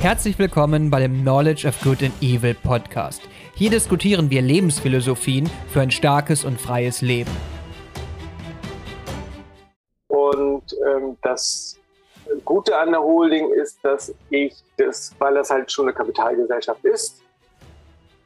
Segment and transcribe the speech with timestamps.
[0.00, 3.20] Herzlich willkommen bei dem Knowledge of Good and Evil Podcast.
[3.56, 7.32] Hier diskutieren wir Lebensphilosophien für ein starkes und freies Leben.
[10.06, 11.80] Und ähm, das
[12.44, 17.20] Gute an der Holding ist, dass ich das, weil das halt schon eine Kapitalgesellschaft ist,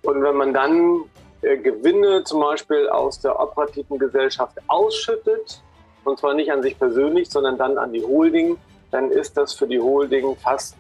[0.03, 1.05] und wenn man dann
[1.41, 5.63] äh, Gewinne zum Beispiel aus der operativen Gesellschaft ausschüttet,
[6.05, 8.59] und zwar nicht an sich persönlich, sondern dann an die Holding,
[8.91, 10.77] dann ist das für die Holding fast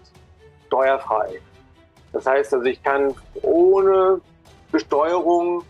[0.72, 1.40] steuerfrei.
[2.12, 4.20] Das heißt also, ich kann ohne
[4.70, 5.64] Besteuerung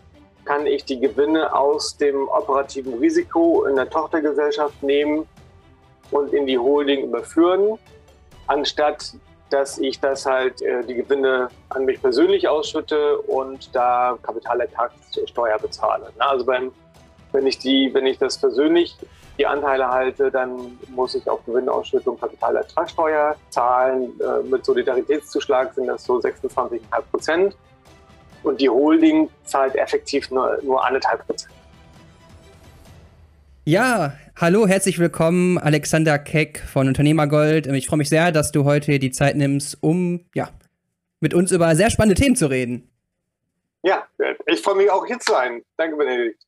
[0.45, 5.25] kann ich die Gewinne aus dem operativen Risiko in der Tochtergesellschaft nehmen
[6.11, 7.77] und in die Holding überführen,
[8.47, 9.13] anstatt
[9.49, 16.11] dass ich das halt äh, die Gewinne an mich persönlich ausschütte und da Kapitalertragssteuer bezahle.
[16.17, 16.71] Na, also beim,
[17.31, 18.97] wenn ich die, wenn ich das persönlich
[19.37, 24.11] die Anteile halte, dann muss ich auf Gewinnausschüttung Kapitalertragssteuer zahlen.
[24.19, 26.79] Äh, mit Solidaritätszuschlag sind das so 26,5
[27.11, 27.57] Prozent.
[28.43, 31.51] Und die Holding zahlt effektiv nur, nur anderthalb Prozent.
[33.65, 37.65] Ja, hallo, herzlich willkommen, Alexander Keck von Unternehmergold.
[37.67, 40.49] Ich freue mich sehr, dass du heute die Zeit nimmst, um ja,
[41.21, 42.91] mit uns über sehr spannende Themen zu reden.
[43.81, 44.05] Ja,
[44.45, 45.63] ich freue mich auch hier zu sein.
[45.77, 46.43] Danke, Benedikt.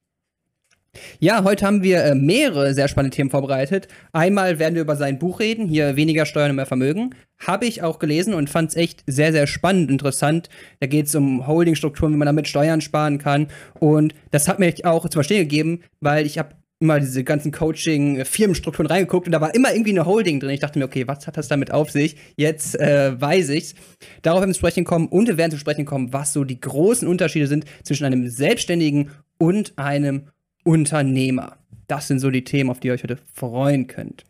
[1.19, 3.87] Ja, heute haben wir äh, mehrere sehr spannende Themen vorbereitet.
[4.13, 7.15] Einmal werden wir über sein Buch reden, hier weniger Steuern und mehr Vermögen.
[7.39, 10.49] Habe ich auch gelesen und fand es echt sehr, sehr spannend, interessant.
[10.79, 13.47] Da geht es um Holdingstrukturen, wie man damit Steuern sparen kann.
[13.79, 18.87] Und das hat mir auch zu verstehen gegeben, weil ich habe immer diese ganzen Coaching-Firmenstrukturen
[18.87, 20.49] reingeguckt und da war immer irgendwie eine Holding drin.
[20.49, 22.17] Ich dachte mir, okay, was hat das damit auf sich?
[22.35, 23.75] Jetzt äh, weiß ich's.
[24.21, 26.59] Darauf werden wir zu sprechen kommen und wir werden zu sprechen kommen, was so die
[26.59, 30.27] großen Unterschiede sind zwischen einem Selbstständigen und einem
[30.65, 31.57] Unternehmer.
[31.87, 34.23] Das sind so die Themen, auf die ihr euch heute freuen könnt.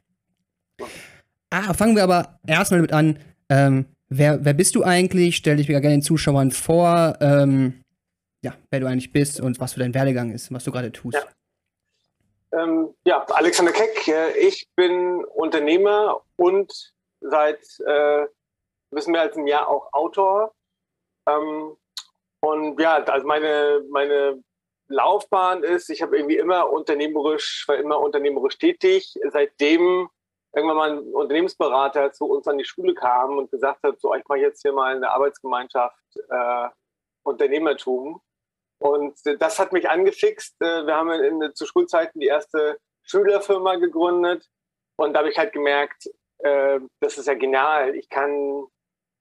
[1.50, 3.19] Ah, fangen wir aber erstmal damit an.
[3.50, 5.38] Ähm, wer, wer bist du eigentlich?
[5.38, 7.81] Stell dich mir gerne den Zuschauern vor, ähm,
[8.41, 11.17] ja, wer du eigentlich bist und was für dein Werdegang ist, was du gerade tust.
[12.51, 12.62] Ja.
[12.62, 13.25] Ähm, ja.
[13.29, 18.28] Alexander Keck, ich bin Unternehmer und seit äh, ein
[18.91, 20.53] bisschen mehr als einem Jahr auch Autor.
[21.28, 21.75] Ähm,
[22.41, 24.44] und ja, also meine, meine
[24.88, 29.13] Laufbahn ist, ich habe irgendwie immer unternehmerisch, war immer unternehmerisch tätig.
[29.29, 30.09] Seitdem
[30.53, 34.24] irgendwann mal ein Unternehmensberater zu uns an die Schule kam und gesagt hat, so, ich
[34.28, 36.69] mache jetzt hier mal eine Arbeitsgemeinschaft äh,
[37.24, 38.22] Unternehmertum.
[38.79, 40.56] Und das hat mich angefixt.
[40.62, 44.50] Äh, wir haben in, zu Schulzeiten die erste Schülerfirma gegründet
[44.97, 46.09] und da habe ich halt gemerkt,
[46.40, 47.95] äh, das ist ja genial.
[47.95, 48.66] Ich kann,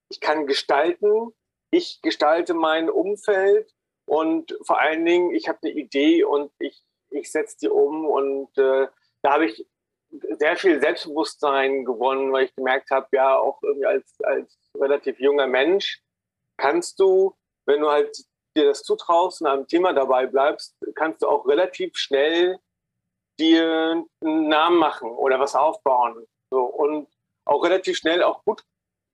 [0.09, 1.33] ich kann gestalten.
[1.71, 3.73] Ich gestalte mein Umfeld
[4.07, 8.07] und vor allen Dingen, ich habe eine Idee und ich, ich setze die um.
[8.07, 8.87] Und äh,
[9.23, 9.67] da habe ich
[10.39, 15.47] sehr viel Selbstbewusstsein gewonnen, weil ich gemerkt habe, ja, auch irgendwie als, als relativ junger
[15.47, 16.03] Mensch
[16.57, 17.35] kannst du,
[17.67, 18.17] wenn du halt
[18.57, 22.59] dir das zutraust und einem Thema dabei bleibst, kannst du auch relativ schnell
[23.39, 26.27] dir einen Namen machen oder was aufbauen.
[26.51, 27.09] So, und
[27.47, 28.63] auch relativ schnell auch gut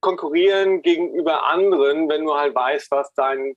[0.01, 3.57] konkurrieren gegenüber anderen, wenn du halt weißt, was dein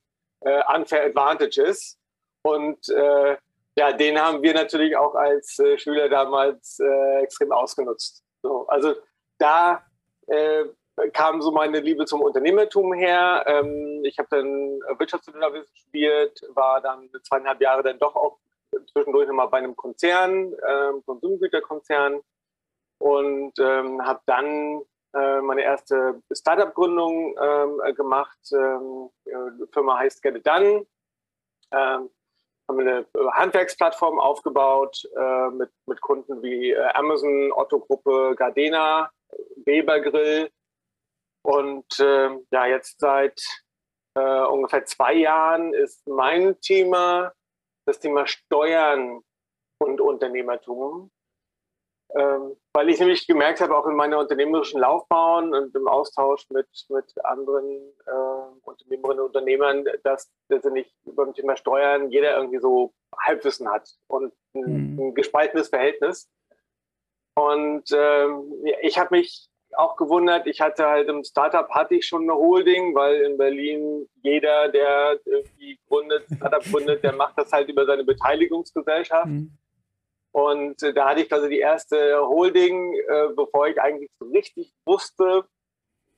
[0.75, 1.99] unfair advantage ist.
[2.43, 3.37] Und äh,
[3.75, 8.23] ja, den haben wir natürlich auch als äh, Schüler damals äh, extrem ausgenutzt.
[8.41, 8.93] So, also
[9.39, 9.83] da
[10.27, 10.65] äh,
[11.11, 13.43] kam so meine Liebe zum Unternehmertum her.
[13.47, 18.37] Ähm, ich habe dann Wirtschaftsingenieurwesen studiert, war dann zweieinhalb Jahre dann doch auch
[18.91, 22.21] zwischendurch nochmal bei einem Konzern, ähm, Konsumgüterkonzern
[22.99, 24.81] und ähm, habe dann
[25.13, 28.39] äh, meine erste Startup-Gründung ähm, äh, gemacht.
[28.51, 30.85] Ähm, die Firma heißt Get It Done.
[31.71, 32.09] Ähm,
[32.69, 39.11] haben eine Handwerksplattform aufgebaut äh, mit, mit Kunden wie äh, Amazon, Otto Gruppe, Gardena,
[39.65, 40.49] Weber Grill.
[41.45, 43.41] Und äh, ja, jetzt seit
[44.15, 47.33] äh, ungefähr zwei Jahren ist mein Thema
[47.85, 49.21] das Thema Steuern
[49.79, 51.11] und Unternehmertum.
[52.15, 56.67] Ähm, weil ich nämlich gemerkt habe, auch in meiner unternehmerischen Laufbahn und im Austausch mit,
[56.89, 57.65] mit anderen
[58.05, 64.31] äh, Unternehmerinnen und Unternehmern, dass letztendlich beim Thema Steuern jeder irgendwie so Halbwissen hat und
[64.53, 64.99] ein, mhm.
[64.99, 66.29] ein gespaltenes Verhältnis.
[67.35, 72.23] Und ähm, ich habe mich auch gewundert, ich hatte halt im Startup hatte ich schon
[72.23, 77.69] eine Holding, weil in Berlin jeder, der irgendwie gründet, Startup gründet, der macht das halt
[77.69, 79.25] über seine Beteiligungsgesellschaft.
[79.25, 79.57] Mhm.
[80.33, 84.73] Und äh, da hatte ich quasi die erste Holding, äh, bevor ich eigentlich so richtig
[84.85, 85.45] wusste,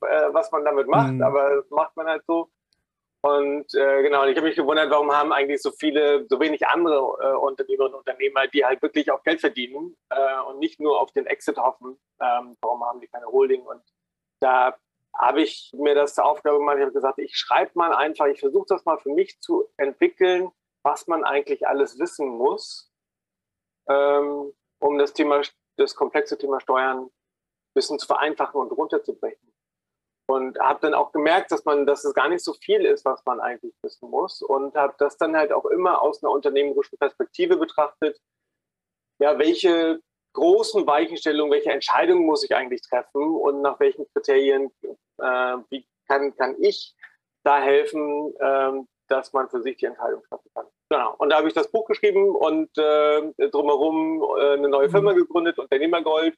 [0.00, 1.12] äh, was man damit macht.
[1.12, 1.22] Mhm.
[1.22, 2.48] Aber das macht man halt so.
[3.22, 6.66] Und äh, genau, und ich habe mich gewundert, warum haben eigentlich so viele, so wenig
[6.66, 11.00] andere äh, Unternehmerinnen und Unternehmer, die halt wirklich auch Geld verdienen äh, und nicht nur
[11.00, 13.62] auf den Exit hoffen, ähm, warum haben die keine Holding?
[13.62, 13.82] Und
[14.40, 14.76] da
[15.12, 18.38] habe ich mir das zur Aufgabe gemacht, ich habe gesagt, ich schreibe mal einfach, ich
[18.38, 20.52] versuche das mal für mich zu entwickeln,
[20.84, 22.92] was man eigentlich alles wissen muss,
[23.88, 25.42] ähm, um das Thema,
[25.76, 27.10] das komplexe Thema Steuern ein
[27.74, 29.52] bisschen zu vereinfachen und runterzubrechen.
[30.28, 33.24] Und habe dann auch gemerkt, dass man, dass es gar nicht so viel ist, was
[33.24, 34.42] man eigentlich wissen muss.
[34.42, 38.18] Und habe das dann halt auch immer aus einer unternehmerischen Perspektive betrachtet.
[39.20, 40.00] Ja, welche
[40.32, 44.70] großen Weichenstellungen, welche Entscheidungen muss ich eigentlich treffen und nach welchen Kriterien,
[45.18, 46.94] äh, wie kann, kann ich
[47.42, 48.72] da helfen, äh,
[49.08, 50.66] dass man für sich die Entscheidung treffen kann.
[50.90, 51.14] Genau.
[51.18, 55.18] Und da habe ich das Buch geschrieben und äh, drumherum äh, eine neue Firma mhm.
[55.18, 56.36] gegründet, Unternehmergold,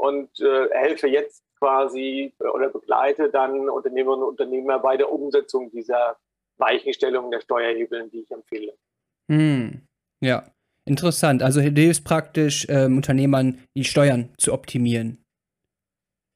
[0.00, 5.70] und äh, helfe jetzt quasi äh, oder begleite dann Unternehmerinnen und Unternehmer bei der Umsetzung
[5.70, 6.16] dieser
[6.56, 8.74] Weichenstellung der Steuerhebeln, die ich empfehle.
[9.30, 9.82] Hm.
[10.22, 10.50] Ja,
[10.86, 11.42] interessant.
[11.42, 15.22] Also hilfst praktisch ähm, Unternehmern, die Steuern zu optimieren.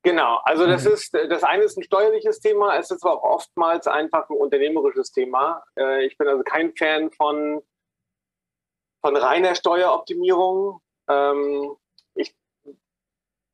[0.04, 0.92] Genau, also das mhm.
[0.92, 5.12] ist, das eine ist ein steuerliches Thema, es ist aber auch oftmals einfach ein unternehmerisches
[5.12, 5.64] Thema.
[5.78, 7.62] Äh, ich bin also kein Fan von,
[9.00, 10.82] von reiner Steueroptimierung.
[11.08, 11.74] Ähm,
[12.14, 12.36] ich,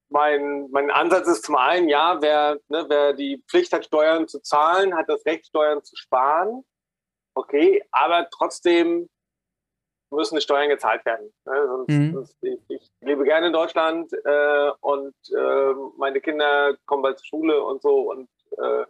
[0.09, 4.41] mein, mein Ansatz ist zum einen, ja, wer, ne, wer die Pflicht hat, Steuern zu
[4.41, 6.65] zahlen, hat das Recht, Steuern zu sparen.
[7.37, 9.09] Okay, aber trotzdem
[10.11, 11.33] müssen Steuern gezahlt werden.
[11.45, 11.67] Ne?
[11.67, 12.13] Sonst, mhm.
[12.15, 17.27] sonst, ich, ich, lebe gerne in Deutschland äh, und äh, meine Kinder kommen bald zur
[17.27, 18.29] Schule und so und
[18.59, 18.85] äh,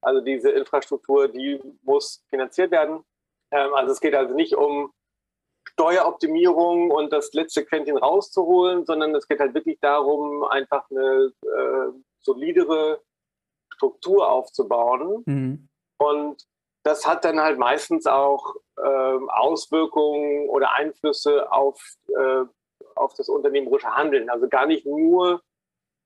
[0.00, 3.04] also diese Infrastruktur, die muss finanziert werden.
[3.50, 4.92] Ähm, also es geht also nicht um
[5.68, 11.92] Steueroptimierung und das letzte Quäntchen rauszuholen, sondern es geht halt wirklich darum, einfach eine äh,
[12.20, 13.00] solidere
[13.74, 15.22] Struktur aufzubauen.
[15.26, 15.68] Mhm.
[15.98, 16.44] Und
[16.84, 18.82] das hat dann halt meistens auch äh,
[19.28, 22.44] Auswirkungen oder Einflüsse auf, äh,
[22.96, 24.28] auf das unternehmerische Handeln.
[24.30, 25.42] Also gar nicht nur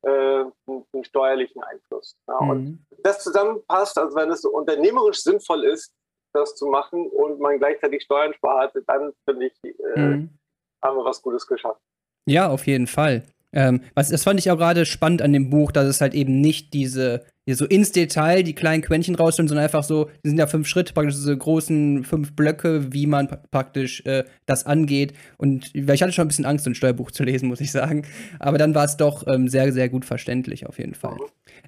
[0.03, 2.17] äh, einen, steuerlichen Einfluss.
[2.29, 2.41] Ja.
[2.41, 2.51] Mhm.
[2.51, 5.93] Und das zusammenpasst, also wenn es unternehmerisch sinnvoll ist,
[6.33, 10.39] das zu machen und man gleichzeitig Steuern spart, dann finde ich, äh, mhm.
[10.83, 11.81] haben wir was Gutes geschafft.
[12.29, 13.23] Ja, auf jeden Fall.
[13.57, 16.43] Ähm, was, das fand ich auch gerade spannend an dem Buch, dass es halt eben
[16.43, 20.47] nicht diese, so ins Detail die kleinen Quäntchen rausstellen, sondern einfach so, die sind ja
[20.47, 25.15] fünf Schritte, praktisch diese großen fünf Blöcke, wie man praktisch äh, das angeht.
[25.39, 28.03] Und ich hatte schon ein bisschen Angst, ein Steuerbuch zu lesen, muss ich sagen.
[28.39, 31.17] Aber dann war es doch ähm, sehr, sehr gut verständlich, auf jeden Fall.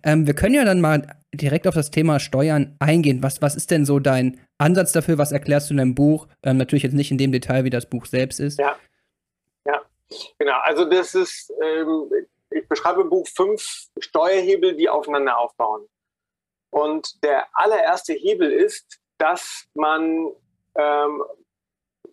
[0.05, 3.23] Ähm, wir können ja dann mal direkt auf das Thema Steuern eingehen.
[3.23, 5.17] Was, was ist denn so dein Ansatz dafür?
[5.17, 6.29] Was erklärst du in deinem Buch?
[6.43, 8.59] Ähm, natürlich jetzt nicht in dem Detail, wie das Buch selbst ist.
[8.59, 8.77] Ja.
[10.39, 12.11] Genau, also das ist, ähm,
[12.51, 15.87] ich beschreibe im Buch fünf Steuerhebel, die aufeinander aufbauen.
[16.71, 20.33] Und der allererste Hebel ist, dass man,
[20.77, 21.25] ähm,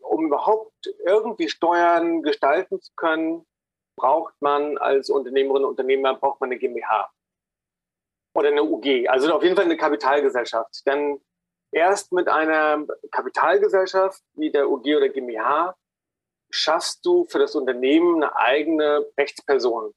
[0.02, 3.46] um überhaupt irgendwie Steuern gestalten zu können,
[3.98, 7.12] braucht man als Unternehmerin und Unternehmer braucht man eine GmbH
[8.34, 10.86] oder eine UG, also auf jeden Fall eine Kapitalgesellschaft.
[10.86, 11.22] Denn
[11.72, 15.76] erst mit einer Kapitalgesellschaft wie der UG oder GmbH
[16.56, 19.94] schaffst du für das Unternehmen eine eigene Rechtsperson.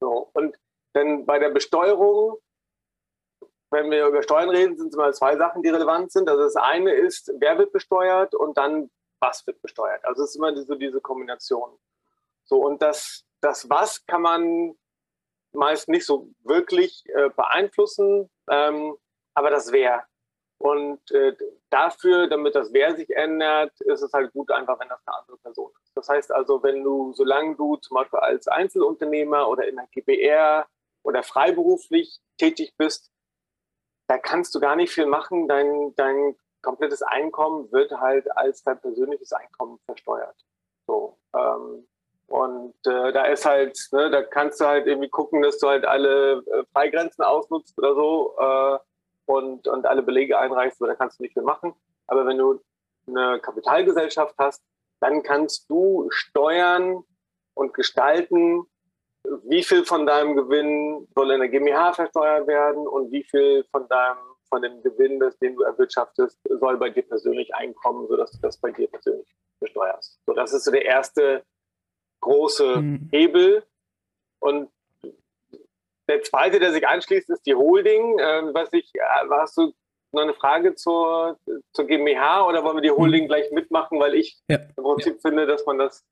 [0.00, 0.58] So, und
[0.92, 2.38] dann bei der Besteuerung,
[3.70, 6.28] wenn wir über Steuern reden, sind es immer zwei Sachen, die relevant sind.
[6.28, 8.90] Also das eine ist, wer wird besteuert und dann,
[9.20, 10.04] was wird besteuert.
[10.04, 11.78] Also es ist immer so diese Kombination.
[12.44, 14.76] So, und das, das Was kann man
[15.52, 18.96] meist nicht so wirklich äh, beeinflussen, ähm,
[19.34, 20.04] aber das Wer.
[20.60, 21.34] Und äh,
[21.70, 25.38] dafür, damit das Wer sich ändert, ist es halt gut einfach, wenn das eine andere
[25.38, 25.96] Person ist.
[25.96, 30.66] Das heißt also, wenn du, solange du zum Beispiel als Einzelunternehmer oder in der GBR
[31.02, 33.10] oder freiberuflich tätig bist,
[34.06, 35.48] da kannst du gar nicht viel machen.
[35.48, 40.36] Dein, dein komplettes Einkommen wird halt als dein persönliches Einkommen versteuert.
[40.86, 41.16] So.
[41.34, 41.88] Ähm,
[42.26, 45.86] und äh, da ist halt, ne, da kannst du halt irgendwie gucken, dass du halt
[45.86, 48.36] alle äh, Freigrenzen ausnutzt oder so.
[48.38, 48.78] Äh,
[49.30, 51.74] und, und alle Belege einreichst, da kannst du nicht viel machen.
[52.06, 52.60] Aber wenn du
[53.06, 54.62] eine Kapitalgesellschaft hast,
[55.00, 57.04] dann kannst du steuern
[57.54, 58.64] und gestalten,
[59.44, 63.88] wie viel von deinem Gewinn soll in der GmbH versteuert werden und wie viel von
[63.88, 64.18] deinem
[64.50, 68.58] von dem Gewinn, das, den du erwirtschaftest, soll bei dir persönlich einkommen, sodass du das
[68.58, 69.28] bei dir persönlich
[69.60, 70.18] besteuerst.
[70.26, 71.44] So, das ist so der erste
[72.20, 73.08] große mhm.
[73.12, 73.64] Hebel.
[74.40, 74.70] Und
[76.10, 78.18] der zweite, der sich anschließt, ist die Holding.
[78.20, 78.92] Ähm, was ich,
[79.30, 79.72] hast du
[80.12, 81.38] noch eine Frage zur,
[81.72, 83.28] zur GmbH oder wollen wir die Holding hm.
[83.28, 84.58] gleich mitmachen, weil ich ja.
[84.76, 85.20] im Prinzip ja.
[85.28, 86.04] finde, dass man das.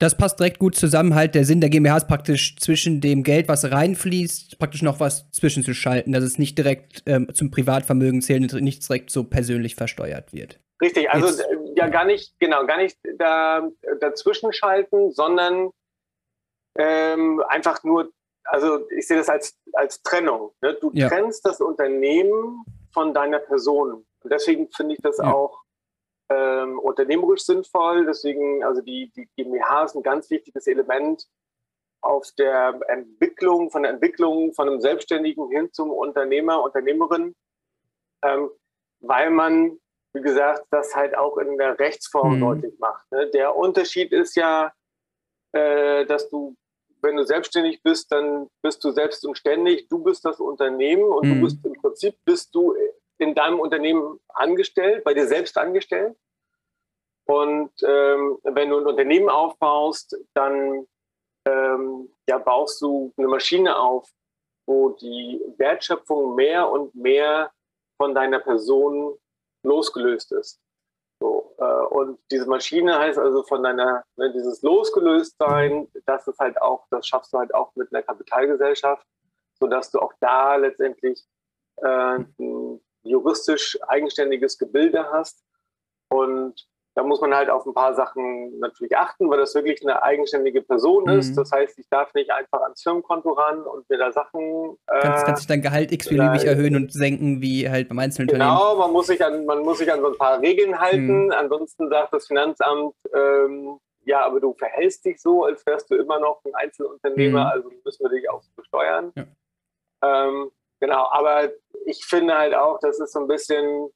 [0.00, 1.16] Das passt direkt gut zusammen.
[1.16, 5.28] Halt, der Sinn der GmbH ist praktisch zwischen dem Geld, was reinfließt, praktisch noch was
[5.32, 10.32] zwischenzuschalten, dass es nicht direkt ähm, zum Privatvermögen zählt und nicht direkt so persönlich versteuert
[10.32, 10.60] wird.
[10.80, 13.68] Richtig, also Jetzt, ja gar nicht, genau, gar nicht da,
[14.00, 15.70] dazwischen schalten, sondern
[16.78, 18.12] ähm, einfach nur
[18.48, 20.52] also ich sehe das als, als Trennung.
[20.60, 20.74] Ne?
[20.80, 21.08] Du ja.
[21.08, 24.06] trennst das Unternehmen von deiner Person.
[24.20, 25.32] Und deswegen finde ich das ja.
[25.32, 25.62] auch
[26.30, 28.06] ähm, unternehmerisch sinnvoll.
[28.06, 31.26] Deswegen, also die, die GmbH ist ein ganz wichtiges Element
[32.00, 37.34] auf der Entwicklung, von der Entwicklung von einem Selbstständigen hin zum Unternehmer, Unternehmerin,
[38.22, 38.50] ähm,
[39.00, 39.78] weil man,
[40.14, 42.40] wie gesagt, das halt auch in der Rechtsform mhm.
[42.40, 43.10] deutlich macht.
[43.10, 43.28] Ne?
[43.30, 44.72] Der Unterschied ist ja,
[45.52, 46.54] äh, dass du,
[47.02, 51.26] wenn du selbstständig bist, dann bist du selbst und ständig, du bist das Unternehmen und
[51.26, 51.34] mhm.
[51.34, 52.74] du bist im Prinzip bist du
[53.18, 56.16] in deinem Unternehmen angestellt, bei dir selbst angestellt.
[57.26, 60.86] Und ähm, wenn du ein Unternehmen aufbaust, dann
[61.46, 64.08] ähm, ja, baust du eine Maschine auf,
[64.66, 67.50] wo die Wertschöpfung mehr und mehr
[67.96, 69.18] von deiner Person
[69.62, 70.60] losgelöst ist.
[71.20, 76.60] So, äh, und diese Maschine heißt also von deiner, ne, dieses Losgelöstsein, das ist halt
[76.62, 79.06] auch, das schaffst du halt auch mit einer Kapitalgesellschaft,
[79.58, 81.26] sodass du auch da letztendlich
[81.76, 85.44] äh, ein juristisch eigenständiges Gebilde hast.
[86.10, 86.66] Und
[86.98, 90.62] da muss man halt auf ein paar Sachen natürlich achten, weil das wirklich eine eigenständige
[90.62, 91.20] Person mhm.
[91.20, 91.36] ist.
[91.36, 94.76] Das heißt, ich darf nicht einfach ans Firmenkonto ran und mir da Sachen.
[94.88, 98.46] Äh, kannst, kannst dich dein Gehalt x-beliebig erhöhen und senken, wie halt beim einzelnen genau,
[98.46, 98.70] Unternehmen.
[98.72, 101.26] Genau, man muss, sich an, man muss sich an so ein paar Regeln halten.
[101.26, 101.30] Mhm.
[101.30, 106.18] Ansonsten sagt das Finanzamt, ähm, ja, aber du verhältst dich so, als wärst du immer
[106.18, 107.50] noch ein Einzelunternehmer, mhm.
[107.52, 109.12] also müssen wir dich auch besteuern.
[109.14, 109.24] Ja.
[110.02, 110.50] Ähm,
[110.80, 111.48] genau, aber
[111.86, 113.88] ich finde halt auch, das ist so ein bisschen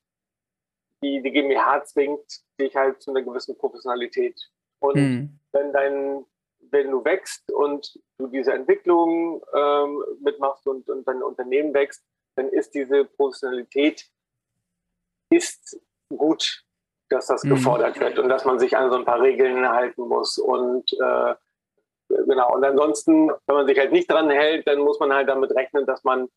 [1.02, 4.40] die, die GmbH zwingt dich halt zu einer gewissen Professionalität.
[4.78, 5.38] Und mhm.
[5.52, 6.24] wenn dein,
[6.70, 12.04] wenn du wächst und du diese Entwicklung ähm, mitmachst und, und dein Unternehmen wächst,
[12.36, 14.06] dann ist diese Professionalität
[15.30, 16.64] ist gut,
[17.08, 17.50] dass das mhm.
[17.50, 20.38] gefordert wird und dass man sich an so ein paar Regeln halten muss.
[20.38, 21.34] Und äh,
[22.08, 25.54] genau, und ansonsten, wenn man sich halt nicht dran hält, dann muss man halt damit
[25.54, 26.28] rechnen, dass man,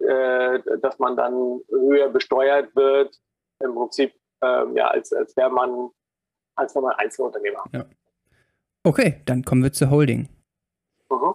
[0.00, 3.18] äh, dass man dann höher besteuert wird
[3.64, 5.90] im Prinzip ähm, ja, als, als wäre man,
[6.56, 7.64] als wäre man Einzelunternehmer.
[7.72, 7.84] Ja.
[8.84, 10.28] Okay, dann kommen wir zur Holding.
[11.10, 11.34] Mhm.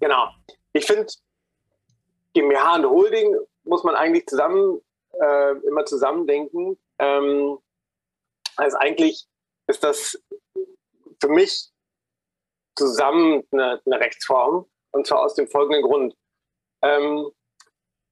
[0.00, 0.28] Genau.
[0.72, 1.06] Ich finde,
[2.34, 4.80] GmbH und Holding muss man eigentlich zusammen,
[5.20, 6.78] äh, immer zusammen denken.
[6.98, 7.58] Ähm,
[8.56, 9.26] also eigentlich
[9.68, 10.20] ist das
[11.20, 11.70] für mich
[12.74, 16.16] zusammen eine, eine Rechtsform und zwar aus dem folgenden Grund.
[16.82, 17.30] Ähm,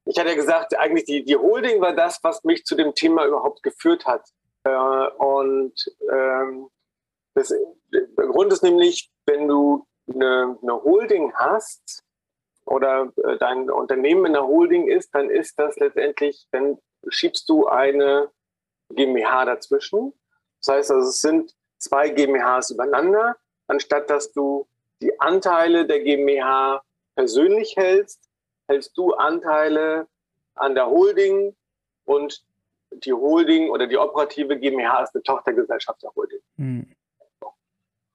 [0.04, 3.26] ich hatte ja gesagt, eigentlich die, die Holding war das, was mich zu dem Thema
[3.26, 4.28] überhaupt geführt hat.
[4.64, 5.75] Äh, und
[6.11, 6.69] ähm,
[7.35, 7.54] das,
[7.92, 12.02] der Grund ist nämlich, wenn du eine, eine Holding hast
[12.66, 16.78] oder äh, dein Unternehmen in der Holding ist, dann ist das letztendlich, dann
[17.09, 18.30] schiebst du eine
[18.90, 20.12] GmbH dazwischen.
[20.61, 24.69] Das heißt also, es sind zwei GmbHs übereinander, anstatt dass du
[25.00, 26.83] die Anteile der GmbH
[27.14, 28.30] persönlich hältst,
[28.71, 30.07] hältst du Anteile
[30.55, 31.57] an der Holding
[32.05, 32.43] und
[32.93, 36.41] die Holding oder die operative GmbH ist eine Tochtergesellschaft der Holding.
[36.57, 36.95] Mhm.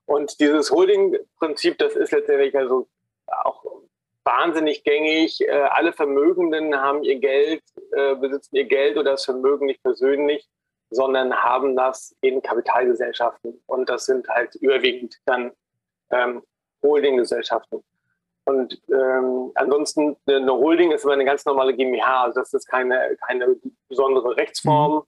[0.06, 2.88] Und dieses Holding-Prinzip, das ist letztendlich also
[3.28, 3.66] auch
[4.24, 5.42] wahnsinnig gängig.
[5.42, 10.48] Äh, alle Vermögenden haben ihr Geld, äh, besitzen ihr Geld oder das Vermögen nicht persönlich,
[10.90, 13.62] sondern haben das in Kapitalgesellschaften.
[13.66, 15.52] Und das sind halt überwiegend dann
[16.12, 16.44] ähm,
[16.84, 17.84] Holdinggesellschaften.
[18.46, 22.26] Und ähm, ansonsten eine Holding ist immer eine ganz normale GmbH.
[22.26, 23.56] Also das ist keine, keine
[23.90, 25.04] besondere Rechtsform, mhm.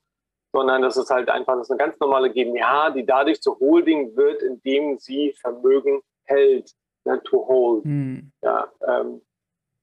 [0.54, 4.42] sondern das ist halt einfach das eine ganz normale GmbH, die dadurch zur Holding wird,
[4.42, 6.72] indem sie Vermögen hält,
[7.06, 7.86] ne, to hold.
[7.86, 8.32] Mhm.
[8.42, 9.22] Ja, ähm,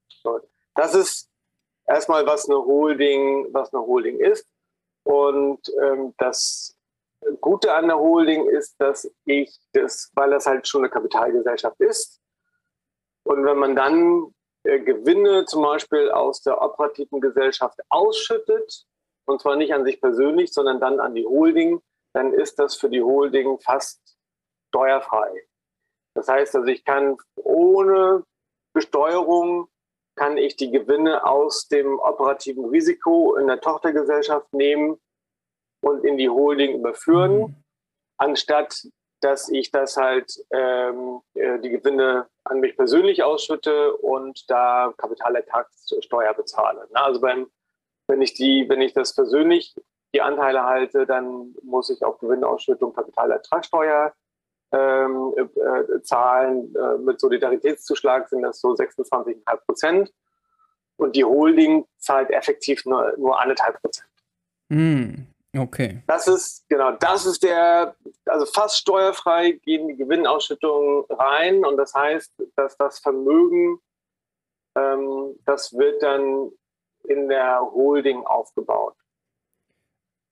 [0.08, 0.40] so.
[0.74, 1.30] Das ist
[1.86, 4.48] erstmal, was eine Holding, was eine Holding ist.
[5.04, 6.76] Und ähm, das
[7.40, 12.20] Gute an der Holding ist, dass ich das, weil das halt schon eine Kapitalgesellschaft ist,
[13.24, 18.84] und wenn man dann äh, Gewinne zum Beispiel aus der operativen Gesellschaft ausschüttet,
[19.26, 21.80] und zwar nicht an sich persönlich, sondern dann an die Holding,
[22.14, 24.16] dann ist das für die Holding fast
[24.68, 25.46] steuerfrei.
[26.14, 28.24] Das heißt also, ich kann ohne
[28.74, 29.68] Besteuerung
[30.16, 35.00] kann ich die Gewinne aus dem operativen Risiko in der Tochtergesellschaft nehmen
[35.82, 37.56] und in die Holding überführen, mhm.
[38.18, 38.86] anstatt
[39.24, 46.34] dass ich das halt ähm, äh, die Gewinne an mich persönlich ausschütte und da Kapitalertragssteuer
[46.34, 46.86] bezahle.
[46.92, 47.46] Na, also beim,
[48.06, 49.74] wenn ich die, wenn ich das persönlich
[50.14, 54.12] die Anteile halte, dann muss ich auf Gewinnausschüttung Kapitalertragssteuer
[54.72, 56.74] ähm, äh, zahlen.
[56.76, 60.12] Äh, mit Solidaritätszuschlag sind das so 26,5 Prozent.
[60.96, 64.08] Und die Holding zahlt effektiv nur, nur anderthalb Prozent.
[64.68, 66.02] Mm, Okay.
[66.06, 67.94] Das ist, genau, das ist der,
[68.26, 73.78] also fast steuerfrei gehen die Gewinnausschüttungen rein und das heißt, dass das Vermögen,
[74.76, 76.50] ähm, das wird dann
[77.08, 78.96] in der Holding aufgebaut.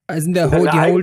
[0.09, 1.02] Also in der Ho die, Hol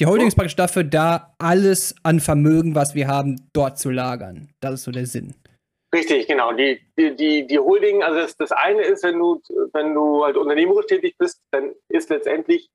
[0.00, 4.48] die Holding ist praktisch dafür da, alles an Vermögen, was wir haben, dort zu lagern.
[4.60, 5.34] Das ist so der Sinn.
[5.94, 6.52] Richtig, genau.
[6.52, 9.40] Die, die, die, die Holding, also das, das eine ist, wenn du,
[9.72, 12.70] wenn du halt unternehmerisch tätig bist, dann ist letztendlich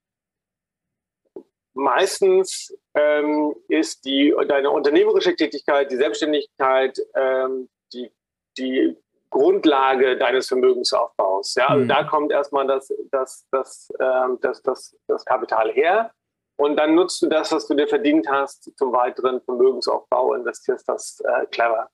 [1.78, 8.12] meistens ähm, ist die, deine unternehmerische Tätigkeit, die Selbstständigkeit, ähm, die,
[8.58, 8.98] die
[9.30, 11.56] Grundlage deines Vermögensaufbaus.
[11.56, 11.68] Ja?
[11.68, 11.88] Also mhm.
[11.88, 16.12] da kommt erstmal das, das, das, ähm, das, das, das Kapital her.
[16.60, 21.20] Und dann nutzt du das, was du dir verdient hast, zum weiteren Vermögensaufbau, investierst das
[21.20, 21.90] äh, clever.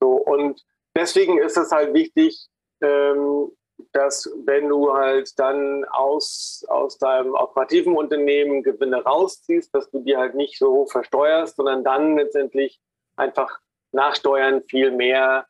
[0.00, 0.64] So, und
[0.96, 2.48] deswegen ist es halt wichtig,
[2.80, 3.52] ähm,
[3.92, 10.16] dass wenn du halt dann aus, aus deinem operativen Unternehmen Gewinne rausziehst, dass du die
[10.16, 12.80] halt nicht so hoch versteuerst, sondern dann letztendlich
[13.16, 13.60] einfach
[13.92, 15.46] nach Steuern viel mehr,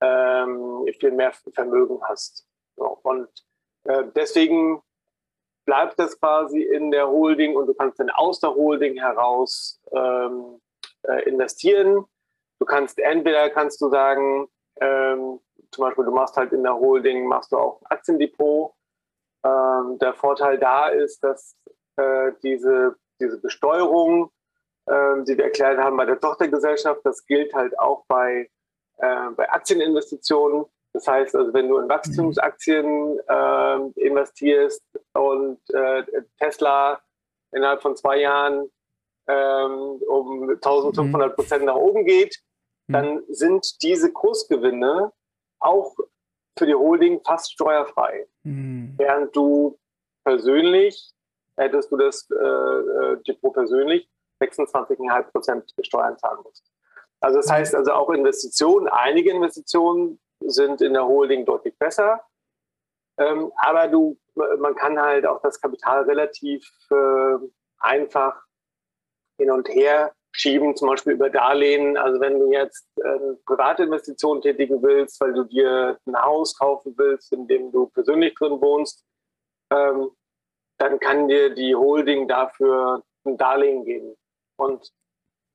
[0.00, 2.46] ähm, viel mehr Vermögen hast.
[2.76, 3.28] So, und
[3.84, 4.82] äh, deswegen
[5.64, 10.60] bleibt das quasi in der Holding und du kannst dann aus der Holding heraus ähm,
[11.02, 12.04] äh, investieren.
[12.58, 14.48] Du kannst entweder kannst du sagen,
[14.80, 15.40] ähm,
[15.72, 18.72] zum Beispiel, du machst halt in der Holding, machst du auch Aktiendepot.
[19.44, 21.56] Ähm, der Vorteil da ist, dass
[21.96, 24.30] äh, diese, diese Besteuerung,
[24.86, 28.50] äh, die wir erklärt haben bei der Tochtergesellschaft, das gilt halt auch bei,
[28.98, 30.66] äh, bei Aktieninvestitionen.
[30.92, 36.04] Das heißt, also wenn du in Wachstumsaktien äh, investierst und äh,
[36.38, 37.00] Tesla
[37.52, 38.70] innerhalb von zwei Jahren
[39.26, 42.42] ähm, um 1500 Prozent nach oben geht,
[42.88, 42.92] mhm.
[42.92, 45.12] dann sind diese Kursgewinne
[45.62, 45.94] auch
[46.58, 48.26] für die Holding fast steuerfrei.
[48.42, 48.94] Mhm.
[48.96, 49.78] Während du
[50.24, 51.12] persönlich,
[51.56, 54.08] hättest du das äh, äh Depot persönlich,
[54.40, 56.70] 26,5 Prozent Steuern zahlen musst.
[57.20, 62.20] Also das heißt also auch Investitionen, einige Investitionen sind in der Holding deutlich besser.
[63.18, 67.38] Ähm, aber du, man kann halt auch das Kapital relativ äh,
[67.78, 68.42] einfach
[69.38, 71.96] hin und her schieben, zum Beispiel über Darlehen.
[71.96, 76.94] Also wenn du jetzt äh, private Investitionen tätigen willst, weil du dir ein Haus kaufen
[76.96, 79.04] willst, in dem du persönlich drin wohnst,
[79.70, 80.10] ähm,
[80.78, 84.16] dann kann dir die Holding dafür ein Darlehen geben.
[84.56, 84.90] Und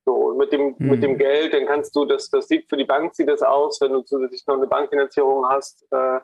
[0.05, 0.89] so, mit dem, mhm.
[0.89, 3.81] mit dem Geld, dann kannst du, das, das sieht für die Bank sieht das aus,
[3.81, 6.19] wenn du zusätzlich noch eine Bankfinanzierung hast, äh,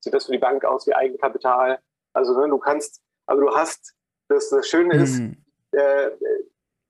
[0.00, 1.78] sieht das für die Bank aus wie Eigenkapital.
[2.12, 3.94] Also ne, du kannst, aber du hast,
[4.28, 5.36] das, das Schöne ist, mhm.
[5.70, 6.10] äh,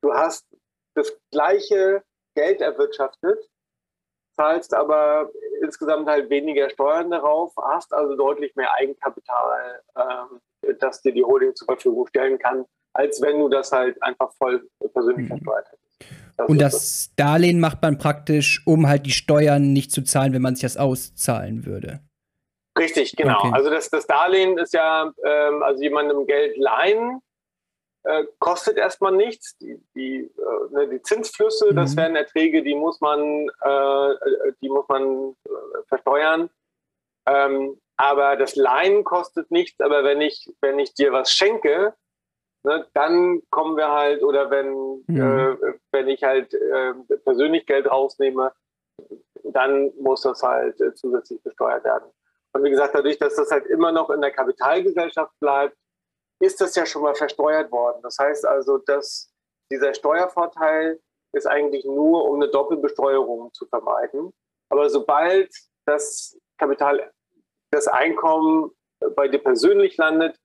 [0.01, 0.52] du hast
[0.95, 2.03] das gleiche
[2.35, 3.39] Geld erwirtschaftet,
[4.35, 11.13] zahlst aber insgesamt halt weniger Steuern darauf, hast also deutlich mehr Eigenkapital, ähm, das dir
[11.13, 15.29] die Holding zur Verfügung stellen kann, als wenn du das halt einfach voll persönlich mhm.
[15.29, 15.83] versteuert hättest.
[16.37, 20.33] Das und das, das Darlehen macht man praktisch, um halt die Steuern nicht zu zahlen,
[20.33, 22.01] wenn man sich das auszahlen würde.
[22.79, 23.39] Richtig, genau.
[23.41, 23.51] Okay.
[23.53, 27.21] Also das, das Darlehen ist ja, ähm, also jemandem Geld leihen,
[28.05, 29.57] äh, kostet erstmal nichts.
[29.59, 31.77] Die, die, äh, ne, die Zinsflüsse, mhm.
[31.77, 34.15] das wären Erträge, die muss man, äh,
[34.61, 36.51] die muss man äh, versteuern.
[37.27, 39.81] Ähm, aber das Leihen kostet nichts.
[39.81, 41.95] Aber wenn ich, wenn ich dir was schenke,
[42.65, 45.57] ne, dann kommen wir halt, oder wenn, mhm.
[45.63, 48.53] Äh, wenn ich halt äh, persönlich Geld rausnehme,
[49.45, 52.11] dann muss das halt zusätzlich besteuert werden.
[52.53, 55.77] Und wie gesagt, dadurch, dass das halt immer noch in der Kapitalgesellschaft bleibt,
[56.43, 58.01] ist das ja schon mal versteuert worden.
[58.03, 59.33] Das heißt also, dass
[59.71, 61.01] dieser Steuervorteil
[61.33, 64.33] ist eigentlich nur, um eine Doppelbesteuerung zu vermeiden.
[64.69, 65.51] Aber sobald
[65.87, 67.11] das Kapital,
[67.71, 68.73] das Einkommen
[69.17, 70.37] bei dir persönlich landet,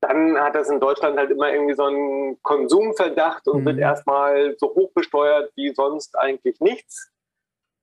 [0.00, 3.66] dann hat das in Deutschland halt immer irgendwie so einen Konsumverdacht und mhm.
[3.66, 7.10] wird erstmal so hoch besteuert wie sonst eigentlich nichts.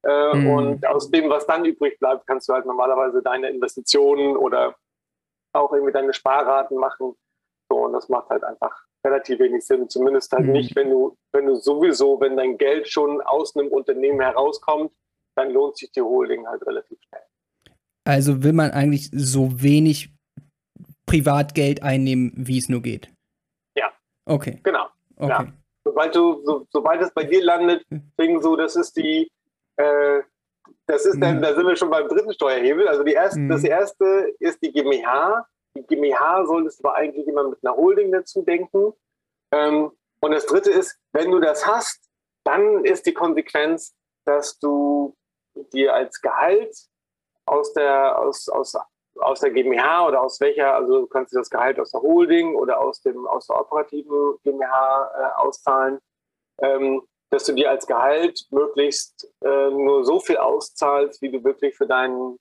[0.03, 0.49] Äh, mhm.
[0.49, 4.75] Und aus dem, was dann übrig bleibt, kannst du halt normalerweise deine Investitionen oder
[5.51, 7.15] auch irgendwie deine Sparraten machen.
[7.75, 8.71] So, und das macht halt einfach
[9.05, 9.89] relativ wenig Sinn.
[9.89, 10.53] Zumindest halt mhm.
[10.53, 14.93] nicht, wenn du, wenn du sowieso, wenn dein Geld schon aus einem Unternehmen herauskommt,
[15.35, 17.21] dann lohnt sich die Holding halt relativ schnell.
[18.05, 20.09] Also will man eigentlich so wenig
[21.05, 23.11] Privatgeld einnehmen, wie es nur geht.
[23.77, 23.91] Ja.
[24.25, 24.61] Okay.
[24.63, 24.85] Genau.
[25.17, 25.29] Okay.
[25.29, 25.53] Ja.
[25.83, 29.29] Sobald du, so, sobald es bei dir landet, deswegen so, das ist die,
[29.75, 30.21] äh,
[30.87, 31.41] das ist dann, mhm.
[31.41, 32.87] da sind wir schon beim dritten Steuerhebel.
[32.87, 33.49] Also die erste, mhm.
[33.49, 35.45] das erste ist die GmbH.
[35.75, 38.93] Die GmbH solltest du aber eigentlich immer mit einer Holding dazu denken.
[39.51, 42.09] Ähm, und das dritte ist, wenn du das hast,
[42.43, 45.15] dann ist die Konsequenz, dass du
[45.73, 46.75] dir als Gehalt
[47.45, 48.75] aus der, aus, aus
[49.19, 52.55] aus der GmbH oder aus welcher, also du kannst dir das Gehalt aus der Holding
[52.55, 55.99] oder aus dem aus der operativen GmbH äh, auszahlen,
[56.61, 61.75] ähm, dass du dir als Gehalt möglichst äh, nur so viel auszahlst, wie du wirklich
[61.75, 62.37] für deinen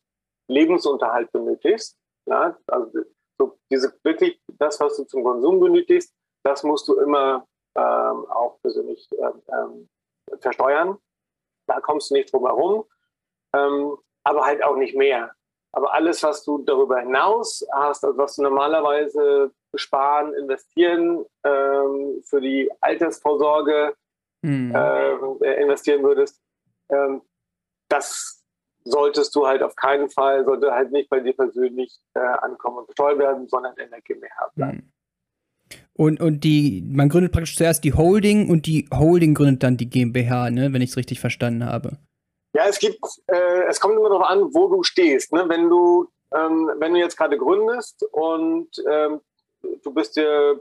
[0.49, 1.97] Lebensunterhalt benötigst.
[2.27, 2.57] Ja?
[2.67, 3.01] Also
[3.39, 8.59] so diese wirklich das, was du zum Konsum benötigst, das musst du immer ähm, auch
[8.63, 9.89] persönlich ähm, ähm
[10.41, 10.99] versteuern.
[11.67, 12.85] Da kommst du nicht drum herum,
[13.55, 15.33] ähm, aber halt auch nicht mehr.
[15.73, 22.41] Aber alles, was du darüber hinaus hast, also was du normalerweise sparen, investieren, ähm, für
[22.41, 23.95] die Altersvorsorge
[24.43, 24.73] mhm.
[24.75, 26.41] äh, investieren würdest,
[26.91, 27.23] ähm,
[27.89, 28.44] das
[28.85, 32.87] solltest du halt auf keinen Fall, sollte halt nicht bei dir persönlich äh, ankommen und
[32.87, 34.77] besteuert werden, sondern in der GmbH bleiben.
[34.77, 34.93] Mhm.
[35.97, 39.89] Und, und die, man gründet praktisch zuerst die Holding und die Holding gründet dann die
[39.89, 41.99] GmbH, ne, wenn ich es richtig verstanden habe.
[42.53, 45.33] Ja, es gibt, äh, es kommt immer darauf an, wo du stehst.
[45.33, 45.45] Ne?
[45.49, 49.21] Wenn du, ähm, wenn du jetzt gerade gründest und ähm,
[49.83, 50.61] du bist dir,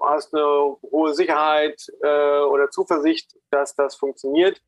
[0.00, 4.60] hast eine hohe Sicherheit äh, oder Zuversicht, dass das funktioniert,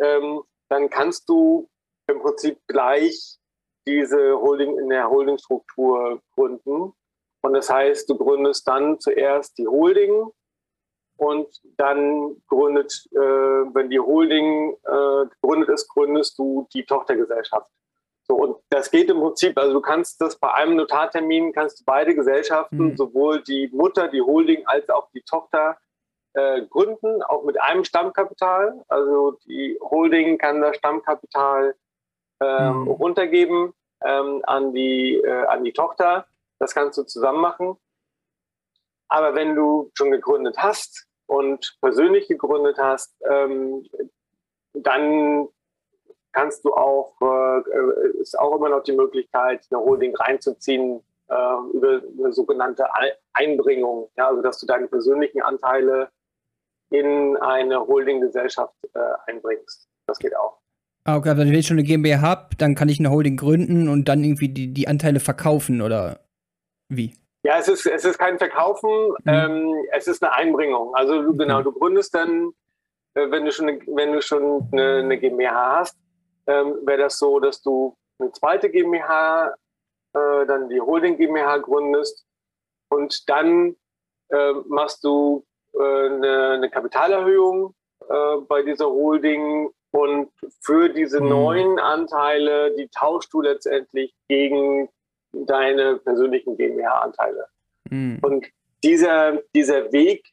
[0.00, 1.68] ähm, dann kannst du
[2.06, 3.38] im Prinzip gleich
[3.86, 6.92] diese Holding in der Holdingstruktur gründen.
[7.42, 10.30] Und das heißt, du gründest dann zuerst die Holding
[11.16, 17.70] und dann gründet, äh, wenn die Holding äh, gegründet ist, gründest du die Tochtergesellschaft.
[18.26, 21.84] So, und das geht im Prinzip, also du kannst das bei einem Notartermin, kannst du
[21.84, 22.96] beide Gesellschaften, mhm.
[22.96, 25.76] sowohl die Mutter, die Holding, als auch die Tochter
[26.32, 28.82] äh, gründen, auch mit einem Stammkapital.
[28.88, 31.74] Also die Holding kann das Stammkapital
[32.40, 32.90] ähm, mhm.
[32.90, 36.26] runtergeben ähm, an, die, äh, an die Tochter.
[36.58, 37.76] Das kannst du zusammen machen.
[39.08, 43.86] Aber wenn du schon gegründet hast und persönlich gegründet hast, ähm,
[44.72, 45.48] dann
[46.32, 52.02] kannst du auch, äh, ist auch immer noch die Möglichkeit, eine Holding reinzuziehen äh, über
[52.18, 52.86] eine sogenannte
[53.32, 54.10] Einbringung.
[54.16, 56.10] Ja, also dass du deine persönlichen Anteile
[56.90, 59.88] in eine Holdinggesellschaft äh, einbringst.
[60.06, 60.63] Das geht auch.
[61.06, 63.88] Ah, okay, also wenn ich schon eine GmbH habe, dann kann ich eine Holding gründen
[63.88, 66.20] und dann irgendwie die, die Anteile verkaufen oder
[66.88, 67.14] wie?
[67.44, 69.16] Ja, es ist, es ist kein Verkaufen, mhm.
[69.26, 70.94] ähm, es ist eine Einbringung.
[70.94, 72.52] Also du, genau, du gründest dann,
[73.14, 75.98] äh, wenn du schon, eine, wenn du schon eine, eine GmbH hast,
[76.46, 79.54] ähm, wäre das so, dass du eine zweite GmbH,
[80.14, 82.24] äh, dann die Holding GmbH gründest
[82.88, 83.76] und dann
[84.30, 87.74] äh, machst du äh, eine, eine, Kapitalerhöhung
[88.08, 90.28] äh, bei dieser Holding und
[90.60, 91.28] für diese mhm.
[91.28, 94.88] neuen Anteile, die tauschst du letztendlich gegen
[95.32, 97.46] deine persönlichen GmbH-Anteile.
[97.90, 98.18] Mhm.
[98.20, 98.46] Und
[98.82, 100.26] dieser, dieser Weg,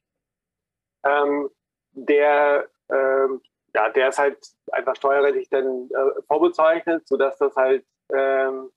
[1.05, 1.51] ähm,
[1.91, 3.39] der, ähm,
[3.75, 4.39] ja, der ist halt
[4.71, 8.71] einfach steuerrechtlich dann äh, vorbezeichnet, sodass das halt ähm,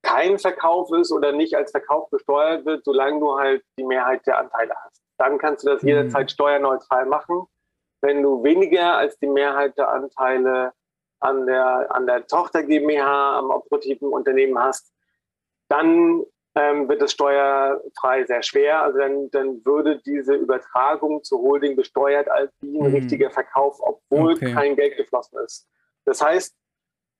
[0.00, 4.38] kein Verkauf ist oder nicht als Verkauf besteuert wird, solange du halt die Mehrheit der
[4.38, 5.02] Anteile hast.
[5.18, 5.88] Dann kannst du das mhm.
[5.88, 7.46] jederzeit steuerneutral machen.
[8.02, 10.72] Wenn du weniger als die Mehrheit der Anteile
[11.20, 14.92] an der, an der Tochter GmbH, am operativen Unternehmen hast,
[15.68, 18.82] dann ähm, wird es steuerfrei sehr schwer.
[18.82, 22.94] Also dann, dann würde diese Übertragung zur Holding besteuert als wie ein mhm.
[22.94, 24.52] richtiger Verkauf, obwohl okay.
[24.52, 25.68] kein Geld geflossen ist.
[26.04, 26.54] Das heißt,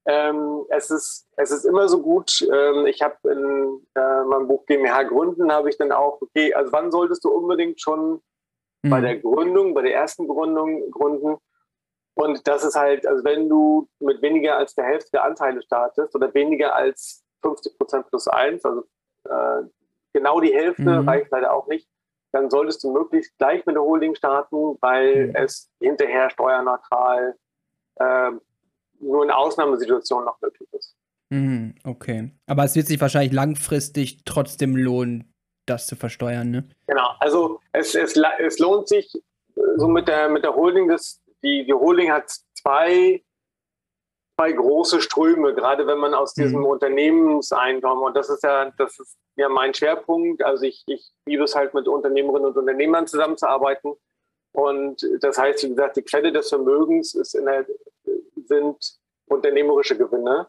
[0.05, 2.47] ähm, es, ist, es ist immer so gut.
[2.53, 6.73] Ähm, ich habe in äh, meinem Buch GmbH Gründen, habe ich dann auch, okay, also
[6.73, 8.21] wann solltest du unbedingt schon
[8.83, 8.91] mhm.
[8.91, 11.37] bei der Gründung, bei der ersten Gründung gründen?
[12.15, 16.15] Und das ist halt, also wenn du mit weniger als der Hälfte der Anteile startest
[16.15, 18.83] oder weniger als 50 Prozent plus eins, also
[19.25, 19.63] äh,
[20.13, 21.09] genau die Hälfte mhm.
[21.09, 21.89] reicht leider auch nicht,
[22.33, 25.35] dann solltest du möglichst gleich mit der Holding starten, weil mhm.
[25.37, 27.37] es hinterher steuerneutral
[27.97, 28.31] äh,
[29.01, 30.97] nur in Ausnahmesituationen noch möglich ist.
[31.31, 32.31] Mhm, okay.
[32.47, 35.32] Aber es wird sich wahrscheinlich langfristig trotzdem lohnen,
[35.67, 36.69] das zu versteuern, ne?
[36.87, 39.13] Genau, also es, es, es lohnt sich
[39.77, 43.23] so mit der, mit der Holding, das, die, die Holding hat zwei,
[44.37, 46.67] zwei große Ströme, gerade wenn man aus diesem mhm.
[46.67, 51.55] Unternehmenseinkommen, und das ist ja, das ist ja mein Schwerpunkt, also ich, ich liebe es
[51.55, 53.95] halt mit Unternehmerinnen und Unternehmern zusammenzuarbeiten.
[54.55, 57.65] Und das heißt, wie gesagt, die Quelle des Vermögens ist in der,
[58.45, 58.77] sind
[59.27, 60.49] unternehmerische Gewinne.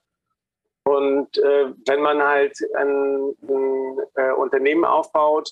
[0.83, 5.51] Und äh, wenn man halt ein, ein äh, Unternehmen aufbaut,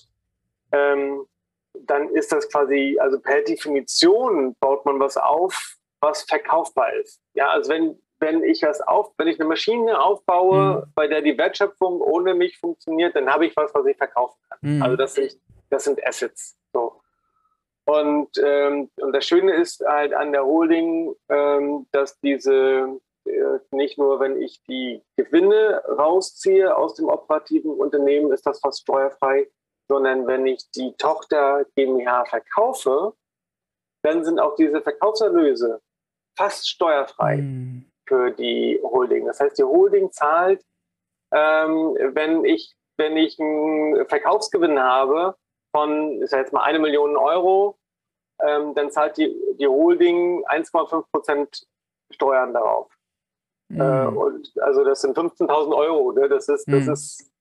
[0.72, 1.26] ähm,
[1.74, 7.20] dann ist das quasi, also per Definition baut man was auf, was verkaufbar ist.
[7.34, 10.92] Ja, also wenn, wenn ich was auf, wenn ich eine Maschine aufbaue, mhm.
[10.94, 14.58] bei der die Wertschöpfung ohne mich funktioniert, dann habe ich was, was ich verkaufen kann.
[14.60, 14.82] Mhm.
[14.82, 15.38] Also das sind,
[15.70, 16.56] das sind Assets.
[16.72, 17.00] So.
[17.84, 23.00] Und, ähm, und das Schöne ist halt an der Holding, ähm, dass diese
[23.70, 29.48] nicht nur, wenn ich die Gewinne rausziehe aus dem operativen Unternehmen, ist das fast steuerfrei,
[29.88, 33.14] sondern wenn ich die Tochter GmbH verkaufe,
[34.04, 35.80] dann sind auch diese Verkaufserlöse
[36.36, 37.90] fast steuerfrei mhm.
[38.08, 39.26] für die Holding.
[39.26, 40.64] Das heißt, die Holding zahlt,
[41.32, 45.36] ähm, wenn ich wenn ich einen Verkaufsgewinn habe
[45.74, 47.78] von, ich sage jetzt mal eine Million Euro,
[48.40, 51.66] ähm, dann zahlt die, die Holding 1,5 Prozent
[52.10, 52.92] Steuern darauf.
[53.72, 53.80] Mhm.
[53.80, 56.12] Äh, und also das sind 15.000 Euro.
[56.12, 56.28] Ne?
[56.28, 56.92] Das ist, das mhm.
[56.92, 57.32] ist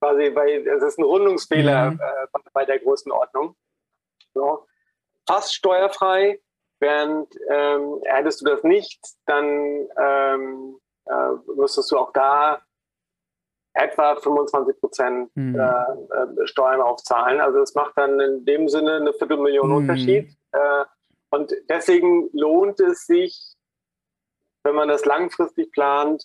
[0.00, 2.00] quasi bei, das ist ein Rundungsfehler mhm.
[2.00, 3.56] äh, bei der Größenordnung.
[4.34, 4.66] So.
[5.26, 6.40] Fast steuerfrei,
[6.80, 9.46] während ähm, hättest du das nicht, dann
[9.98, 12.62] ähm, äh, müsstest du auch da
[13.72, 15.54] etwa 25 Prozent mhm.
[15.54, 17.40] äh, äh, Steuern aufzahlen.
[17.40, 19.76] Also das macht dann in dem Sinne eine Viertelmillion mhm.
[19.76, 20.36] Unterschied.
[20.52, 20.84] Äh,
[21.30, 23.54] und deswegen lohnt es sich,
[24.70, 26.24] wenn man das langfristig plant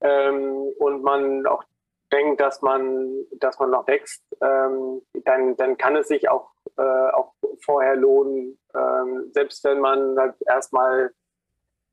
[0.00, 1.62] ähm, und man auch
[2.10, 6.82] denkt, dass man, dass man noch wächst, ähm, dann, dann kann es sich auch, äh,
[6.82, 11.12] auch vorher lohnen, ähm, selbst wenn man halt erstmal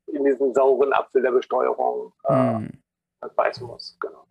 [0.06, 2.70] in diesen sauren Apfel der Besteuerung äh, mhm.
[3.36, 3.98] beißen muss.
[4.00, 4.24] Genau.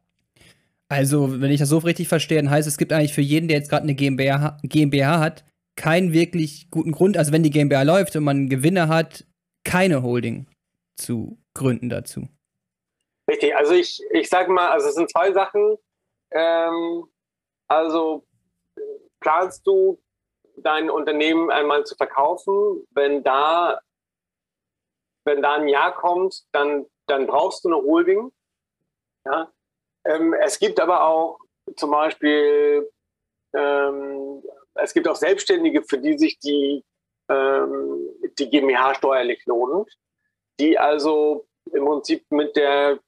[0.90, 3.48] Also, wenn ich das so richtig verstehe, dann heißt es, es gibt eigentlich für jeden,
[3.48, 5.46] der jetzt gerade eine GmbH, GmbH hat,
[5.76, 9.26] keinen wirklich guten Grund, also wenn die GmbH läuft und man Gewinne hat,
[9.64, 10.48] keine Holding
[10.98, 12.28] zu gründen dazu.
[13.30, 15.78] Richtig, also ich, ich sage mal, also es sind zwei Sachen.
[16.32, 17.06] Ähm,
[17.68, 18.26] also
[19.20, 20.02] planst du
[20.58, 23.80] dein Unternehmen einmal zu verkaufen, wenn da,
[25.26, 28.32] wenn da ein Jahr kommt, dann, dann brauchst du eine Holding.
[29.26, 29.52] Ja?
[30.06, 31.40] Ähm, es gibt aber auch
[31.76, 32.90] zum Beispiel,
[33.54, 34.44] ähm,
[34.76, 36.84] es gibt auch Selbstständige, für die sich die,
[37.30, 38.10] ähm,
[38.40, 39.90] die GmbH steuerlich lohnt,
[40.62, 43.00] die also im Prinzip mit der,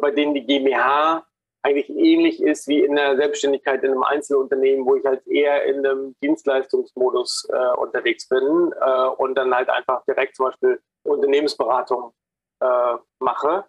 [0.00, 1.26] bei denen die GmbH
[1.62, 5.84] eigentlich ähnlich ist wie in der Selbstständigkeit in einem Einzelunternehmen, wo ich halt eher in
[5.84, 12.12] einem Dienstleistungsmodus äh, unterwegs bin äh, und dann halt einfach direkt zum Beispiel Unternehmensberatung
[12.60, 13.66] äh, mache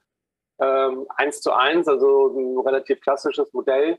[0.62, 3.98] ähm, eins zu eins, also ein relativ klassisches Modell,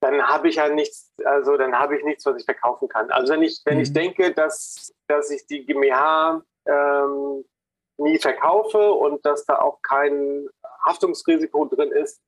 [0.00, 3.10] dann habe ich ja nichts, also dann habe ich nichts, was ich verkaufen kann.
[3.10, 3.82] Also wenn ich, wenn mhm.
[3.82, 7.44] ich denke, dass, dass ich die GmbH ähm,
[7.98, 10.48] nie verkaufe und dass da auch kein
[10.84, 12.20] Haftungsrisiko drin ist,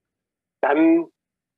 [0.60, 1.10] dann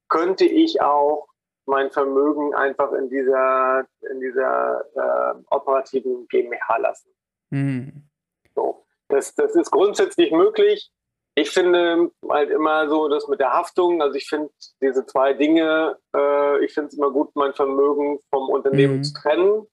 [0.09, 1.29] könnte ich auch
[1.66, 7.11] mein Vermögen einfach in dieser, in dieser äh, operativen GmbH lassen.
[7.51, 8.09] Mhm.
[8.55, 8.85] So.
[9.09, 10.90] Das, das ist grundsätzlich möglich.
[11.35, 14.51] Ich finde halt immer so, das mit der Haftung, also ich finde
[14.83, 19.05] diese zwei Dinge, äh, ich finde es immer gut, mein Vermögen vom Unternehmen mhm.
[19.05, 19.66] zu trennen,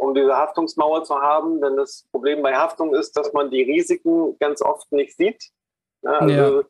[0.00, 1.60] um diese Haftungsmauer zu haben.
[1.60, 5.50] Denn das Problem bei Haftung ist, dass man die Risiken ganz oft nicht sieht.
[6.02, 6.64] Also,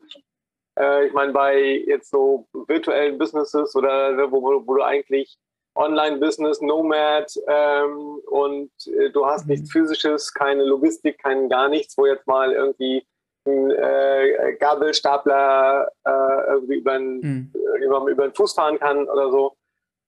[0.75, 0.99] ja.
[0.99, 5.37] äh, ich meine, bei jetzt so virtuellen Businesses oder ne, wo, wo du eigentlich
[5.75, 9.51] Online-Business, Nomad ähm, und äh, du hast mhm.
[9.51, 13.05] nichts Physisches, keine Logistik, kein gar nichts, wo jetzt mal irgendwie
[13.45, 17.53] ein äh, Gabelstapler äh, irgendwie über den, mhm.
[17.81, 19.55] über, über den Fuß fahren kann oder so.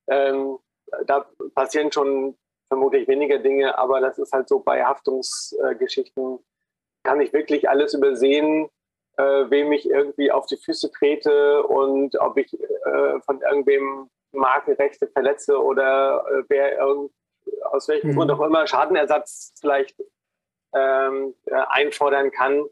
[0.07, 0.57] Ähm,
[1.07, 2.35] da passieren schon
[2.67, 6.39] vermutlich weniger Dinge, aber das ist halt so bei Haftungsgeschichten,
[7.03, 8.69] kann ich wirklich alles übersehen,
[9.17, 15.07] äh, wem ich irgendwie auf die Füße trete und ob ich äh, von irgendwem Markenrechte
[15.07, 17.11] verletze oder äh, wer irgend,
[17.65, 18.15] aus welchem mhm.
[18.15, 20.01] Grund auch immer Schadenersatz vielleicht
[20.73, 22.65] ähm, äh, einfordern kann.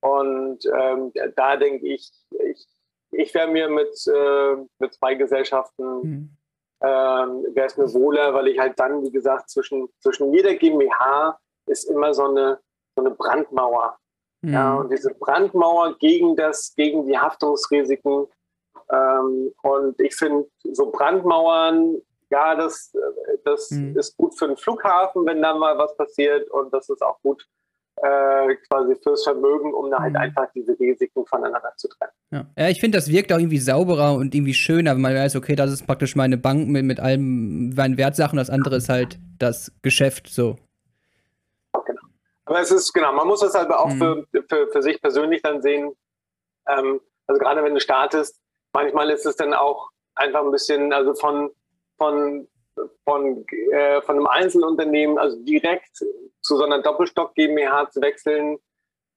[0.00, 2.66] Und ähm, da denke ich, ich,
[3.12, 6.36] ich wäre mir mit, äh, mit zwei Gesellschaften, mhm.
[6.82, 11.38] Ähm, wäre es mir wohler, weil ich halt dann, wie gesagt, zwischen, zwischen jeder GmbH
[11.66, 12.58] ist immer so eine,
[12.96, 13.96] so eine Brandmauer.
[14.42, 14.52] Mhm.
[14.52, 18.26] Ja, und diese Brandmauer gegen das, gegen die Haftungsrisiken.
[18.90, 21.98] Ähm, und ich finde, so Brandmauern,
[22.30, 22.92] ja, das,
[23.44, 23.96] das mhm.
[23.96, 26.50] ist gut für den Flughafen, wenn da mal was passiert.
[26.50, 27.46] Und das ist auch gut
[28.02, 30.18] äh, quasi fürs Vermögen, um da halt mhm.
[30.18, 32.12] einfach diese Risiken voneinander zu trennen.
[32.32, 35.36] Ja, ja ich finde, das wirkt auch irgendwie sauberer und irgendwie schöner, wenn man weiß,
[35.36, 39.20] okay, das ist praktisch meine Bank mit, mit allem meinen Wertsachen, das andere ist halt
[39.38, 40.56] das Geschäft so.
[41.86, 42.02] Genau.
[42.44, 44.26] Aber es ist, genau, man muss das halt auch mhm.
[44.32, 45.92] für, für, für sich persönlich dann sehen.
[46.68, 48.40] Ähm, also gerade wenn du startest,
[48.72, 51.50] manchmal ist es dann auch einfach ein bisschen, also von,
[51.98, 52.48] von
[53.04, 58.58] von, äh, von einem Einzelunternehmen, also direkt zu so einer Doppelstock GmbH zu wechseln,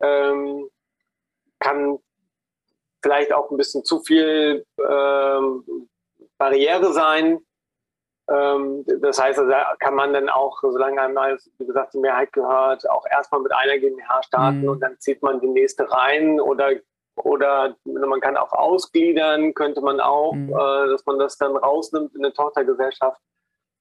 [0.01, 0.69] ähm,
[1.59, 1.99] kann
[3.01, 5.89] vielleicht auch ein bisschen zu viel ähm,
[6.37, 7.39] Barriere sein.
[8.27, 12.33] Ähm, das heißt, also, da kann man dann auch, solange einmal, wie gesagt, die Mehrheit
[12.33, 14.69] gehört, auch erstmal mit einer GmbH starten mhm.
[14.69, 16.71] und dann zieht man die nächste rein oder
[17.17, 20.49] oder man kann auch ausgliedern, könnte man auch, mhm.
[20.49, 23.21] äh, dass man das dann rausnimmt in eine Tochtergesellschaft.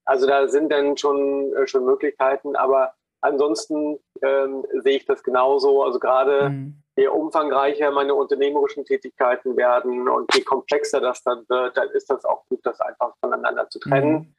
[0.05, 5.83] Also da sind dann schon, äh, schon Möglichkeiten, aber ansonsten ähm, sehe ich das genauso.
[5.83, 6.83] Also gerade mhm.
[6.95, 12.23] je umfangreicher meine unternehmerischen Tätigkeiten werden und je komplexer das dann wird, dann ist das
[12.23, 14.13] auch gut, das einfach voneinander zu trennen.
[14.13, 14.35] Mhm.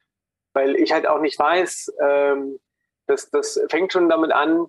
[0.53, 2.59] Weil ich halt auch nicht weiß, ähm,
[3.05, 4.67] das, das fängt schon damit an,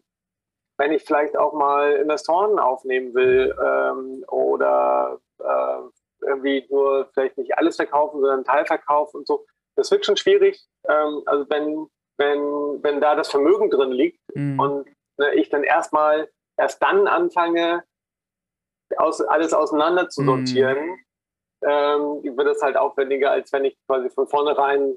[0.79, 7.57] wenn ich vielleicht auch mal Investoren aufnehmen will ähm, oder äh, irgendwie nur vielleicht nicht
[7.59, 9.45] alles verkaufen, sondern einen Teil verkaufen und so.
[9.79, 10.67] Das wird schon schwierig.
[10.89, 11.87] Ähm, also wenn,
[12.19, 14.59] wenn, wenn da das Vermögen drin liegt mhm.
[14.59, 14.89] und
[15.19, 17.85] ne, ich dann erstmal erst dann anfange,
[18.97, 20.27] aus, alles auseinander zu mhm.
[20.27, 20.99] sortieren, mhm.
[21.63, 24.97] ähm, wird es halt aufwendiger, als wenn ich quasi von vornherein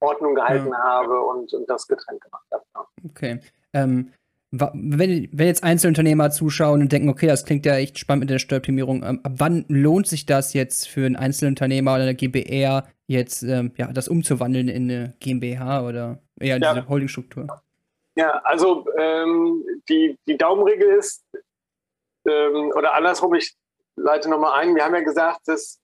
[0.00, 0.78] Ordnung gehalten ja.
[0.78, 2.64] habe und, und das getrennt gemacht habe.
[3.04, 3.40] Okay.
[3.72, 4.12] Ähm,
[4.56, 8.38] wenn, wenn jetzt Einzelunternehmer zuschauen und denken, okay, das klingt ja echt spannend mit der
[8.38, 13.42] Steueroptimierung, ähm, ab wann lohnt sich das jetzt für einen Einzelunternehmer oder eine GBR jetzt,
[13.42, 16.74] ähm, ja, das umzuwandeln in eine GmbH oder eher in ja.
[16.74, 17.62] diese Holdingstruktur?
[18.16, 21.24] Ja, also ähm, die, die Daumenregel ist,
[22.26, 23.54] ähm, oder andersrum, ich
[23.96, 25.80] leite nochmal ein, wir haben ja gesagt, dass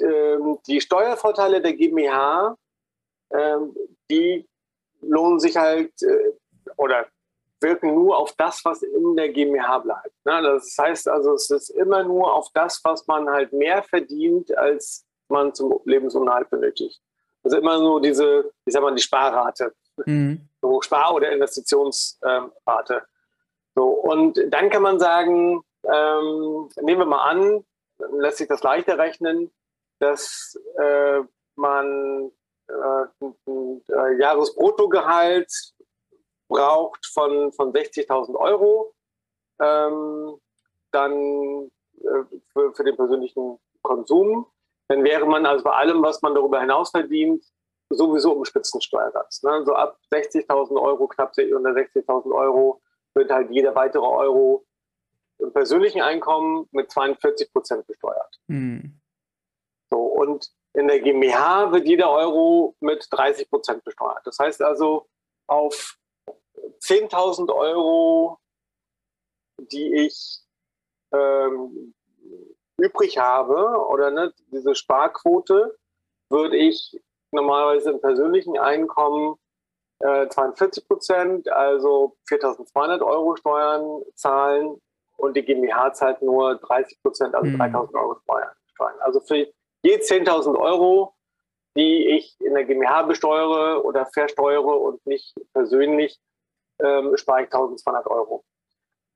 [0.00, 2.56] ähm, die Steuervorteile der GmbH,
[4.10, 4.46] die
[5.00, 6.32] lohnen sich halt, äh,
[6.76, 7.06] oder
[7.64, 10.14] wirken nur auf das, was in der GmbH bleibt.
[10.24, 10.40] Ne?
[10.42, 15.04] Das heißt also, es ist immer nur auf das, was man halt mehr verdient, als
[15.28, 17.00] man zum Lebensunterhalt benötigt.
[17.42, 19.74] Also immer nur diese, ich sag mal, die Sparrate.
[20.06, 20.48] Mhm.
[20.60, 23.02] So Spar- oder Investitionsrate.
[23.74, 27.64] so, und dann kann man sagen, ähm, nehmen wir mal an,
[28.18, 29.52] lässt sich das leichter rechnen,
[29.98, 31.20] dass äh,
[31.56, 32.30] man
[32.68, 35.73] äh, ein, ein Jahresbruttogehalt
[36.54, 38.94] braucht von, von 60.000 Euro,
[39.60, 40.40] ähm,
[40.92, 44.46] dann äh, für, für den persönlichen Konsum,
[44.88, 47.44] dann wäre man also bei allem, was man darüber hinaus verdient,
[47.90, 49.42] sowieso im Spitzensteuersatz.
[49.42, 49.64] Ne?
[49.64, 52.80] So ab 60.000 Euro, knapp unter 60.000 Euro,
[53.14, 54.64] wird halt jeder weitere Euro
[55.38, 58.40] im persönlichen Einkommen mit 42 Prozent besteuert.
[58.46, 59.00] Mhm.
[59.90, 64.22] So, und in der GmbH wird jeder Euro mit 30 Prozent besteuert.
[64.24, 65.08] Das heißt also,
[65.46, 65.98] auf
[66.80, 68.38] 10.000 Euro,
[69.58, 70.40] die ich
[71.12, 71.94] ähm,
[72.78, 75.76] übrig habe, oder ne, diese Sparquote,
[76.30, 77.00] würde ich
[77.30, 79.36] normalerweise im persönlichen Einkommen
[80.00, 84.80] äh, 42 Prozent, also 4.200 Euro Steuern zahlen
[85.16, 87.60] und die GmbH zahlt nur 30 Prozent, also mhm.
[87.60, 89.00] 3.000 Euro Steuern.
[89.00, 91.14] Also für je 10.000 Euro,
[91.76, 96.18] die ich in der GmbH besteuere oder versteuere und nicht persönlich,
[96.82, 98.44] ähm, spare ich 1200 Euro.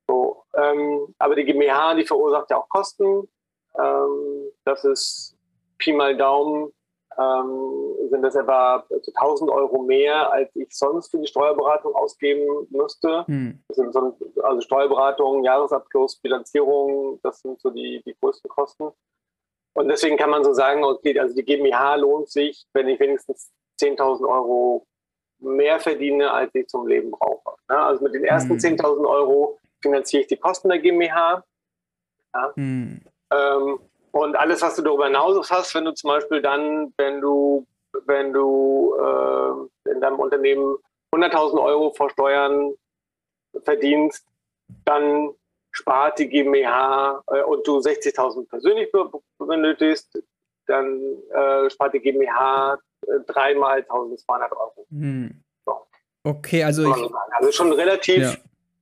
[0.08, 3.28] So, ähm, aber die GmbH, die verursacht ja auch Kosten.
[3.78, 5.36] Ähm, das ist
[5.78, 6.72] Pi mal Daumen,
[7.18, 13.26] ähm, sind das etwa 1000 Euro mehr, als ich sonst für die Steuerberatung ausgeben müsste.
[13.26, 13.62] Hm.
[13.68, 18.90] Das sind so, also Steuerberatung, Jahresabschluss, Bilanzierung, das sind so die, die größten Kosten.
[19.74, 23.52] Und deswegen kann man so sagen, okay, also die GmbH lohnt sich, wenn ich wenigstens
[23.80, 24.87] 10.000 Euro
[25.40, 27.56] mehr verdiene, als ich zum Leben brauche.
[27.68, 28.58] Ja, also mit den ersten mhm.
[28.58, 31.44] 10.000 Euro finanziere ich die Kosten der GmbH.
[32.34, 32.52] Ja.
[32.56, 33.00] Mhm.
[33.30, 33.78] Ähm,
[34.12, 37.66] und alles, was du darüber hinaus hast, wenn du zum Beispiel dann, wenn du,
[38.06, 40.76] wenn du äh, in deinem Unternehmen
[41.14, 42.74] 100.000 Euro vor Steuern
[43.64, 44.26] verdienst,
[44.84, 45.34] dann
[45.70, 48.90] spart die GmbH äh, und du 60.000 persönlich
[49.38, 50.22] benötigst,
[50.66, 52.78] dann äh, spart die GmbH
[53.26, 54.86] dreimal 1200 Euro.
[54.90, 55.42] Hm.
[55.64, 55.72] So.
[56.24, 56.90] Okay, also.
[56.90, 58.22] Ich, also schon relativ.
[58.22, 58.34] Ja.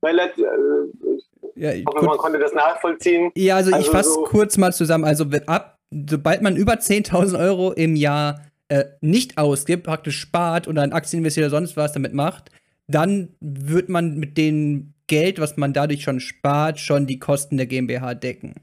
[0.03, 1.17] relativ äh,
[1.55, 3.31] ja, ich hoffe, man konnte das nachvollziehen.
[3.35, 5.05] Ja, also, also ich fasse so kurz mal zusammen.
[5.05, 10.83] Also ab, sobald man über 10.000 Euro im Jahr äh, nicht ausgibt, praktisch spart oder
[10.83, 12.51] ein Aktien investiert oder sonst was damit macht,
[12.87, 17.65] dann wird man mit dem Geld, was man dadurch schon spart, schon die Kosten der
[17.65, 18.55] GmbH decken.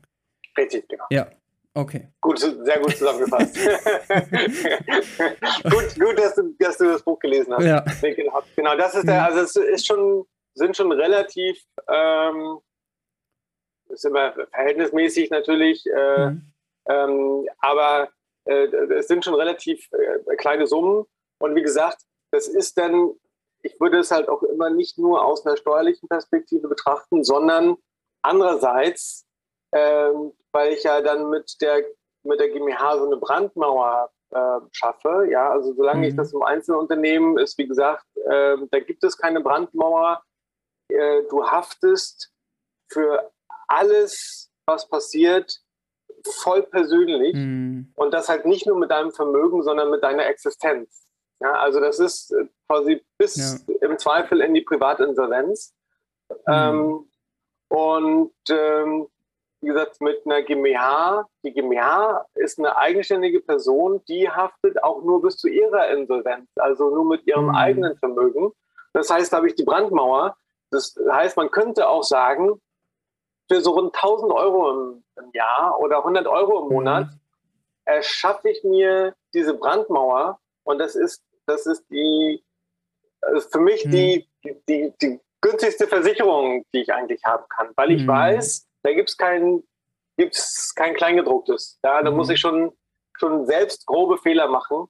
[0.57, 1.05] Richtig, genau.
[1.11, 1.27] Ja,
[1.77, 2.09] Okay.
[2.21, 3.57] Gut, sehr gut zusammengefasst.
[5.65, 7.65] gut, gut dass, du, dass du das Buch gelesen hast.
[7.65, 7.85] Ja.
[8.55, 9.27] Genau, das ist der, mhm.
[9.27, 12.61] also es ist schon, sind schon relativ, ähm,
[13.89, 16.53] ist immer verhältnismäßig natürlich, äh, mhm.
[16.89, 18.09] ähm, aber
[18.45, 21.07] äh, es sind schon relativ äh, kleine Summen.
[21.39, 23.15] Und wie gesagt, das ist dann,
[23.63, 27.79] ich würde es halt auch immer nicht nur aus einer steuerlichen Perspektive betrachten, sondern
[28.23, 29.27] andererseits
[29.75, 31.85] ähm, weil ich ja dann mit der,
[32.23, 35.27] mit der GmbH so eine Brandmauer äh, schaffe.
[35.31, 36.05] Ja, also solange mhm.
[36.05, 40.23] ich das im Einzelunternehmen ist, wie gesagt, äh, da gibt es keine Brandmauer.
[40.89, 42.31] Äh, du haftest
[42.91, 43.33] für
[43.67, 45.61] alles, was passiert,
[46.25, 47.35] voll persönlich.
[47.35, 47.93] Mhm.
[47.97, 51.07] Und das halt nicht nur mit deinem Vermögen, sondern mit deiner Existenz.
[51.41, 53.89] Ja, also das ist äh, quasi bis ja.
[53.89, 55.75] im Zweifel in die Privatinsolvenz.
[56.29, 56.37] Mhm.
[56.47, 57.11] Ähm,
[57.69, 59.09] und ähm,
[59.65, 61.27] wie gesagt, mit einer GmbH.
[61.43, 66.91] Die GmbH ist eine eigenständige Person, die haftet auch nur bis zu ihrer Insolvenz, also
[66.91, 67.55] nur mit ihrem mhm.
[67.55, 68.53] eigenen Vermögen.
[68.93, 70.37] Das heißt, da habe ich die Brandmauer.
[70.71, 72.61] Das heißt, man könnte auch sagen,
[73.51, 77.21] für so rund 1000 Euro im, im Jahr oder 100 Euro im Monat mhm.
[77.87, 82.43] erschaffe ich mir diese Brandmauer und das ist, das ist die,
[83.35, 83.91] ist für mich mhm.
[83.91, 84.29] die,
[84.69, 88.09] die, die, günstigste Versicherung, die ich eigentlich haben kann, weil ich mhm.
[88.09, 89.65] weiß, da gibt es kein,
[90.17, 91.81] gibt's kein Kleingedrucktes.
[91.83, 92.35] Ja, da muss mhm.
[92.35, 92.73] ich schon,
[93.19, 94.87] schon selbst grobe Fehler machen,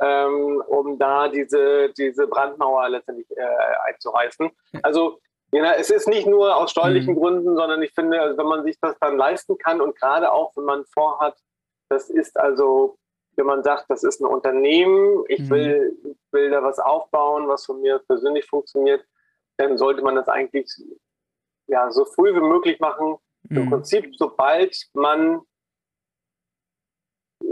[0.00, 4.50] ähm, um da diese, diese Brandmauer letztendlich äh, einzureißen.
[4.82, 5.18] Also
[5.52, 7.18] ja, es ist nicht nur aus steuerlichen mhm.
[7.18, 10.56] Gründen, sondern ich finde, also wenn man sich das dann leisten kann und gerade auch,
[10.56, 11.36] wenn man vorhat,
[11.88, 12.98] das ist also,
[13.36, 15.50] wenn man sagt, das ist ein Unternehmen, ich mhm.
[15.50, 19.04] will, will da was aufbauen, was von mir persönlich funktioniert,
[19.56, 20.70] dann sollte man das eigentlich
[21.66, 23.16] ja, so früh wie möglich machen.
[23.48, 23.56] Mhm.
[23.56, 25.40] Im Prinzip, sobald man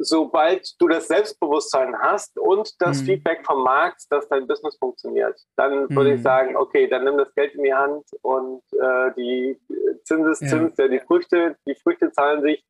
[0.00, 3.06] sobald du das Selbstbewusstsein hast und das mhm.
[3.06, 5.96] Feedback vom Markt, dass dein Business funktioniert, dann mhm.
[5.96, 9.58] würde ich sagen, okay, dann nimm das Geld in die Hand und äh, die
[10.04, 10.88] Zinseszins, ja.
[10.88, 12.64] die Früchte, die Früchte zahlen sich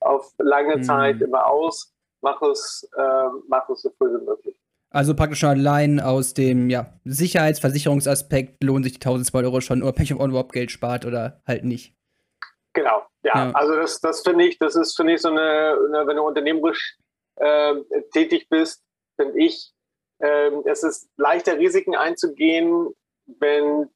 [0.00, 0.82] auf lange mhm.
[0.82, 1.92] Zeit immer aus.
[2.22, 4.58] Mach es, äh, mach es so früh wie möglich.
[4.90, 9.92] Also praktisch schon allein aus dem ja, Sicherheitsversicherungsaspekt lohnt sich die 1200 Euro schon, oder
[9.92, 11.94] Pech auf überhaupt Geld spart oder halt nicht.
[12.74, 13.50] Genau, ja, ja.
[13.52, 16.98] also das, das finde ich, das ist, finde ich, so eine, eine wenn du unternehmerisch
[17.36, 17.74] äh,
[18.12, 18.82] tätig bist,
[19.16, 19.72] finde ich,
[20.18, 22.92] äh, es ist leichter, Risiken einzugehen,
[23.26, 23.88] wenn,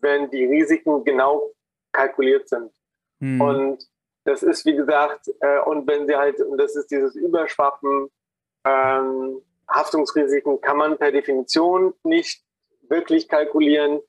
[0.00, 1.52] wenn die Risiken genau
[1.92, 2.72] kalkuliert sind.
[3.20, 3.40] Hm.
[3.40, 3.84] Und
[4.24, 8.10] das ist, wie gesagt, äh, und wenn sie halt, und das ist dieses Überschwappen,
[8.64, 12.44] ähm, Haftungsrisiken kann man per Definition nicht
[12.88, 14.00] wirklich kalkulieren.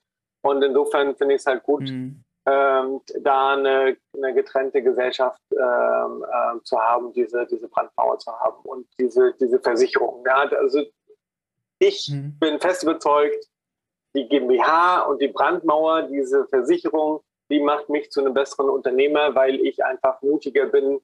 [0.42, 6.24] Und insofern finde ich es halt gut, hm ähm, da eine, eine, getrennte Gesellschaft ähm,
[6.24, 10.24] äh, zu haben, diese, diese Brandmauer zu haben und diese, diese Versicherung.
[10.26, 10.82] Ja, also
[11.78, 12.38] ich mhm.
[12.40, 13.46] bin fest überzeugt,
[14.14, 19.60] die GmbH und die Brandmauer, diese Versicherung, die macht mich zu einem besseren Unternehmer, weil
[19.60, 21.00] ich einfach mutiger bin,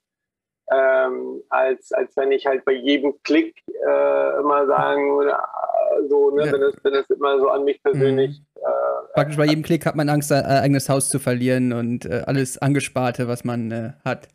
[0.71, 6.31] ähm, als, als wenn ich halt bei jedem Klick äh, immer sagen würde, äh, so,
[6.31, 6.53] ne, ja.
[6.53, 8.41] wenn, es, wenn es immer so an mich persönlich.
[8.41, 8.63] Mhm.
[8.63, 12.05] Äh, Praktisch bei jedem Klick hat man Angst, sein äh, eigenes Haus zu verlieren und
[12.05, 14.29] äh, alles Angesparte, was man äh, hat.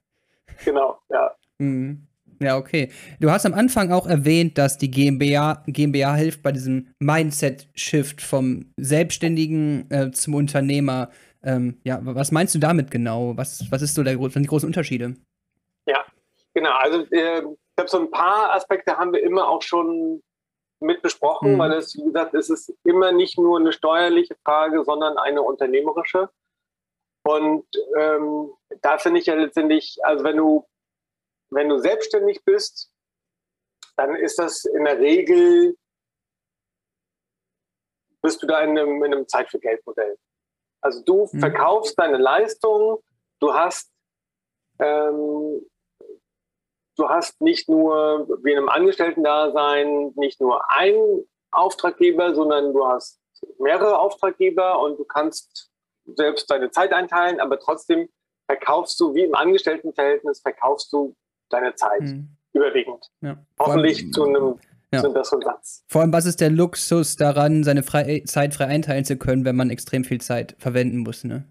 [0.65, 1.31] Genau, ja.
[1.59, 2.07] Mhm.
[2.41, 2.89] Ja, okay.
[3.19, 8.65] Du hast am Anfang auch erwähnt, dass die GmbH, GmbH hilft bei diesem Mindset-Shift vom
[8.77, 11.09] Selbstständigen äh, zum Unternehmer.
[11.43, 13.37] Ähm, ja, was meinst du damit genau?
[13.37, 15.15] Was, was ist so der, die großen Unterschiede?
[16.53, 20.21] Genau, also äh, ich glaube, so ein paar Aspekte haben wir immer auch schon
[20.79, 21.59] mit besprochen, mhm.
[21.59, 26.29] weil es, wie gesagt, es ist immer nicht nur eine steuerliche Frage, sondern eine unternehmerische.
[27.25, 27.65] Und
[27.97, 30.65] ähm, da finde ich ja letztendlich, also wenn du,
[31.49, 32.91] wenn du selbstständig bist,
[33.95, 35.77] dann ist das in der Regel,
[38.21, 40.17] bist du da in einem, in einem Zeit für Geldmodell.
[40.81, 41.39] Also du mhm.
[41.39, 43.01] verkaufst deine Leistung,
[43.39, 43.89] du hast
[44.79, 45.65] ähm,
[46.97, 53.19] du hast nicht nur wie in einem Angestellten-Dasein nicht nur einen Auftraggeber, sondern du hast
[53.59, 55.71] mehrere Auftraggeber und du kannst
[56.15, 58.09] selbst deine Zeit einteilen, aber trotzdem
[58.45, 61.15] verkaufst du wie im Angestelltenverhältnis, verkaufst du
[61.49, 62.35] deine Zeit mhm.
[62.53, 63.09] überwiegend.
[63.21, 63.37] Ja.
[63.59, 64.59] Hoffentlich allem, zu einem
[64.93, 64.99] ja.
[64.99, 65.83] zu einem besseren Satz.
[65.87, 69.55] Vor allem, was ist der Luxus daran, seine frei, Zeit frei einteilen zu können, wenn
[69.55, 71.45] man extrem viel Zeit verwenden muss, ne?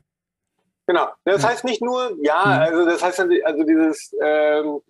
[0.87, 1.09] Genau.
[1.25, 2.75] Das heißt nicht nur, ja, mhm.
[2.75, 4.81] also das heißt also dieses, ähm,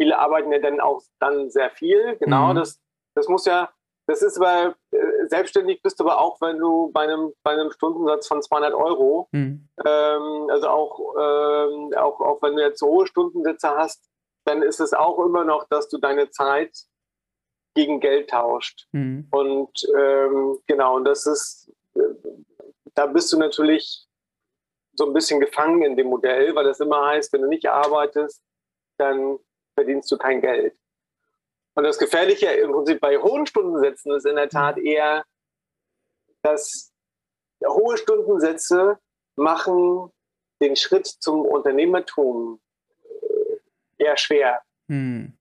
[0.00, 2.16] viele arbeiten ja dann auch dann sehr viel.
[2.16, 2.56] Genau, mhm.
[2.56, 2.80] das,
[3.14, 3.70] das muss ja,
[4.06, 7.70] das ist aber, äh, selbstständig bist du aber auch, wenn du bei einem, bei einem
[7.70, 9.68] Stundensatz von 200 Euro, mhm.
[9.84, 14.08] ähm, also auch, ähm, auch, auch wenn du jetzt so hohe Stundensätze hast,
[14.46, 16.74] dann ist es auch immer noch, dass du deine Zeit
[17.74, 18.88] gegen Geld tauscht.
[18.92, 19.28] Mhm.
[19.30, 22.00] Und ähm, genau, und das ist, äh,
[22.94, 24.06] da bist du natürlich
[24.94, 28.42] so ein bisschen gefangen in dem Modell, weil das immer heißt, wenn du nicht arbeitest,
[28.98, 29.38] dann
[29.80, 30.74] verdienst du kein Geld.
[31.74, 34.86] Und das Gefährliche im Prinzip bei hohen Stundensätzen ist in der Tat mhm.
[34.86, 35.24] eher,
[36.42, 36.92] dass
[37.66, 38.98] hohe Stundensätze
[39.36, 40.10] machen
[40.60, 42.60] den Schritt zum Unternehmertum
[43.02, 44.60] äh, eher schwer.
[44.88, 45.32] Hm.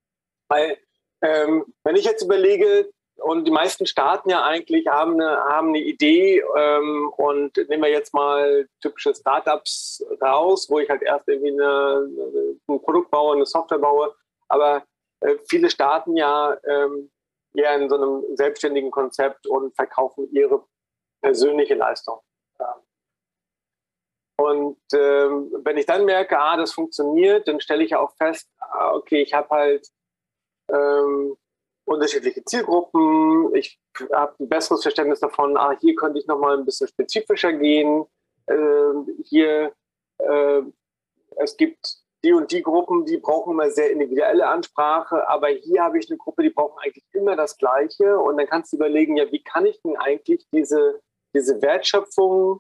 [0.48, 0.78] Weil
[1.22, 5.80] Ähm, wenn ich jetzt überlege, und die meisten Staaten ja eigentlich haben eine, haben eine
[5.80, 11.52] Idee ähm, und nehmen wir jetzt mal typische Startups raus, wo ich halt erst irgendwie
[11.52, 12.08] eine,
[12.70, 14.16] ein Produkt baue, eine Software baue,
[14.50, 14.84] aber
[15.22, 17.12] äh, viele starten ja ähm,
[17.54, 20.64] eher in so einem selbstständigen Konzept und verkaufen ihre
[21.22, 22.22] persönliche Leistung.
[24.39, 28.93] Und ähm, wenn ich dann merke, ah, das funktioniert, dann stelle ich auch fest, ah,
[28.93, 29.89] okay, ich habe halt
[30.72, 31.36] ähm,
[31.84, 33.54] unterschiedliche Zielgruppen.
[33.54, 33.82] Ich
[34.14, 38.06] habe ein besseres Verständnis davon, ah, hier könnte ich nochmal ein bisschen spezifischer gehen.
[38.45, 38.93] Äh,
[39.26, 39.74] hier,
[40.20, 40.62] äh,
[41.36, 45.99] es gibt die und die Gruppen, die brauchen immer sehr individuelle Ansprache, aber hier habe
[45.99, 48.20] ich eine Gruppe, die brauchen eigentlich immer das Gleiche.
[48.20, 51.01] Und dann kannst du überlegen, ja, wie kann ich denn eigentlich diese,
[51.34, 52.59] diese Wertschöpfung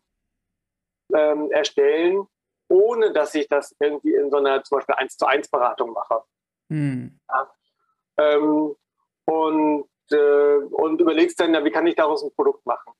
[1.13, 2.25] ähm, erstellen,
[2.69, 6.21] ohne dass ich das irgendwie in so einer zum Beispiel 1 zu 1 Beratung mache.
[6.69, 7.19] Hm.
[7.29, 7.51] Ja.
[8.17, 8.75] Ähm,
[9.25, 12.93] und, äh, und überlegst dann, ja, wie kann ich daraus ein Produkt machen?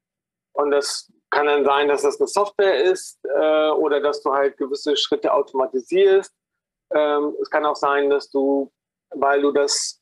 [0.54, 4.58] Und das kann dann sein, dass das eine Software ist äh, oder dass du halt
[4.58, 6.34] gewisse Schritte automatisierst.
[6.94, 8.72] Ähm, es kann auch sein, dass du,
[9.12, 10.02] weil du das,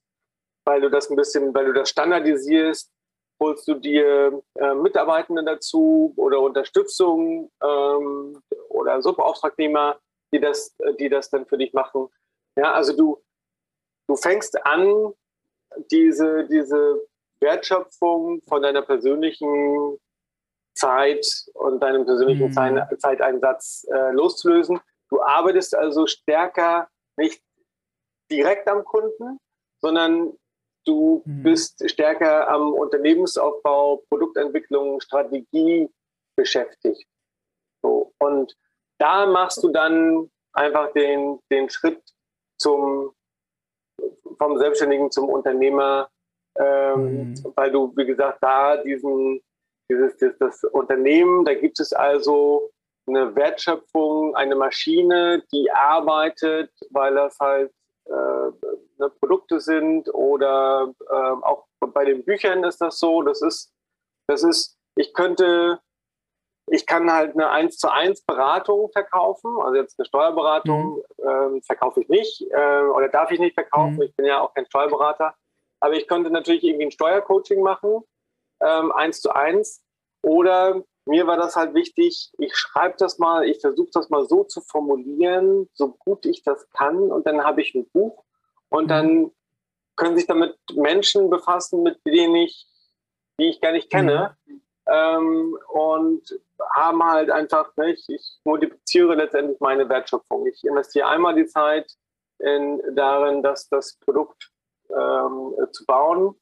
[0.66, 2.92] weil du das ein bisschen, weil du das standardisierst,
[3.40, 10.00] holst du dir äh, Mitarbeitende dazu oder Unterstützung ähm, oder Subauftragnehmer,
[10.34, 12.08] die das, die das dann für dich machen.
[12.56, 13.24] Ja, also du,
[14.08, 15.14] du fängst an,
[15.92, 17.02] diese, diese
[17.40, 20.00] Wertschöpfung von deiner persönlichen
[20.74, 23.00] Zeit und deinem persönlichen mhm.
[23.00, 24.80] Zeiteinsatz äh, loszulösen.
[25.10, 27.42] Du arbeitest also stärker nicht
[28.32, 29.40] direkt am Kunden,
[29.82, 30.38] sondern
[30.86, 31.44] du mhm.
[31.44, 35.90] bist stärker am Unternehmensaufbau, Produktentwicklung, Strategie
[36.36, 37.08] beschäftigt.
[37.82, 38.12] So.
[38.20, 38.56] Und
[39.00, 42.02] da machst du dann einfach den, den Schritt
[42.60, 43.14] zum
[44.38, 46.10] vom Selbstständigen zum Unternehmer,
[46.60, 47.54] ähm, mhm.
[47.56, 49.42] weil du, wie gesagt, da diesen,
[49.90, 52.72] dieses, das, das Unternehmen, da gibt es also
[53.08, 57.72] eine Wertschöpfung, eine Maschine, die arbeitet, weil das halt
[58.06, 63.22] äh, ne, Produkte sind oder äh, auch bei den Büchern ist das so.
[63.22, 63.72] Das ist,
[64.28, 65.80] das ist, ich könnte
[66.70, 69.58] ich kann halt eine 1 zu 1 Beratung verkaufen.
[69.62, 71.30] Also jetzt eine Steuerberatung mhm.
[71.30, 73.96] ähm, verkaufe ich nicht äh, oder darf ich nicht verkaufen.
[73.96, 74.02] Mhm.
[74.02, 75.34] Ich bin ja auch kein Steuerberater.
[75.80, 78.02] Aber ich könnte natürlich irgendwie ein Steuercoaching machen,
[78.62, 79.84] ähm, 1 zu 1.
[80.24, 84.44] Oder mir war das halt wichtig, ich schreibe das mal, ich versuche das mal so
[84.44, 87.12] zu formulieren, so gut ich das kann.
[87.12, 88.24] Und dann habe ich ein Buch
[88.70, 88.90] und mhm.
[88.90, 89.32] dann
[89.96, 92.68] können sich damit Menschen befassen, mit denen ich,
[93.40, 94.38] die ich gar nicht kenne.
[94.46, 94.62] Mhm.
[94.90, 96.40] Ähm, und
[96.74, 100.48] haben halt einfach, nicht, ich multipliziere letztendlich meine Wertschöpfung.
[100.48, 101.92] Ich investiere einmal die Zeit
[102.40, 104.52] in, darin, dass das Produkt
[104.90, 106.36] ähm, zu bauen,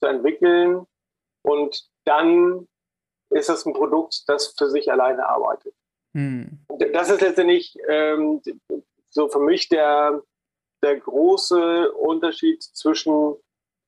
[0.00, 0.86] zu entwickeln
[1.42, 2.66] und dann
[3.30, 5.74] ist es ein Produkt, das für sich alleine arbeitet.
[6.14, 6.58] Hm.
[6.92, 8.42] Das ist letztendlich ähm,
[9.10, 10.22] so für mich der,
[10.82, 13.36] der große Unterschied zwischen,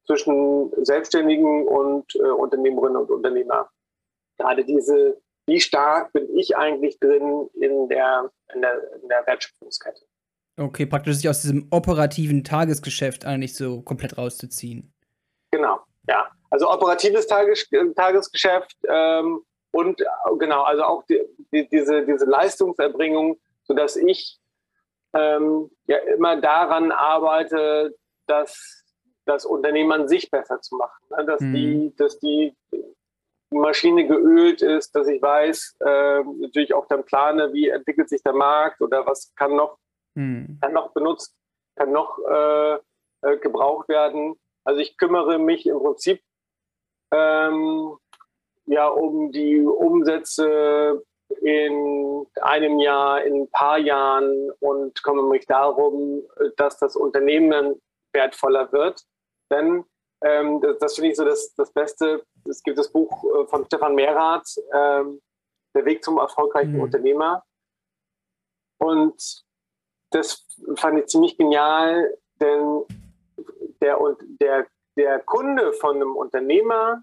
[0.07, 3.69] zwischen Selbstständigen und äh, Unternehmerinnen und Unternehmer.
[4.39, 10.05] Gerade diese wie stark bin ich eigentlich drin in der, in der, in der Wertschöpfungskette.
[10.57, 14.93] Okay, praktisch sich aus diesem operativen Tagesgeschäft eigentlich so komplett rauszuziehen.
[15.51, 16.31] Genau, ja.
[16.53, 20.05] Also operatives Tages Tagesgeschäft ähm, und
[20.39, 21.19] genau, also auch die,
[21.51, 24.39] die, diese, diese Leistungserbringung, sodass ich
[25.15, 27.95] ähm, ja immer daran arbeite,
[28.27, 28.85] dass
[29.25, 31.03] das Unternehmen sich besser zu machen.
[31.09, 31.25] Ne?
[31.25, 31.55] Dass, mhm.
[31.55, 32.55] die, dass die
[33.51, 38.35] Maschine geölt ist, dass ich weiß, äh, natürlich auch dann plane, wie entwickelt sich der
[38.35, 39.79] Markt oder was kann noch,
[40.17, 40.59] hm.
[40.61, 41.35] kann noch benutzt,
[41.77, 42.75] kann noch äh,
[43.23, 44.35] äh, gebraucht werden.
[44.65, 46.21] Also ich kümmere mich im Prinzip
[47.13, 47.97] ähm,
[48.67, 51.03] ja um die Umsätze
[51.41, 56.23] in einem Jahr, in ein paar Jahren und kümmere mich darum,
[56.57, 57.81] dass das Unternehmen
[58.13, 59.03] wertvoller wird.
[59.51, 59.85] Denn
[60.23, 62.25] ähm, das, das finde ich so das, das Beste.
[62.49, 65.21] Es gibt das Buch äh, von Stefan Mehrath, ähm,
[65.75, 66.83] Der Weg zum erfolgreichen mhm.
[66.83, 67.45] Unternehmer.
[68.79, 69.45] Und
[70.11, 70.47] das
[70.77, 72.85] fand ich ziemlich genial, denn
[73.81, 73.99] der,
[74.41, 74.67] der,
[74.97, 77.03] der Kunde von einem Unternehmer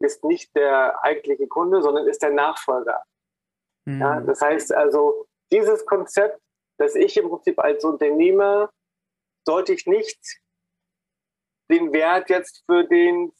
[0.00, 3.02] ist nicht der eigentliche Kunde, sondern ist der Nachfolger.
[3.86, 4.00] Mhm.
[4.00, 6.40] Ja, das heißt also, dieses Konzept,
[6.78, 8.70] dass ich im Prinzip als Unternehmer
[9.46, 10.18] sollte ich nicht
[11.70, 13.32] den Wert jetzt für den,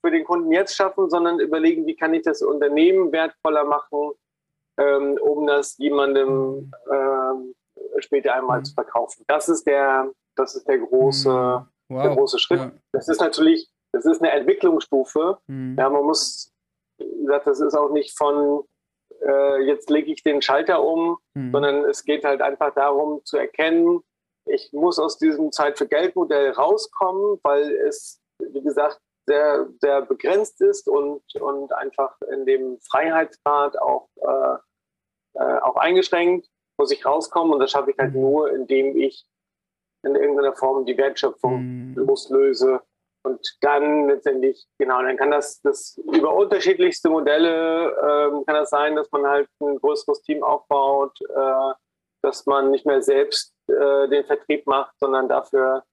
[0.00, 4.12] für den Kunden jetzt schaffen, sondern überlegen, wie kann ich das Unternehmen wertvoller machen,
[4.78, 7.54] ähm, um das jemandem ähm,
[7.98, 8.64] später einmal mhm.
[8.64, 9.24] zu verkaufen.
[9.26, 12.02] Das ist der, das ist der große, wow.
[12.02, 12.60] der große Schritt.
[12.60, 12.72] Ja.
[12.92, 15.38] Das ist natürlich, das ist eine Entwicklungsstufe.
[15.46, 15.76] Mhm.
[15.78, 16.52] Ja, man muss,
[16.98, 18.64] das ist auch nicht von
[19.20, 21.52] äh, jetzt lege ich den Schalter um, mhm.
[21.52, 24.02] sondern es geht halt einfach darum zu erkennen,
[24.46, 30.02] ich muss aus diesem Zeit für Geld Modell rauskommen, weil es, wie gesagt, sehr, sehr
[30.02, 37.06] begrenzt ist und, und einfach in dem Freiheitsgrad auch, äh, äh, auch eingeschränkt, muss ich
[37.06, 38.20] rauskommen und das schaffe ich halt mhm.
[38.20, 39.24] nur, indem ich
[40.04, 41.94] in irgendeiner Form die Wertschöpfung mhm.
[41.94, 42.80] loslöse
[43.24, 48.96] und dann letztendlich, genau, dann kann das, das über unterschiedlichste Modelle, ähm, kann das sein,
[48.96, 51.72] dass man halt ein größeres Team aufbaut, äh,
[52.22, 55.84] dass man nicht mehr selbst äh, den Vertrieb macht, sondern dafür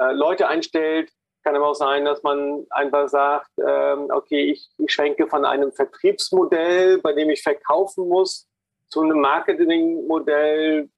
[0.00, 1.12] äh, Leute einstellt.
[1.44, 5.72] Kann aber auch sein, dass man einfach sagt, ähm, okay, ich, ich schwenke von einem
[5.72, 8.48] Vertriebsmodell, bei dem ich verkaufen muss,
[8.88, 10.88] zu einem Marketingmodell,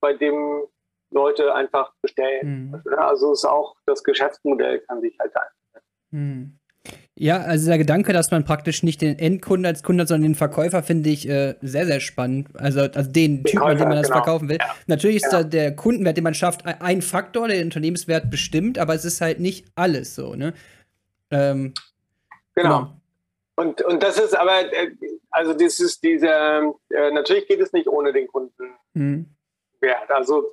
[0.00, 0.66] bei dem
[1.10, 2.82] Leute einfach bestellen.
[2.84, 2.98] Mhm.
[2.98, 5.84] Also ist auch das Geschäftsmodell kann sich halt ändern.
[6.10, 6.58] Mhm.
[7.18, 10.82] Ja, also der Gedanke, dass man praktisch nicht den Endkunden als Kunde, sondern den Verkäufer,
[10.82, 12.48] finde ich äh, sehr, sehr spannend.
[12.54, 14.22] Also, also den Typen, an dem man das genau.
[14.22, 14.58] verkaufen will.
[14.60, 14.74] Ja.
[14.86, 15.42] Natürlich ist genau.
[15.42, 19.20] da der Kundenwert, den man schafft, ein Faktor, der den Unternehmenswert bestimmt, aber es ist
[19.20, 20.52] halt nicht alles so, ne?
[21.30, 21.72] Ähm,
[22.54, 22.78] genau.
[22.80, 23.00] genau.
[23.56, 24.90] Und, und das ist aber, äh,
[25.30, 28.78] also das ist dieser, äh, natürlich geht es nicht ohne den Kundenwert.
[28.92, 29.34] Mhm.
[30.08, 30.44] Also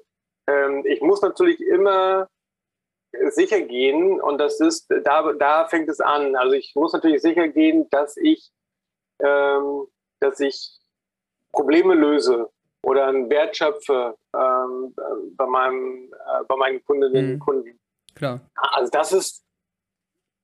[0.47, 2.27] ähm, ich muss natürlich immer
[3.29, 6.35] sicher gehen und das ist, da, da fängt es an.
[6.35, 8.51] Also ich muss natürlich sicher gehen, dass ich,
[9.19, 9.87] ähm,
[10.19, 10.79] dass ich
[11.51, 12.49] Probleme löse
[12.81, 14.95] oder einen Wert schöpfe ähm,
[15.37, 17.39] bei, meinem, äh, bei meinen Kundinnen und mhm.
[17.39, 17.79] Kunden.
[18.15, 18.41] Klar.
[18.55, 19.43] Also das ist,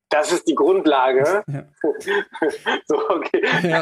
[0.09, 1.43] das ist die Grundlage.
[1.47, 1.65] Ja.
[2.87, 3.43] so, okay.
[3.63, 3.81] Ja.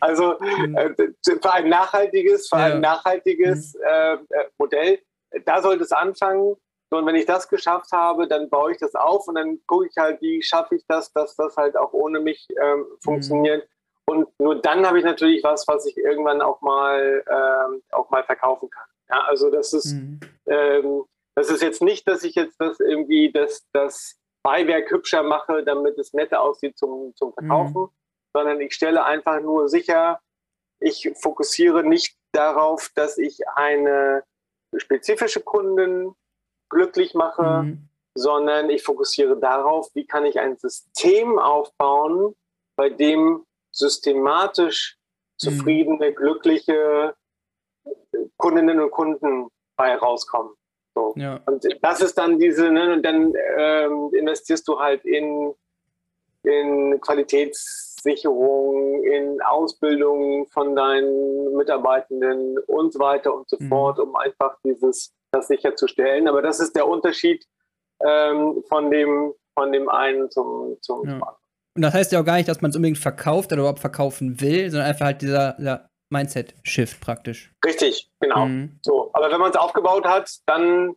[0.00, 0.76] Also mhm.
[0.76, 2.64] äh, für ein nachhaltiges, für ja.
[2.66, 3.80] ein nachhaltiges mhm.
[3.84, 5.00] äh, äh Modell
[5.44, 6.56] da sollte es anfangen.
[6.90, 9.96] Und wenn ich das geschafft habe, dann baue ich das auf und dann gucke ich
[9.96, 13.64] halt, wie schaffe ich das, dass das halt auch ohne mich ähm, funktioniert.
[13.64, 13.68] Mhm.
[14.08, 18.22] Und nur dann habe ich natürlich was, was ich irgendwann auch mal, ähm, auch mal
[18.22, 18.86] verkaufen kann.
[19.08, 20.20] Ja, also das ist, mhm.
[20.46, 25.64] ähm, das ist jetzt nicht, dass ich jetzt das irgendwie das, das Beiwerk hübscher mache,
[25.64, 27.90] damit es netter aussieht zum, zum Verkaufen, mhm.
[28.32, 30.20] sondern ich stelle einfach nur sicher,
[30.78, 34.22] ich fokussiere nicht darauf, dass ich eine
[34.76, 36.14] spezifische Kunden
[36.68, 37.88] glücklich mache, mhm.
[38.14, 42.34] sondern ich fokussiere darauf, wie kann ich ein System aufbauen,
[42.76, 44.98] bei dem systematisch
[45.36, 46.14] zufriedene, mhm.
[46.14, 47.14] glückliche
[48.36, 50.54] Kundinnen und Kunden bei rauskommen.
[50.94, 51.12] So.
[51.16, 51.40] Ja.
[51.46, 55.54] Und das ist dann diese, ne, und dann ähm, investierst du halt in,
[56.42, 56.98] in
[58.06, 63.68] Qualitätssicherung, in Ausbildung von deinen Mitarbeitenden und so weiter und so mhm.
[63.68, 66.28] fort, um einfach dieses das sicherzustellen.
[66.28, 67.44] Aber das ist der Unterschied
[68.04, 71.14] ähm, von, dem, von dem einen zum, zum ja.
[71.14, 71.34] anderen.
[71.74, 74.40] Und das heißt ja auch gar nicht, dass man es unbedingt verkauft oder überhaupt verkaufen
[74.40, 77.52] will, sondern einfach halt dieser, dieser Mindset-Shift praktisch.
[77.64, 78.46] Richtig, genau.
[78.46, 78.78] Mhm.
[78.82, 80.94] So, aber wenn man es aufgebaut hat, dann,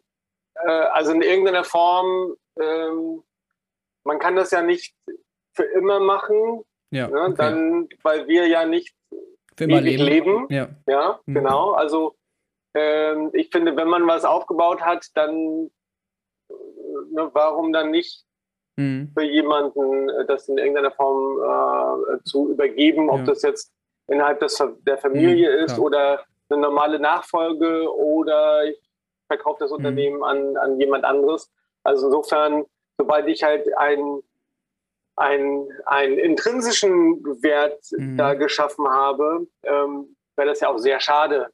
[0.65, 3.23] äh, also in irgendeiner Form, ähm,
[4.05, 4.95] man kann das ja nicht
[5.53, 7.21] für immer machen, ja, ne?
[7.21, 7.33] okay.
[7.37, 8.95] dann, weil wir ja nicht
[9.59, 10.05] immer leben.
[10.05, 10.47] leben.
[10.49, 11.33] Ja, ja mhm.
[11.33, 11.71] genau.
[11.71, 12.15] Also
[12.73, 15.69] ähm, ich finde, wenn man was aufgebaut hat, dann
[17.11, 18.23] ne, warum dann nicht
[18.77, 19.11] mhm.
[19.13, 23.25] für jemanden äh, das in irgendeiner Form äh, zu übergeben, ob ja.
[23.25, 23.71] das jetzt
[24.07, 25.85] innerhalb des, der Familie mhm, ist klar.
[25.85, 28.79] oder eine normale Nachfolge oder ich
[29.27, 29.77] verkaufe das mhm.
[29.77, 31.51] Unternehmen an, an jemand anderes.
[31.83, 32.65] Also insofern,
[32.97, 34.21] sobald ich halt ein
[35.19, 38.17] einen, einen intrinsischen Wert mhm.
[38.17, 41.49] da geschaffen habe, ähm, wäre das ja auch sehr schade,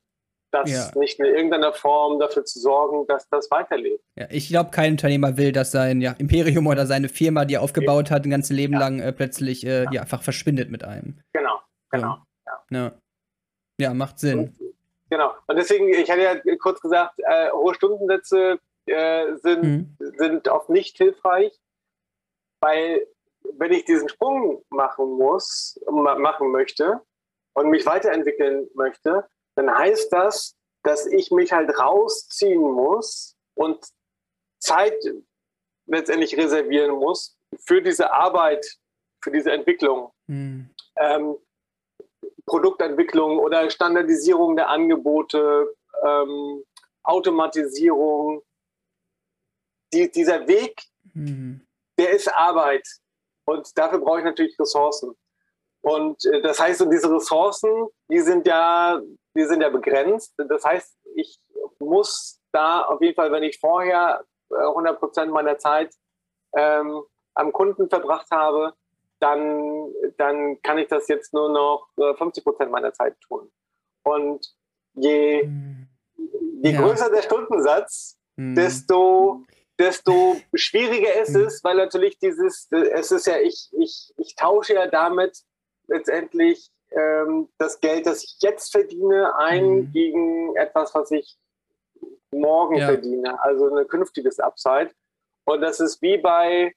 [0.52, 1.00] das ja.
[1.00, 4.04] nicht in irgendeiner Form dafür zu sorgen, dass das weiterlebt.
[4.16, 7.64] Ja, ich glaube, kein Unternehmer will, dass sein ja, Imperium oder seine Firma, die er
[7.64, 11.20] aufgebaut hat, ein ganzes Leben lang äh, plötzlich äh, einfach verschwindet mit einem.
[11.34, 11.60] Genau,
[11.90, 12.20] genau.
[12.70, 12.94] Ja,
[13.80, 13.94] ja.
[13.94, 14.40] macht Sinn.
[14.40, 14.60] Und,
[15.10, 15.34] genau.
[15.48, 19.98] Und deswegen, ich hatte ja kurz gesagt, äh, hohe Stundensätze äh, sind, mhm.
[19.98, 21.52] sind oft nicht hilfreich,
[22.62, 23.06] weil
[23.54, 27.02] wenn ich diesen Sprung machen muss, machen möchte
[27.54, 33.86] und mich weiterentwickeln möchte, dann heißt das, dass ich mich halt rausziehen muss und
[34.60, 34.98] Zeit
[35.88, 38.66] letztendlich reservieren muss für diese Arbeit,
[39.24, 40.12] für diese Entwicklung.
[40.28, 40.70] Mhm.
[40.98, 41.38] Ähm,
[42.46, 46.64] Produktentwicklung oder Standardisierung der Angebote, ähm,
[47.04, 48.44] Automatisierung.
[49.94, 50.84] Die, dieser Weg,
[51.14, 51.66] mhm.
[51.98, 52.88] der ist Arbeit.
[53.46, 55.16] Und dafür brauche ich natürlich Ressourcen.
[55.82, 59.00] Und äh, das heißt, diese Ressourcen, die sind ja,
[59.36, 60.34] die sind ja begrenzt.
[60.38, 61.40] Das heißt, ich
[61.80, 65.94] muss da auf jeden Fall, wenn ich vorher 100 äh, Prozent meiner Zeit
[66.56, 68.74] ähm, am Kunden verbracht habe,
[69.20, 73.52] dann, dann kann ich das jetzt nur noch 50 äh, Prozent meiner Zeit tun.
[74.04, 74.56] Und
[74.94, 75.88] je, hm.
[76.64, 76.82] je ja.
[76.82, 78.56] größer der Stundensatz, hm.
[78.56, 79.42] desto,
[79.80, 81.46] desto schwieriger ist hm.
[81.46, 85.38] es, weil natürlich dieses, es ist ja, ich, ich, ich tausche ja damit
[85.88, 89.92] letztendlich ähm, das Geld, das ich jetzt verdiene, ein hm.
[89.92, 91.38] gegen etwas, was ich
[92.32, 92.88] morgen ja.
[92.88, 94.92] verdiene, also ein künftiges Upside.
[95.46, 96.74] Und das ist wie bei,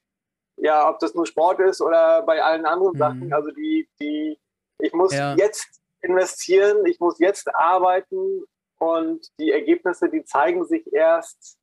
[0.56, 2.98] ja, ob das nur Sport ist oder bei allen anderen mhm.
[2.98, 3.32] Sachen.
[3.32, 4.38] Also die, die,
[4.80, 5.34] ich muss ja.
[5.36, 8.44] jetzt investieren, ich muss jetzt arbeiten
[8.78, 11.57] und die Ergebnisse, die zeigen sich erst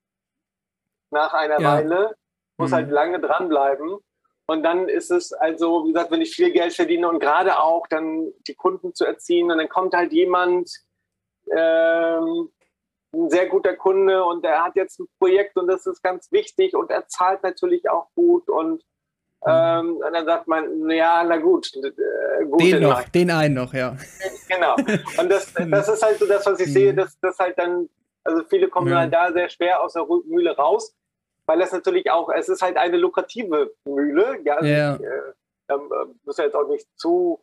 [1.16, 1.74] nach einer ja.
[1.74, 2.16] Weile.
[2.57, 2.95] Muss halt mhm.
[2.95, 3.97] halt lange dranbleiben.
[4.47, 7.88] Und dann ist es also, wie gesagt, wenn ich viel Geld verdiene und gerade auch
[7.88, 10.70] dann die Kunden zu erziehen und dann kommt halt jemand,
[11.51, 12.51] ähm,
[13.16, 16.76] ein sehr guter Kunde und er hat jetzt ein Projekt und das ist ganz wichtig
[16.76, 18.84] und er zahlt natürlich auch gut und,
[19.43, 19.47] mhm.
[19.47, 21.72] ähm, und dann sagt man, ja, na gut.
[21.76, 23.95] Äh, gut den noch, den einen noch, ja.
[24.47, 24.76] Genau.
[25.18, 26.97] Und das, das ist halt so das, was ich sehe, mhm.
[26.97, 27.89] dass das halt dann,
[28.24, 28.99] also viele kommen ja.
[28.99, 30.93] halt da sehr schwer aus der Mühle raus,
[31.46, 34.39] weil das natürlich auch, es ist halt eine lukrative Mühle.
[34.43, 34.96] Ja, also ja.
[34.96, 35.34] Ich, äh,
[35.68, 35.80] da
[36.24, 37.39] muss ja jetzt auch nicht zu,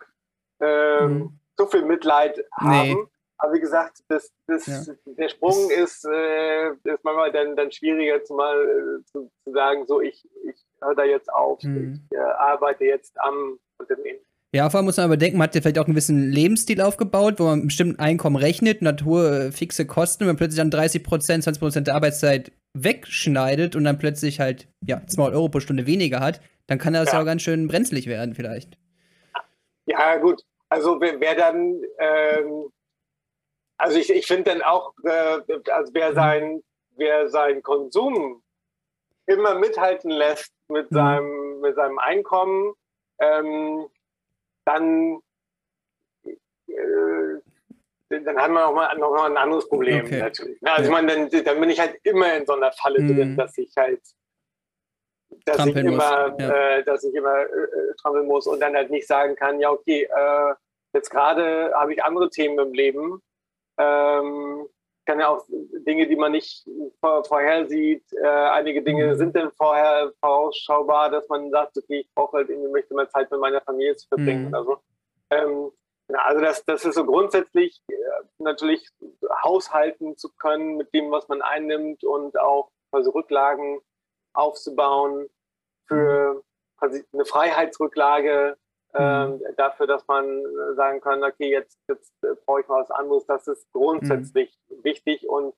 [0.61, 1.39] ähm, mhm.
[1.57, 2.71] zu viel Mitleid haben.
[2.71, 3.07] Nee.
[3.39, 4.95] Aber wie gesagt, das, das, ja.
[5.05, 10.01] der Sprung ist, äh, ist manchmal dann, dann schwieriger, zumal äh, zu, zu, sagen, so
[10.01, 12.07] ich, ich höre da jetzt auf, mhm.
[12.11, 14.21] ich äh, arbeite jetzt am Unternehmen.
[14.55, 16.83] Ja, vor allem muss man aber denken, man hat ja vielleicht auch einen gewissen Lebensstil
[16.83, 21.03] aufgebaut, wo man mit bestimmten Einkommen rechnet, Natur, fixe Kosten, wenn man plötzlich dann 30
[21.03, 25.87] Prozent, 20 Prozent der Arbeitszeit wegschneidet und dann plötzlich halt, ja, 200 Euro pro Stunde
[25.87, 28.77] weniger hat, dann kann das ja, ja auch ganz schön brenzlig werden vielleicht.
[29.87, 30.43] Ja, gut.
[30.69, 32.71] Also wer, wer dann ähm,
[33.83, 35.41] also ich, ich finde dann auch, äh,
[35.73, 36.15] also wer, mhm.
[36.15, 36.63] sein,
[36.97, 38.43] wer seinen Konsum
[39.27, 40.95] immer mithalten lässt mit, mhm.
[40.95, 42.75] seinem, mit seinem Einkommen,
[43.19, 43.87] ähm,
[44.65, 45.21] dann,
[46.67, 47.41] äh,
[48.09, 50.21] dann haben wir noch mal, noch mal ein anderes Problem okay.
[50.21, 50.59] natürlich.
[50.63, 50.85] Also ja.
[50.85, 53.17] ich meine, dann, dann bin ich halt immer in so einer Falle mhm.
[53.17, 54.01] drin, dass ich halt
[55.45, 56.51] dass trampeln ich immer, ja.
[56.51, 59.71] äh, dass ich immer äh, äh, trampeln muss und dann halt nicht sagen kann, ja
[59.71, 60.55] okay, äh,
[60.93, 63.23] jetzt gerade habe ich andere Themen im Leben
[63.79, 64.69] ähm,
[65.05, 65.45] kann ja auch
[65.87, 66.67] Dinge, die man nicht
[67.01, 68.05] vor, vorhersieht.
[68.13, 69.17] Äh, einige Dinge mhm.
[69.17, 73.31] sind dann vorher vorausschaubar, dass man sagt, okay, ich brauche halt irgendwie, möchte mal Zeit
[73.31, 74.49] mit meiner Familie zu verbringen mhm.
[74.49, 74.79] oder so.
[75.31, 75.71] Ähm,
[76.15, 77.95] also das, das ist so grundsätzlich äh,
[78.39, 78.87] natürlich
[79.43, 83.81] haushalten zu können mit dem, was man einnimmt und auch quasi Rücklagen
[84.35, 85.29] aufzubauen
[85.87, 86.43] für mhm.
[86.79, 88.57] quasi eine Freiheitsrücklage
[88.95, 89.41] ähm, mhm.
[89.57, 93.25] dafür, dass man äh, sagen kann, okay, jetzt, jetzt äh, brauche ich mal was anderes.
[93.27, 94.85] Das ist grundsätzlich mhm.
[94.85, 95.55] wichtig und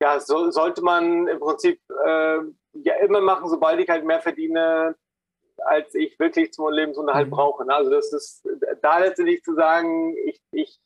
[0.00, 2.38] ja, so, sollte man im Prinzip äh,
[2.74, 4.96] ja immer machen, sobald ich halt mehr verdiene,
[5.56, 7.32] als ich wirklich zum Lebensunterhalt mhm.
[7.32, 7.64] brauche.
[7.66, 7.74] Ne?
[7.74, 8.48] Also das ist
[8.80, 10.78] da letztendlich zu sagen, ich, ich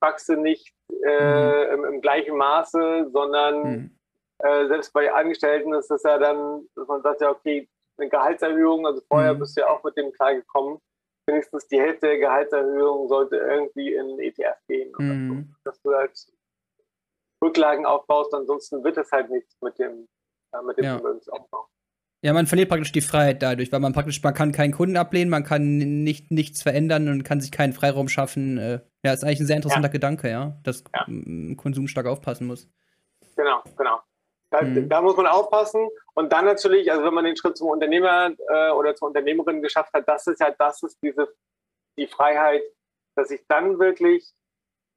[0.00, 1.84] wachse nicht äh, mhm.
[1.84, 3.98] im, im, gleichen Maße, sondern mhm.
[4.38, 7.68] äh, selbst bei Angestellten ist es ja dann, dass man sagt ja, okay,
[7.98, 9.40] eine Gehaltserhöhung, also vorher mhm.
[9.40, 10.78] bist du ja auch mit dem klargekommen,
[11.26, 14.92] wenigstens die Hälfte der Gehaltserhöhung sollte irgendwie in ETF gehen.
[14.98, 15.54] Mhm.
[15.54, 15.70] So.
[15.70, 16.12] Dass du halt
[17.42, 20.08] Rücklagen aufbaust, ansonsten wird es halt nichts mit dem,
[20.52, 20.98] äh, mit dem ja.
[20.98, 21.68] Vermögensaufbau.
[22.22, 25.30] Ja, man verliert praktisch die Freiheit dadurch, weil man praktisch, man kann keinen Kunden ablehnen,
[25.30, 28.58] man kann nicht, nichts verändern und kann sich keinen Freiraum schaffen.
[28.58, 29.92] Äh, ja, ist eigentlich ein sehr interessanter ja.
[29.92, 31.06] Gedanke, ja, dass ja.
[31.56, 32.68] Konsum stark aufpassen muss.
[33.36, 34.00] Genau, genau.
[34.56, 34.88] Da, mhm.
[34.88, 35.86] da, muss man aufpassen.
[36.14, 39.92] Und dann natürlich, also wenn man den Schritt zum Unternehmer äh, oder zur Unternehmerin geschafft
[39.92, 41.28] hat, das ist ja, das ist diese,
[41.98, 42.62] die Freiheit,
[43.16, 44.32] dass ich dann wirklich,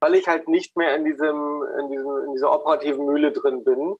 [0.00, 3.96] weil ich halt nicht mehr in diesem, in diesem, in dieser operativen Mühle drin bin,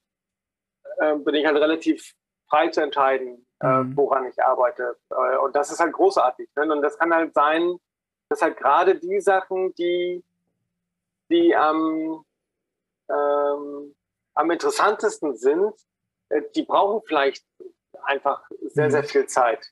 [0.97, 2.15] äh, bin ich halt relativ
[2.49, 3.97] frei zu entscheiden, äh, mhm.
[3.99, 4.97] woran ich arbeite.
[5.11, 6.49] Äh, und das ist halt großartig.
[6.57, 6.73] Ne?
[6.73, 7.77] Und das kann halt sein,
[8.31, 10.25] dass halt gerade die Sachen, die,
[11.29, 12.25] die am
[13.11, 13.95] ähm,
[14.41, 15.75] am interessantesten sind,
[16.31, 17.45] äh, die brauchen vielleicht
[18.05, 19.07] einfach sehr, sehr mhm.
[19.07, 19.71] viel Zeit.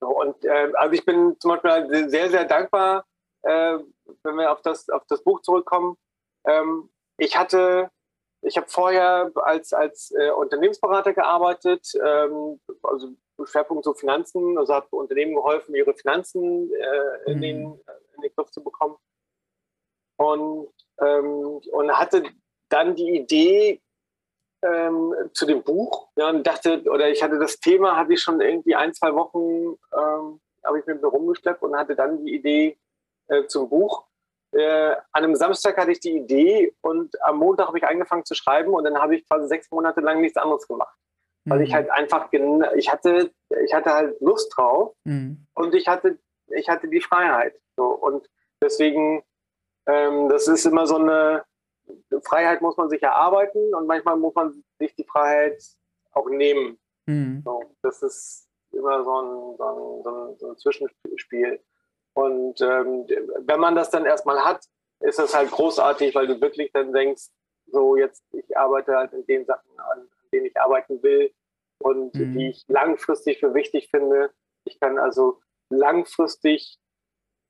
[0.00, 3.04] Und äh, also ich bin zum Beispiel sehr, sehr dankbar,
[3.42, 3.78] äh,
[4.22, 5.96] wenn wir auf das, auf das Buch zurückkommen.
[6.46, 7.90] Ähm, ich hatte,
[8.42, 13.08] ich habe vorher als, als äh, Unternehmensberater gearbeitet, ähm, also
[13.44, 17.80] Schwerpunkt so Finanzen, also habe Unternehmen geholfen, ihre Finanzen äh, in, den, mhm.
[18.16, 18.96] in den Griff zu bekommen.
[20.16, 22.24] Und, ähm, und hatte
[22.68, 23.80] dann die Idee
[24.62, 28.40] ähm, zu dem Buch ja, und dachte, oder ich hatte das Thema, hatte ich schon
[28.40, 32.78] irgendwie ein, zwei Wochen, ähm, habe ich mit mir rumgeschleppt und hatte dann die Idee
[33.28, 34.06] äh, zum Buch.
[34.52, 38.34] Äh, an einem Samstag hatte ich die Idee und am Montag habe ich angefangen zu
[38.34, 40.96] schreiben und dann habe ich quasi sechs Monate lang nichts anderes gemacht.
[41.44, 42.30] weil ich halt einfach,
[42.76, 43.30] ich hatte,
[43.64, 45.46] ich hatte halt Lust drauf mhm.
[45.54, 47.54] und ich hatte, ich hatte die Freiheit.
[47.76, 47.84] So.
[47.84, 48.28] Und
[48.62, 49.22] deswegen,
[49.86, 51.44] ähm, das ist immer so eine,
[52.22, 55.62] Freiheit muss man sich erarbeiten und manchmal muss man sich die Freiheit
[56.12, 56.78] auch nehmen.
[57.06, 57.42] Mhm.
[57.44, 61.60] So, das ist immer so ein, so ein, so ein, so ein Zwischenspiel.
[62.14, 63.06] Und ähm,
[63.40, 64.64] wenn man das dann erstmal hat,
[65.00, 67.28] ist das halt großartig, weil du wirklich dann denkst,
[67.66, 71.32] so jetzt, ich arbeite halt in den Sachen an, an denen ich arbeiten will
[71.78, 72.32] und mhm.
[72.32, 74.32] die ich langfristig für wichtig finde.
[74.64, 76.78] Ich kann also langfristig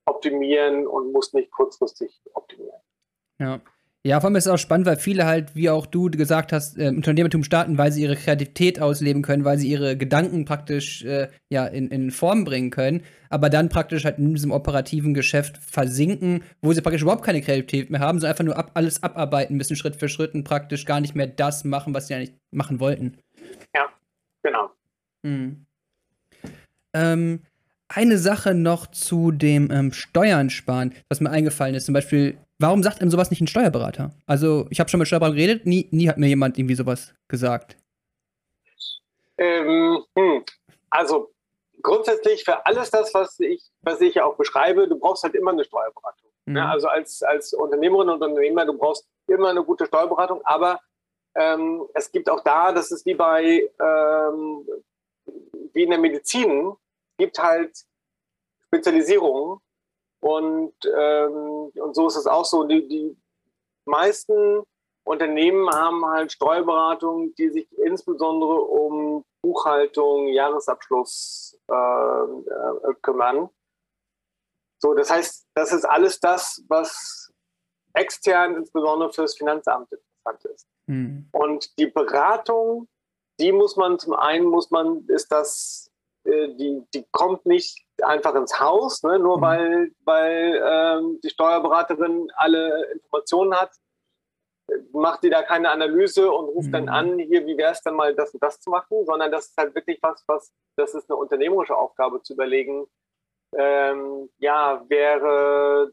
[0.04, 2.80] optimieren und muss nicht kurzfristig optimieren.
[3.38, 3.60] Ja.
[4.04, 6.78] Ja, vor allem ist es auch spannend, weil viele halt, wie auch du gesagt hast,
[6.78, 11.28] äh, Unternehmertum starten, weil sie ihre Kreativität ausleben können, weil sie ihre Gedanken praktisch äh,
[11.50, 16.44] ja, in, in Form bringen können, aber dann praktisch halt in diesem operativen Geschäft versinken,
[16.62, 19.74] wo sie praktisch überhaupt keine Kreativität mehr haben, sondern einfach nur ab, alles abarbeiten müssen,
[19.74, 23.18] Schritt für Schritt und praktisch gar nicht mehr das machen, was sie eigentlich machen wollten.
[23.74, 23.88] Ja,
[24.44, 24.70] genau.
[25.24, 25.66] Hm.
[26.94, 27.40] Ähm,
[27.88, 31.86] eine Sache noch zu dem ähm, Steuern sparen, was mir eingefallen ist.
[31.86, 34.10] Zum Beispiel, Warum sagt ihm sowas nicht ein Steuerberater?
[34.26, 37.76] Also, ich habe schon mit Steuerberatern geredet, nie, nie hat mir jemand irgendwie sowas gesagt.
[39.36, 40.44] Ähm, hm.
[40.90, 41.32] Also,
[41.82, 45.64] grundsätzlich für alles das, was ich, was ich auch beschreibe, du brauchst halt immer eine
[45.64, 46.30] Steuerberatung.
[46.46, 46.56] Mhm.
[46.56, 50.80] Ja, also als, als Unternehmerin und Unternehmer, du brauchst immer eine gute Steuerberatung, aber
[51.36, 54.66] ähm, es gibt auch da, das ist wie bei ähm,
[55.72, 56.72] wie in der Medizin,
[57.18, 57.84] gibt halt
[58.66, 59.60] Spezialisierungen
[60.20, 62.64] und, ähm, und so ist es auch so.
[62.64, 63.16] Die, die
[63.84, 64.62] meisten
[65.04, 73.48] Unternehmen haben halt Steuerberatungen, die sich insbesondere um Buchhaltung, Jahresabschluss äh, äh, kümmern.
[74.80, 77.32] So, das heißt, das ist alles das, was
[77.94, 80.66] extern insbesondere für das Finanzamt interessant ist.
[80.86, 81.28] Mhm.
[81.32, 82.88] Und die Beratung,
[83.40, 85.90] die muss man zum einen muss man, ist das,
[86.24, 89.18] äh, die, die kommt nicht einfach ins Haus, ne?
[89.18, 89.42] nur mhm.
[89.42, 93.70] weil, weil ähm, die Steuerberaterin alle Informationen hat,
[94.92, 96.72] macht die da keine Analyse und ruft mhm.
[96.72, 99.46] dann an, hier, wie wäre es denn mal, das und das zu machen, sondern das
[99.46, 102.86] ist halt wirklich was, was, das ist eine unternehmerische Aufgabe zu überlegen,
[103.56, 105.92] ähm, ja, wäre,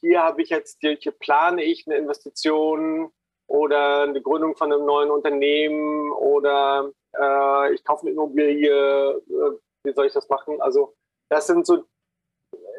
[0.00, 3.10] hier habe ich jetzt, hier plane ich eine Investition
[3.48, 9.92] oder eine Gründung von einem neuen Unternehmen oder äh, ich kaufe eine Immobilie, äh, wie
[9.92, 10.60] soll ich das machen?
[10.60, 10.94] Also
[11.30, 11.84] das sind so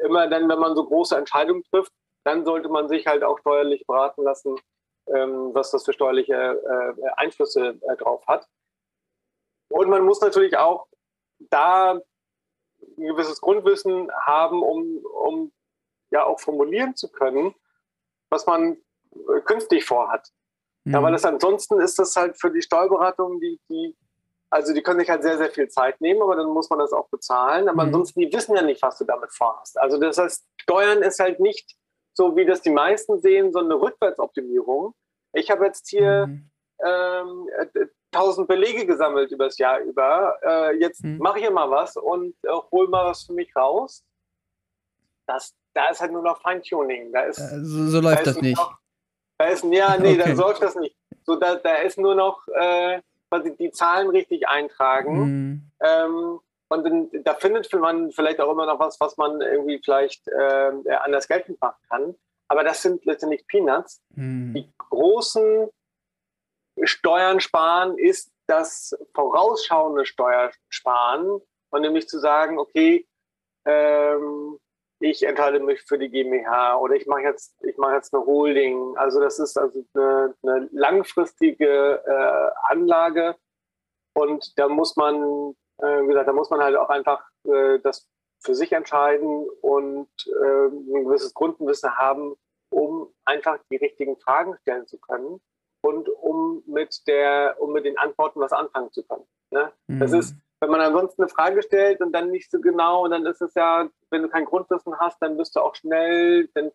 [0.02, 1.92] immer dann, wenn man so große Entscheidungen trifft,
[2.24, 4.56] dann sollte man sich halt auch steuerlich beraten lassen,
[5.06, 8.46] ähm, was das für steuerliche äh, Einflüsse äh, drauf hat.
[9.70, 10.88] Und man muss natürlich auch
[11.38, 15.52] da ein gewisses Grundwissen haben, um, um
[16.10, 17.54] ja auch formulieren zu können,
[18.30, 18.76] was man
[19.12, 20.28] äh, künftig vorhat.
[20.84, 20.94] Mhm.
[20.94, 23.96] Ja, weil das ansonsten ist das halt für die Steuerberatung, die, die
[24.50, 26.92] also die können sich halt sehr, sehr viel Zeit nehmen, aber dann muss man das
[26.92, 27.68] auch bezahlen.
[27.68, 27.88] Aber mhm.
[27.88, 29.78] ansonsten, die wissen ja nicht, was du damit vorhast.
[29.78, 31.76] Also das heißt, Steuern ist halt nicht
[32.14, 34.94] so, wie das die meisten sehen, so eine Rückwärtsoptimierung.
[35.32, 36.50] Ich habe jetzt hier mhm.
[36.84, 37.48] ähm,
[38.12, 40.36] 1000 Belege gesammelt übers Jahr über.
[40.42, 41.18] Äh, jetzt mhm.
[41.18, 44.04] mache ich hier mal was und äh, hol mal was für mich raus.
[45.26, 47.12] Das, da ist halt nur noch Feintuning.
[47.12, 48.58] Da ist, äh, so, so läuft da das nicht.
[48.58, 48.76] Noch,
[49.38, 50.34] da ist, ja, nee, okay.
[50.34, 50.96] da läuft das nicht.
[51.24, 55.18] So, da, da ist nur noch äh, quasi die Zahlen richtig eintragen.
[55.18, 55.70] Mhm.
[55.80, 60.28] Ähm, und dann, da findet man vielleicht auch immer noch was, was man irgendwie vielleicht
[60.28, 60.72] äh,
[61.02, 62.14] anders geltend machen kann.
[62.48, 64.02] Aber das sind letztendlich Peanuts.
[64.14, 64.54] Mhm.
[64.54, 65.68] Die großen
[66.82, 73.06] Steuern sparen ist das vorausschauende Steuersparen und nämlich zu sagen, okay,
[73.64, 74.58] ähm,
[75.00, 78.96] ich entscheide mich für die GmbH oder ich mache jetzt, ich mache jetzt eine Holding.
[78.96, 83.34] Also das ist also eine, eine langfristige äh, Anlage
[84.14, 88.06] und da muss man, äh, wie gesagt, da muss man halt auch einfach äh, das
[88.42, 92.36] für sich entscheiden und äh, ein gewisses Grundwissen haben,
[92.70, 95.40] um einfach die richtigen Fragen stellen zu können
[95.82, 99.26] und um mit der, um mit den Antworten was anfangen zu können.
[99.50, 99.72] Ne?
[99.86, 100.00] Mhm.
[100.00, 103.40] Das ist wenn man ansonsten eine Frage stellt und dann nicht so genau, dann ist
[103.40, 106.70] es ja, wenn du kein Grundwissen hast, dann bist du auch schnell, dann,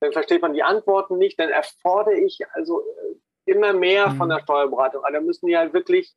[0.00, 4.16] dann versteht man die Antworten nicht, dann erfordere ich also äh, immer mehr mhm.
[4.16, 5.04] von der Steuerberatung.
[5.04, 6.14] Also da müssen die halt wirklich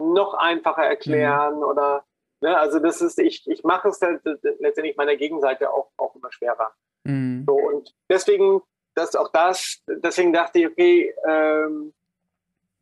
[0.00, 1.62] noch einfacher erklären mhm.
[1.64, 2.04] oder
[2.40, 4.22] ne, also das ist, ich, ich mache es halt
[4.60, 6.72] letztendlich meiner Gegenseite auch, auch immer schwerer.
[7.04, 7.44] Mhm.
[7.46, 8.62] So, und deswegen,
[8.94, 11.92] das auch das, deswegen dachte ich, okay, ähm,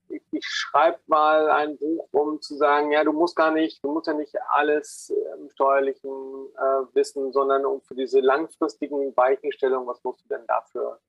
[0.09, 3.93] ich, ich schreibe mal ein Buch, um zu sagen, ja, du musst gar nicht, du
[3.93, 10.03] musst ja nicht alles im Steuerlichen äh, wissen, sondern um für diese langfristigen Weichenstellungen, was
[10.05, 11.01] musst du denn dafür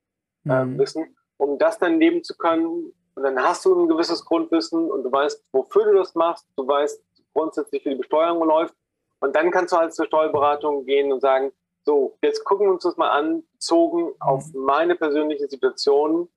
[0.46, 0.78] äh, mhm.
[0.78, 1.16] wissen?
[1.38, 5.12] Um das dann leben zu können, und dann hast du ein gewisses Grundwissen und du
[5.12, 8.76] weißt, wofür du das machst, du weißt grundsätzlich, wie die Besteuerung läuft
[9.20, 11.52] und dann kannst du halt zur Steuerberatung gehen und sagen,
[11.84, 16.30] so, jetzt gucken wir uns das mal an, bezogen auf meine persönliche Situation.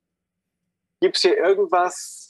[1.00, 2.29] Gibt es hier irgendwas,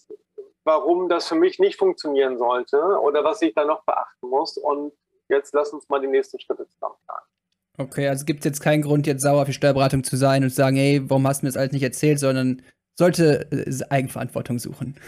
[0.64, 4.56] warum das für mich nicht funktionieren sollte oder was ich da noch beachten muss?
[4.56, 4.92] Und
[5.28, 7.24] jetzt lass uns mal die nächsten Schritte zusammen planen.
[7.78, 10.56] Okay, also gibt es jetzt keinen Grund, jetzt sauer für Steuerberatung zu sein und zu
[10.56, 12.62] sagen, hey, warum hast du mir das alles nicht erzählt, sondern
[12.98, 14.96] sollte äh, Eigenverantwortung suchen.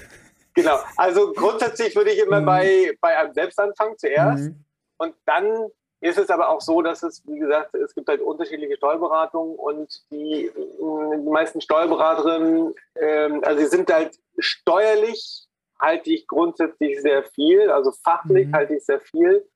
[0.55, 2.45] Genau, also grundsätzlich würde ich immer mhm.
[2.45, 4.51] bei, bei einem selbst anfangen zuerst.
[4.51, 4.65] Mhm.
[4.99, 5.71] Und dann
[6.03, 10.03] ist es aber auch so, dass es, wie gesagt, es gibt halt unterschiedliche Steuerberatungen und
[10.11, 15.47] die, die meisten Steuerberaterinnen, ähm, also sie sind halt steuerlich,
[15.79, 18.53] halte ich grundsätzlich sehr viel, also fachlich mhm.
[18.53, 19.49] halte ich sehr viel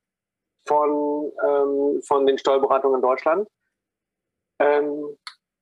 [0.67, 3.49] von, ähm, von den Steuerberatungen in Deutschland.
[4.61, 5.17] Ähm,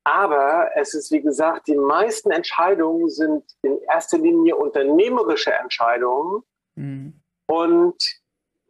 [0.05, 6.43] aber es ist, wie gesagt, die meisten Entscheidungen sind in erster Linie unternehmerische Entscheidungen.
[6.74, 7.22] Mhm.
[7.47, 7.97] Und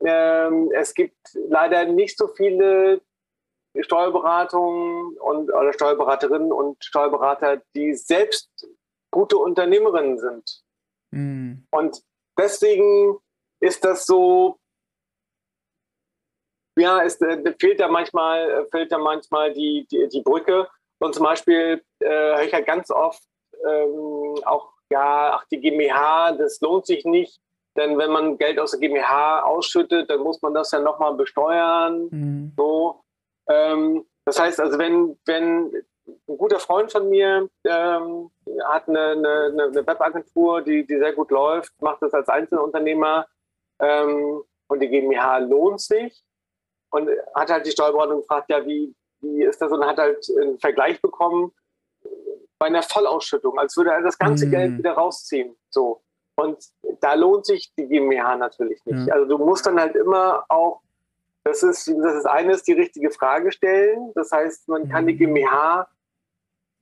[0.01, 1.17] ähm, es gibt
[1.49, 3.01] leider nicht so viele
[3.81, 8.49] Steuerberatungen und oder Steuerberaterinnen und Steuerberater, die selbst
[9.11, 10.63] gute Unternehmerinnen sind.
[11.11, 11.67] Mhm.
[11.71, 12.03] Und
[12.39, 13.19] deswegen
[13.61, 14.59] ist das so,
[16.77, 20.69] ja, es äh, fehlt da manchmal, fehlt da manchmal die, die, die Brücke.
[20.99, 23.23] Und zum Beispiel äh, höre ich ja ganz oft
[23.67, 27.41] ähm, auch, ja, ach, die GmbH, das lohnt sich nicht.
[27.77, 32.09] Denn wenn man Geld aus der GmbH ausschüttet, dann muss man das ja nochmal besteuern.
[32.11, 32.53] Mhm.
[32.57, 33.03] So.
[33.49, 35.75] Ähm, das heißt also, wenn, wenn
[36.29, 38.31] ein guter Freund von mir ähm,
[38.65, 43.27] hat eine, eine, eine, Webagentur, die, die sehr gut läuft, macht das als Einzelunternehmer
[43.81, 46.25] ähm, und die GmbH lohnt sich
[46.91, 49.73] und hat halt die Steuerberatung gefragt, ja, wie, wie ist das?
[49.73, 51.53] Und hat halt einen Vergleich bekommen
[52.59, 54.51] bei einer Vollausschüttung, als würde er das ganze mm.
[54.51, 55.57] Geld wieder rausziehen.
[55.71, 56.03] So.
[56.37, 56.59] Und
[57.01, 59.07] da lohnt sich die GmbH natürlich nicht.
[59.07, 59.15] Ja.
[59.15, 60.81] Also du musst dann halt immer auch,
[61.45, 64.13] das ist, das ist eines, die richtige Frage stellen.
[64.15, 65.19] Das heißt, man kann die mhm.
[65.19, 65.89] GmbH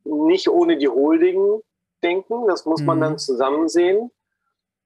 [0.05, 1.61] nicht ohne die Holding
[2.03, 2.46] denken.
[2.46, 3.18] Das muss man dann mhm.
[3.18, 4.11] zusammen sehen.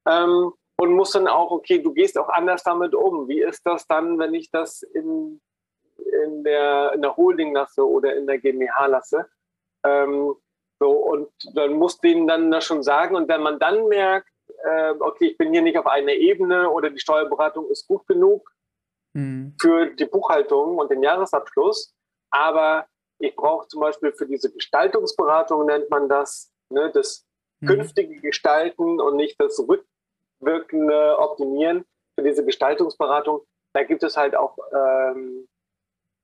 [0.09, 3.29] Ähm, und muss dann auch, okay, du gehst auch anders damit um.
[3.29, 5.41] Wie ist das dann, wenn ich das in
[5.99, 9.27] in der, in der Holding lasse oder in der GmbH lasse.
[9.85, 10.35] Ähm,
[10.79, 13.17] so, und dann muss denen dann das schon sagen.
[13.17, 14.29] Und wenn man dann merkt,
[14.67, 18.51] äh, okay, ich bin hier nicht auf einer Ebene oder die Steuerberatung ist gut genug
[19.15, 19.55] mhm.
[19.61, 21.95] für die Buchhaltung und den Jahresabschluss,
[22.31, 22.87] aber
[23.19, 27.25] ich brauche zum Beispiel für diese Gestaltungsberatung, nennt man das, ne, das
[27.61, 27.69] mhm.
[27.69, 31.85] künftige Gestalten und nicht das rückwirkende Optimieren.
[32.19, 33.43] Für diese Gestaltungsberatung,
[33.75, 35.47] da gibt es halt auch ähm,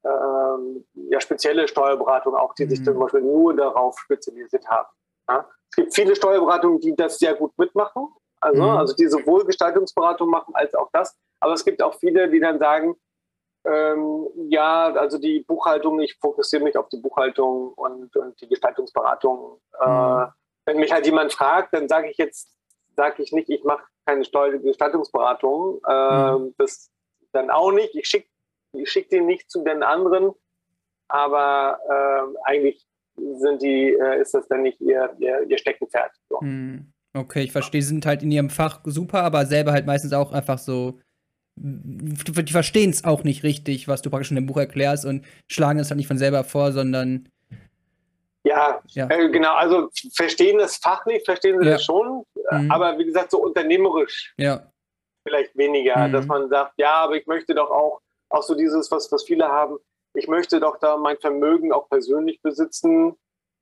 [0.05, 2.71] ähm, ja, spezielle Steuerberatung auch, die mhm.
[2.71, 4.89] sich zum Beispiel nur darauf spezialisiert haben.
[5.29, 5.49] Ja?
[5.71, 8.09] Es gibt viele Steuerberatungen, die das sehr gut mitmachen,
[8.43, 8.77] also, mhm.
[8.77, 11.17] also die sowohl Gestaltungsberatung machen als auch das.
[11.41, 12.97] Aber es gibt auch viele, die dann sagen,
[13.65, 19.61] ähm, ja, also die Buchhaltung, ich fokussiere mich auf die Buchhaltung und, und die Gestaltungsberatung.
[19.81, 20.23] Äh, mhm.
[20.23, 20.27] Äh,
[20.67, 22.49] wenn mich halt jemand fragt, dann sage ich jetzt,
[22.97, 25.81] sage ich nicht, ich mache keine Steuer Gestaltungsberatung.
[25.87, 26.55] Äh, mhm.
[26.59, 26.91] Das
[27.33, 27.95] dann auch nicht.
[27.95, 28.29] Ich schicke
[28.75, 30.33] ich schicke die nicht zu den anderen,
[31.09, 32.87] aber äh, eigentlich
[33.17, 36.13] sind die, äh, ist das dann nicht ihr, ihr, ihr Steckenpferd.
[36.29, 36.41] So.
[36.41, 36.93] Hm.
[37.15, 40.33] Okay, ich verstehe, sie sind halt in ihrem Fach super, aber selber halt meistens auch
[40.33, 40.99] einfach so.
[41.57, 45.79] Die verstehen es auch nicht richtig, was du praktisch in dem Buch erklärst und schlagen
[45.79, 47.29] es halt nicht von selber vor, sondern.
[48.45, 49.09] Ja, ja.
[49.11, 49.55] Äh, genau.
[49.55, 51.73] Also verstehen das fachlich, verstehen sie ja.
[51.75, 52.71] das schon, mhm.
[52.71, 54.33] aber wie gesagt, so unternehmerisch.
[54.39, 54.67] Ja.
[55.25, 56.13] Vielleicht weniger, mhm.
[56.13, 58.01] dass man sagt, ja, aber ich möchte doch auch
[58.33, 59.79] auch so dieses, was, was viele haben,
[60.15, 63.17] ich möchte doch da mein Vermögen auch persönlich besitzen.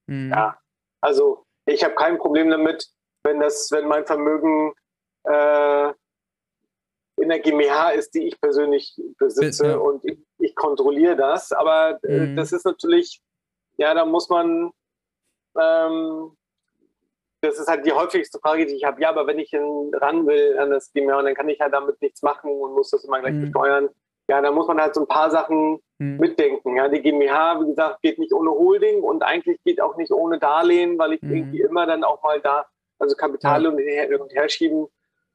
[0.07, 0.31] Mhm.
[0.31, 0.59] Ja,
[1.01, 2.89] also ich habe kein Problem damit,
[3.23, 4.73] wenn das, wenn mein Vermögen
[5.25, 5.93] äh,
[7.17, 9.77] in der GmbH ist, die ich persönlich besitze ja.
[9.77, 11.53] und ich, ich, kontrolliere das.
[11.53, 12.37] Aber äh, mhm.
[12.37, 13.21] das ist natürlich,
[13.77, 14.71] ja, da muss man,
[15.59, 16.37] ähm,
[17.43, 19.01] das ist halt die häufigste Frage, die ich habe.
[19.03, 22.23] Ja, aber wenn ich ran will an das GmbH, dann kann ich ja damit nichts
[22.23, 23.43] machen und muss das immer gleich mhm.
[23.43, 23.91] besteuern
[24.31, 26.19] ja, da muss man halt so ein paar Sachen hm.
[26.19, 26.77] mitdenken.
[26.77, 30.39] Ja, die GmbH, wie gesagt, geht nicht ohne Holding und eigentlich geht auch nicht ohne
[30.39, 31.35] Darlehen, weil ich hm.
[31.35, 32.67] irgendwie immer dann auch mal da,
[33.01, 33.77] also Kapital ja.
[33.77, 34.87] her, und her schieben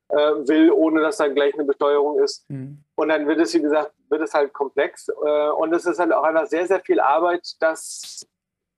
[0.09, 2.45] äh, will, ohne dass da gleich eine Besteuerung ist.
[2.49, 2.84] Hm.
[2.95, 5.09] Und dann wird es, wie gesagt, wird es halt komplex.
[5.09, 8.28] Äh, und es ist halt auch einfach sehr, sehr viel Arbeit, das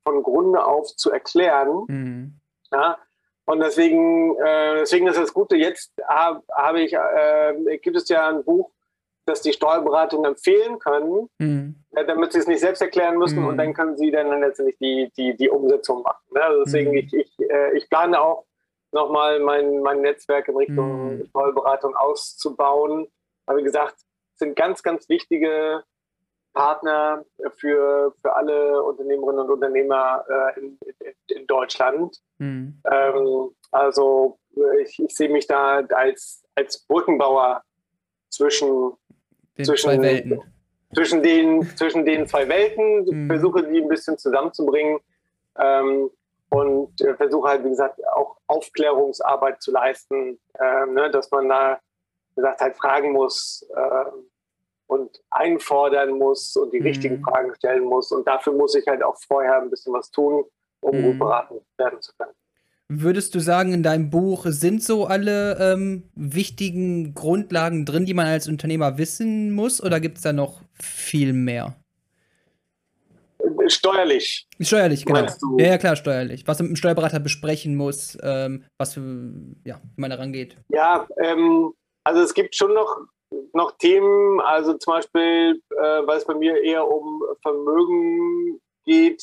[0.03, 1.85] von Grunde auf zu erklären.
[1.88, 2.33] Hm.
[2.71, 2.97] Ja,
[3.45, 5.55] und deswegen, äh, deswegen ist das Gute.
[5.55, 8.71] Jetzt habe hab ich, äh, gibt es ja ein Buch,
[9.25, 11.75] das die Steuerberatung empfehlen können, mhm.
[11.95, 13.47] äh, damit sie es nicht selbst erklären müssen mhm.
[13.47, 16.23] und dann können sie dann letztendlich die, die, die Umsetzung machen.
[16.33, 16.41] Ne?
[16.41, 16.97] Also deswegen, mhm.
[16.97, 18.46] ich, ich, äh, ich plane auch
[18.97, 21.25] nochmal mein, mein Netzwerk in Richtung mhm.
[21.29, 23.07] Steuerberatung auszubauen.
[23.45, 23.95] Aber wie gesagt,
[24.35, 25.83] sind ganz, ganz wichtige
[26.53, 27.23] Partner
[27.55, 32.17] für, für alle Unternehmerinnen und Unternehmer äh, in, in, in, Deutschland.
[32.39, 32.81] Mhm.
[32.91, 34.39] Ähm, also
[34.81, 37.63] ich, ich sehe mich da als, als Brückenbauer
[38.29, 38.93] zwischen,
[39.57, 40.41] den zwischen, zwei Welten.
[40.95, 43.27] Zwischen, den, zwischen den zwei Welten, mhm.
[43.27, 44.99] versuche die ein bisschen zusammenzubringen
[45.59, 46.09] ähm,
[46.49, 51.79] und äh, versuche halt, wie gesagt, auch Aufklärungsarbeit zu leisten, äh, ne, dass man da,
[52.29, 54.11] wie gesagt, halt fragen muss, äh,
[54.87, 56.87] und einfordern muss und die mhm.
[56.87, 58.11] richtigen Fragen stellen muss.
[58.11, 60.45] Und dafür muss ich halt auch vorher ein bisschen was tun,
[60.79, 61.03] um mhm.
[61.03, 62.31] gut beraten werden zu können.
[62.89, 68.27] Würdest du sagen, in deinem Buch sind so alle ähm, wichtigen Grundlagen drin, die man
[68.27, 71.75] als Unternehmer wissen muss, oder gibt es da noch viel mehr?
[73.70, 74.47] Steuerlich.
[74.59, 75.26] Steuerlich, genau.
[75.57, 76.47] Ja, ja, klar, steuerlich.
[76.47, 79.01] Was man mit dem Steuerberater besprechen muss, ähm, was für,
[79.65, 80.57] ja, wie man da rangeht.
[80.70, 82.97] Ja, ähm, also es gibt schon noch
[83.53, 89.22] noch Themen, also zum Beispiel, äh, weil es bei mir eher um Vermögen geht,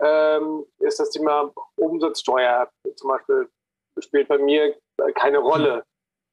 [0.00, 3.48] ähm, ist das Thema Umsatzsteuer zum Beispiel
[3.98, 4.74] spielt bei mir
[5.14, 5.84] keine Rolle.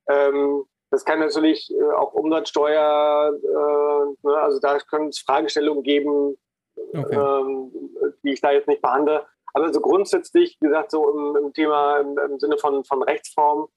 [0.09, 6.37] Ähm, das kann natürlich äh, auch Umsatzsteuer, äh, ne, also da können es Fragestellungen geben,
[6.93, 7.15] okay.
[7.15, 7.71] ähm,
[8.23, 9.25] die ich da jetzt nicht behandle.
[9.53, 13.67] Aber so grundsätzlich, wie gesagt, so im, im Thema im, im, Sinne von, von Rechtsform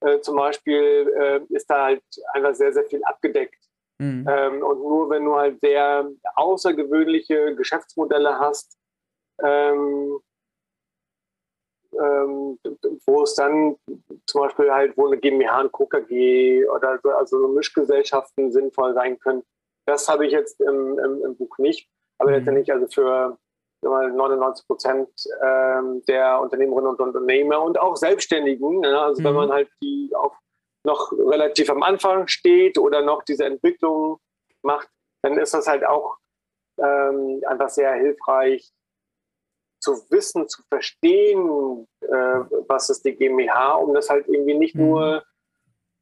[0.00, 2.02] äh, zum Beispiel äh, ist da halt
[2.32, 3.64] einfach sehr, sehr viel abgedeckt.
[3.98, 4.26] Mhm.
[4.28, 8.76] Ähm, und nur wenn du halt sehr außergewöhnliche Geschäftsmodelle hast,
[9.42, 10.20] ähm,
[12.00, 12.58] ähm,
[13.06, 13.76] wo es dann
[14.26, 19.18] zum Beispiel halt, wo eine GmbH, ein KKG oder so, also so Mischgesellschaften sinnvoll sein
[19.18, 19.42] können.
[19.86, 21.88] Das habe ich jetzt im, im, im Buch nicht.
[22.18, 22.36] Aber mhm.
[22.36, 23.38] letztendlich also für
[23.82, 25.08] 99 Prozent
[25.42, 29.26] ähm, der Unternehmerinnen und Unternehmer und auch Selbstständigen, ja, also mhm.
[29.26, 30.34] wenn man halt die auch
[30.84, 34.18] noch relativ am Anfang steht oder noch diese Entwicklung
[34.62, 34.88] macht,
[35.22, 36.16] dann ist das halt auch
[36.78, 38.70] ähm, einfach sehr hilfreich
[39.80, 44.86] zu wissen, zu verstehen, äh, was ist die GmbH, um das halt irgendwie nicht mhm.
[44.86, 45.24] nur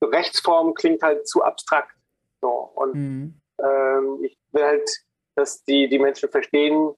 [0.03, 1.95] Rechtsform klingt halt zu abstrakt.
[2.41, 2.49] So.
[2.49, 3.41] Und mhm.
[3.63, 4.91] ähm, ich will halt,
[5.35, 6.95] dass die, die Menschen verstehen,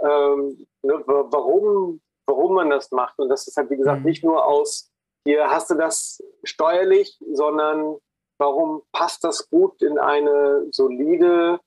[0.00, 3.18] ähm, ne, warum, warum man das macht.
[3.18, 4.06] Und das ist halt, wie gesagt, mhm.
[4.06, 4.90] nicht nur aus,
[5.24, 7.96] hier hast du das steuerlich, sondern
[8.38, 11.60] warum passt das gut in eine solide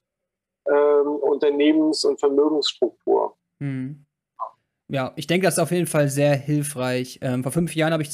[0.68, 3.36] ähm, Unternehmens- und Vermögensstruktur.
[3.60, 4.05] Mhm.
[4.91, 7.19] Ja, ich denke, das ist auf jeden Fall sehr hilfreich.
[7.21, 8.09] Ähm, vor fünf Jahren habe ich,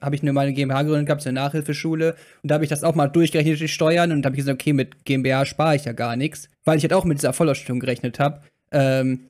[0.00, 2.14] hab ich eine meine GmbH gegründet gehabt, zur Nachhilfeschule.
[2.42, 4.12] Und da habe ich das auch mal durchgerechnet, die Steuern.
[4.12, 6.84] Und da habe ich gesagt, okay, mit GmbH spare ich ja gar nichts, weil ich
[6.84, 8.42] halt auch mit dieser Vollausstattung gerechnet habe.
[8.70, 9.28] Ähm,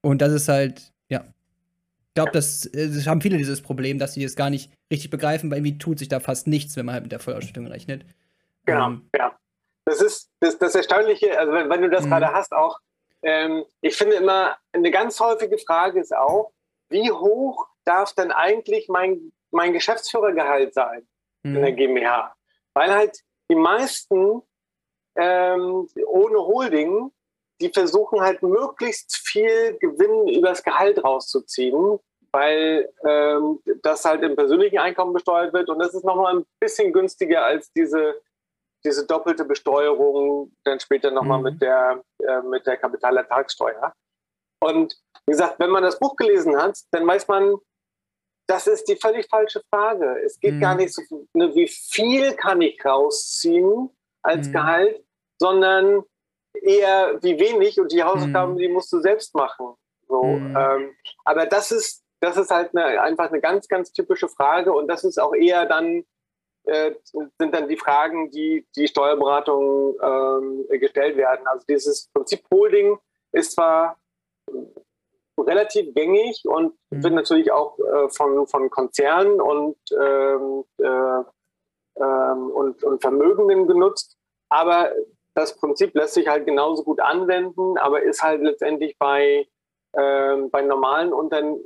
[0.00, 1.20] und das ist halt, ja.
[1.20, 5.50] Ich glaube, das, das, haben viele dieses Problem, dass sie das gar nicht richtig begreifen,
[5.50, 8.06] weil irgendwie tut sich da fast nichts, wenn man halt mit der Vollausstattung rechnet.
[8.64, 9.36] Genau, ähm, ja.
[9.84, 12.10] Das ist das, das Erstaunliche, also wenn, wenn du das mhm.
[12.10, 12.78] gerade hast, auch,
[13.22, 16.52] ähm, ich finde immer, eine ganz häufige Frage ist auch,
[16.88, 21.06] wie hoch darf denn eigentlich mein, mein Geschäftsführergehalt sein
[21.42, 21.56] mhm.
[21.56, 22.34] in der GmbH?
[22.74, 24.42] Weil halt die meisten
[25.16, 27.10] ähm, ohne Holding
[27.60, 31.98] die versuchen halt möglichst viel Gewinn übers Gehalt rauszuziehen,
[32.30, 36.92] weil ähm, das halt im persönlichen Einkommen besteuert wird und das ist nochmal ein bisschen
[36.92, 38.20] günstiger als diese,
[38.84, 41.44] diese doppelte Besteuerung dann später nochmal mhm.
[41.44, 43.92] mit der, äh, mit der Kapitalertragssteuer.
[44.60, 47.56] Und wie gesagt, wenn man das Buch gelesen hat, dann weiß man,
[48.48, 50.22] das ist die völlig falsche Frage.
[50.24, 50.60] Es geht mhm.
[50.60, 51.02] gar nicht so,
[51.34, 53.90] ne, wie viel kann ich rausziehen
[54.22, 54.52] als mhm.
[54.52, 55.04] Gehalt,
[55.38, 56.02] sondern
[56.54, 58.58] eher wie wenig und die Hausaufgaben, mhm.
[58.58, 59.74] die musst du selbst machen.
[60.08, 60.56] So, mhm.
[60.56, 64.88] ähm, aber das ist, das ist halt eine, einfach eine ganz, ganz typische Frage und
[64.88, 66.04] das ist auch eher dann,
[66.68, 71.46] äh, sind dann die Fragen, die die Steuerberatung ähm, gestellt werden.
[71.46, 72.98] Also dieses Prinzip Holding
[73.32, 73.98] ist zwar
[75.38, 77.02] relativ gängig und mhm.
[77.02, 81.22] wird natürlich auch äh, von, von Konzernen und, ähm, äh,
[82.02, 84.16] ähm, und, und Vermögenden genutzt,
[84.48, 84.92] aber
[85.34, 89.46] das Prinzip lässt sich halt genauso gut anwenden, aber ist halt letztendlich bei,
[89.96, 91.56] ähm, bei normalen Unterne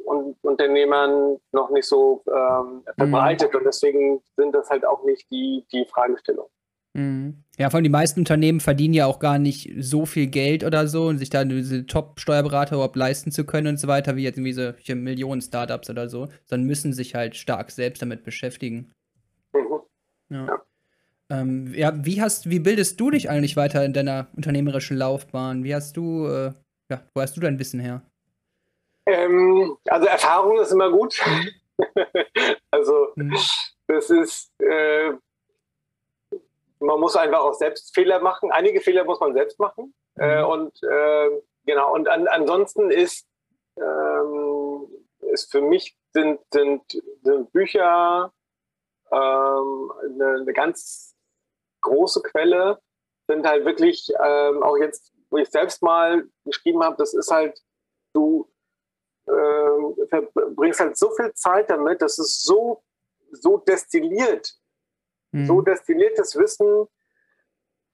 [0.43, 3.59] Unternehmern noch nicht so ähm, verbreitet mhm.
[3.59, 6.51] und deswegen sind das halt auch nicht die, die Fragestellungen.
[6.95, 7.43] Mhm.
[7.59, 10.87] Ja, vor allem die meisten Unternehmen verdienen ja auch gar nicht so viel Geld oder
[10.87, 14.39] so und sich da diese Top-Steuerberater überhaupt leisten zu können und so weiter, wie jetzt
[14.39, 18.93] irgendwie so Millionen-Startups oder so, sondern müssen sich halt stark selbst damit beschäftigen.
[19.55, 19.81] Mhm.
[20.29, 20.47] Ja.
[20.47, 20.63] ja.
[21.31, 25.65] Ähm, ja, wie hast, wie bildest du dich eigentlich weiter in deiner unternehmerischen Laufbahn?
[25.65, 26.53] Wie hast du, äh,
[26.91, 28.03] ja, wo hast du dein Wissen her?
[29.07, 31.21] Ähm, also Erfahrung ist immer gut.
[31.27, 31.51] Mhm.
[32.71, 33.37] also mhm.
[33.87, 35.13] das ist, äh,
[36.79, 38.51] man muss einfach auch selbst Fehler machen.
[38.51, 39.95] Einige Fehler muss man selbst machen.
[40.19, 40.49] Äh, mhm.
[40.49, 41.31] und äh,
[41.65, 43.27] genau, und an, ansonsten ist,
[43.77, 44.87] ähm,
[45.33, 46.83] ist für mich sind, sind,
[47.23, 48.33] sind Bücher
[49.11, 51.15] ähm, eine, eine ganz
[51.81, 52.81] große Quelle,
[53.29, 57.59] sind halt wirklich ähm, auch jetzt, wo ich selbst mal geschrieben habe, das ist halt,
[58.13, 58.52] du
[59.27, 62.83] äh, verbringst halt so viel Zeit damit, das ist so,
[63.31, 64.55] so destilliert,
[65.33, 65.47] mhm.
[65.47, 66.87] so destilliertes Wissen,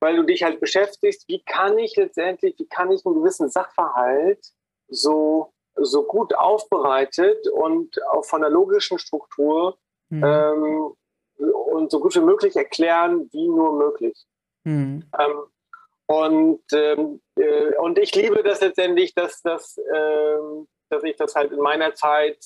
[0.00, 4.52] weil du dich halt beschäftigst, wie kann ich letztendlich, wie kann ich einen gewissen Sachverhalt
[4.88, 9.78] so, so gut aufbereitet und auch von der logischen Struktur
[10.08, 10.24] mhm.
[10.24, 10.92] ähm,
[11.72, 14.26] und so gut wie möglich erklären, wie nur möglich.
[14.64, 15.04] Mhm.
[15.18, 15.42] Ähm,
[16.06, 21.52] und, ähm, äh, und ich liebe das letztendlich, dass, dass, ähm, dass ich das halt
[21.52, 22.38] in meiner Zeit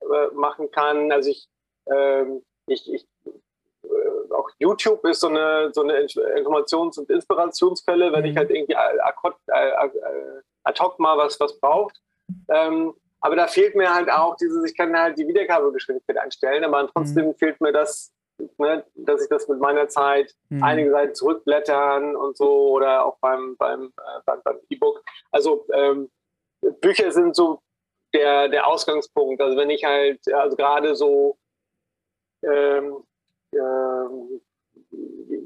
[0.00, 1.12] äh, machen kann.
[1.12, 1.48] Also ich,
[1.90, 3.06] ähm, ich, ich
[3.84, 8.38] äh, auch YouTube ist so eine, so eine Informations- und Inspirationsquelle, wenn ich mhm.
[8.38, 12.00] halt irgendwie ad hoc mal was, was braucht.
[12.48, 16.88] Ähm, aber da fehlt mir halt auch dieses, ich kann halt die Wiedergabegeschwindigkeit einstellen, aber
[16.92, 17.34] trotzdem mhm.
[17.34, 18.12] fehlt mir das,
[18.58, 20.62] ne, dass ich das mit meiner Zeit mhm.
[20.62, 25.02] einige Seiten zurückblättern und so oder auch beim beim äh, beim, beim E-Book.
[25.32, 26.10] Also ähm,
[26.80, 27.60] Bücher sind so
[28.14, 29.40] der der Ausgangspunkt.
[29.40, 31.38] Also wenn ich halt also gerade so
[32.42, 33.04] ähm,
[33.54, 34.40] ähm,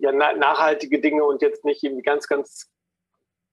[0.01, 2.71] ja, nachhaltige Dinge und jetzt nicht irgendwie ganz ganz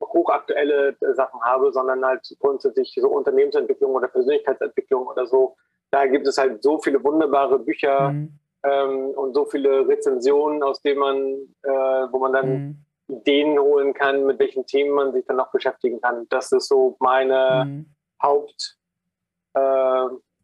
[0.02, 5.56] hochaktuelle äh, Sachen habe, sondern halt grundsätzlich so Unternehmensentwicklung oder Persönlichkeitsentwicklung oder so.
[5.92, 10.82] Da gibt es halt so viele wunderbare Bücher, mhm ähm, und so viele Rezensionen, aus
[10.82, 11.18] denen man,
[11.64, 12.86] äh, wo man dann mhm.
[13.08, 16.28] Ideen holen kann, mit welchen Themen man sich dann noch beschäftigen kann.
[16.30, 17.86] Das ist so meine mhm.
[18.22, 18.78] Haupt,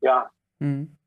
[0.01, 0.29] ja,
[0.59, 0.97] mhm.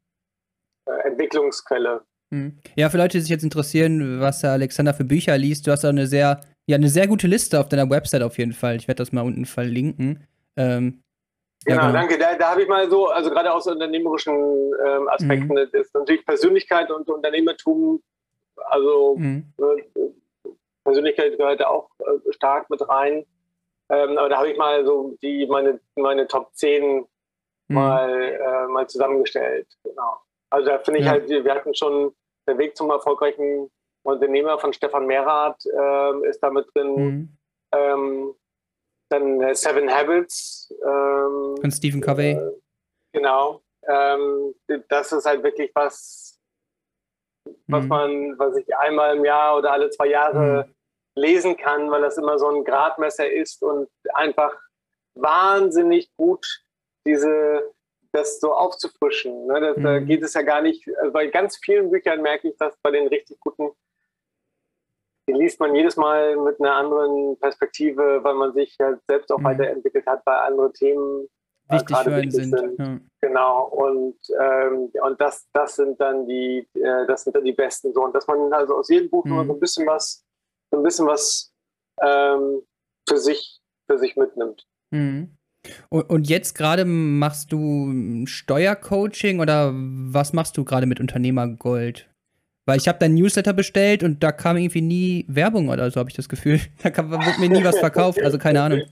[0.87, 2.03] äh, Entwicklungsquelle.
[2.31, 2.59] Mhm.
[2.77, 5.85] Ja, für Leute, die sich jetzt interessieren, was der Alexander für Bücher liest, du hast
[5.85, 8.77] da eine sehr, ja, eine sehr gute Liste auf deiner Website auf jeden Fall.
[8.77, 10.27] Ich werde das mal unten verlinken.
[10.57, 11.03] Ähm,
[11.65, 12.19] Genau, genau, danke.
[12.19, 15.69] Da, da habe ich mal so, also gerade aus unternehmerischen ähm, Aspekten, mhm.
[15.73, 18.01] ist natürlich Persönlichkeit und Unternehmertum,
[18.71, 19.53] also mhm.
[19.59, 20.01] äh,
[20.85, 23.27] Persönlichkeit gehört da auch äh, stark mit rein.
[23.91, 27.05] Ähm, aber da habe ich mal so die meine, meine Top 10
[27.69, 27.75] mhm.
[27.75, 29.69] mal, äh, mal zusammengestellt.
[29.85, 30.21] Genau.
[30.51, 31.13] Also da finde ich ja.
[31.13, 32.15] halt, wir hatten schon
[32.47, 33.71] der Weg zum erfolgreichen
[34.03, 36.95] Unternehmer von Stefan Merath äh, ist da mit drin.
[36.95, 37.39] Mhm.
[37.73, 38.35] Ähm,
[39.11, 40.73] dann äh, Seven Habits.
[40.83, 42.33] Ähm, Von Stephen Covey.
[42.33, 42.53] Äh,
[43.13, 43.63] genau.
[43.87, 44.55] Ähm,
[44.89, 46.39] das ist halt wirklich was,
[47.67, 47.89] was mhm.
[47.89, 50.75] man, was ich einmal im Jahr oder alle zwei Jahre mhm.
[51.23, 54.55] lesen kann, weil das immer so ein Gradmesser ist und einfach
[55.15, 56.47] wahnsinnig gut
[57.09, 57.73] diese
[58.13, 59.47] das so aufzufrischen.
[59.47, 59.61] Ne?
[59.61, 59.83] Das, mhm.
[59.83, 62.91] Da geht es ja gar nicht, also bei ganz vielen Büchern merke ich das bei
[62.91, 63.71] den richtig guten
[65.29, 69.39] die liest man jedes Mal mit einer anderen Perspektive, weil man sich ja selbst auch
[69.39, 69.45] mhm.
[69.45, 71.29] weiterentwickelt hat bei anderen Themen.
[71.71, 72.59] Wichtig für einen sind.
[72.59, 72.79] sind.
[72.79, 72.99] Ja.
[73.21, 77.93] Genau, und, ähm, und das, das sind dann die, äh, das sind dann die besten
[77.93, 78.03] so.
[78.05, 79.35] Und dass man also aus jedem Buch mhm.
[79.35, 80.25] nur so ein bisschen was,
[80.71, 81.53] so ein bisschen was
[82.01, 82.63] ähm,
[83.07, 84.67] für sich, für sich mitnimmt.
[84.91, 85.37] Mhm.
[85.91, 92.09] Und, jetzt gerade machst du Steuercoaching oder was machst du gerade mit Unternehmergold?
[92.65, 96.11] Weil ich habe dein Newsletter bestellt und da kam irgendwie nie Werbung oder so, habe
[96.11, 96.61] ich das Gefühl.
[96.83, 98.83] Da kam, wird mir nie was verkauft, also keine Ahnung.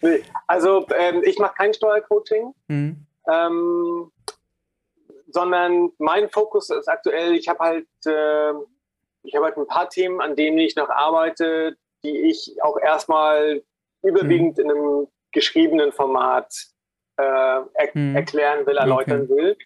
[0.00, 3.06] Nee, also ähm, ich mache kein Steuercoaching, mhm.
[3.28, 4.12] ähm,
[5.28, 8.52] sondern mein Fokus ist aktuell, ich habe halt, äh,
[9.22, 13.62] ich habe halt ein paar Themen, an denen ich noch arbeite, die ich auch erstmal
[14.02, 14.64] überwiegend mhm.
[14.64, 16.52] in einem geschriebenen Format
[17.16, 18.16] äh, er mhm.
[18.16, 19.36] erklären will, erläutern okay.
[19.36, 19.56] will.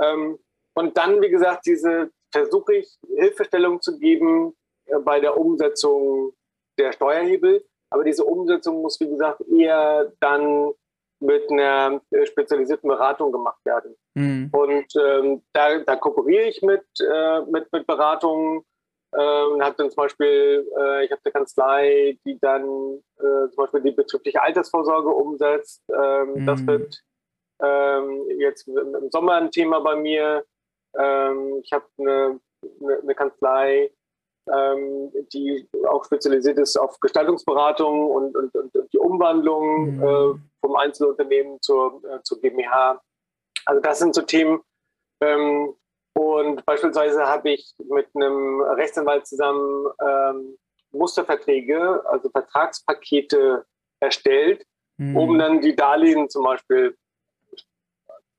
[0.00, 0.38] Ähm,
[0.74, 4.54] und dann, wie gesagt, diese versuche ich Hilfestellung zu geben
[4.86, 6.32] äh, bei der Umsetzung
[6.78, 7.64] der Steuerhebel.
[7.90, 10.72] Aber diese Umsetzung muss, wie gesagt, eher dann
[11.20, 13.94] mit einer äh, spezialisierten Beratung gemacht werden.
[14.14, 14.50] Mhm.
[14.52, 18.64] Und ähm, da, da, kooperiere ich mit, äh, mit, mit Beratungen.
[19.14, 22.62] Ähm, habe dann zum Beispiel, äh, ich habe eine Kanzlei, die dann
[23.18, 25.82] äh, zum Beispiel die betriebliche Altersvorsorge umsetzt.
[25.94, 26.46] Ähm, mhm.
[26.46, 27.02] Das wird
[27.62, 30.44] ähm, jetzt im Sommer ein Thema bei mir.
[30.98, 32.40] Ähm, ich habe eine,
[32.80, 33.90] eine, eine, Kanzlei,
[34.50, 40.02] ähm, die auch spezialisiert ist auf Gestaltungsberatung und, und, und die Umwandlung mhm.
[40.02, 43.00] äh, vom Einzelunternehmen zur, äh, zur GmbH.
[43.66, 44.60] Also das sind so Themen.
[45.22, 45.74] Ähm,
[46.14, 50.58] und beispielsweise habe ich mit einem Rechtsanwalt zusammen ähm,
[50.92, 53.64] Musterverträge, also Vertragspakete
[54.00, 54.64] erstellt,
[54.98, 55.16] mhm.
[55.16, 56.96] um dann die Darlehen zum Beispiel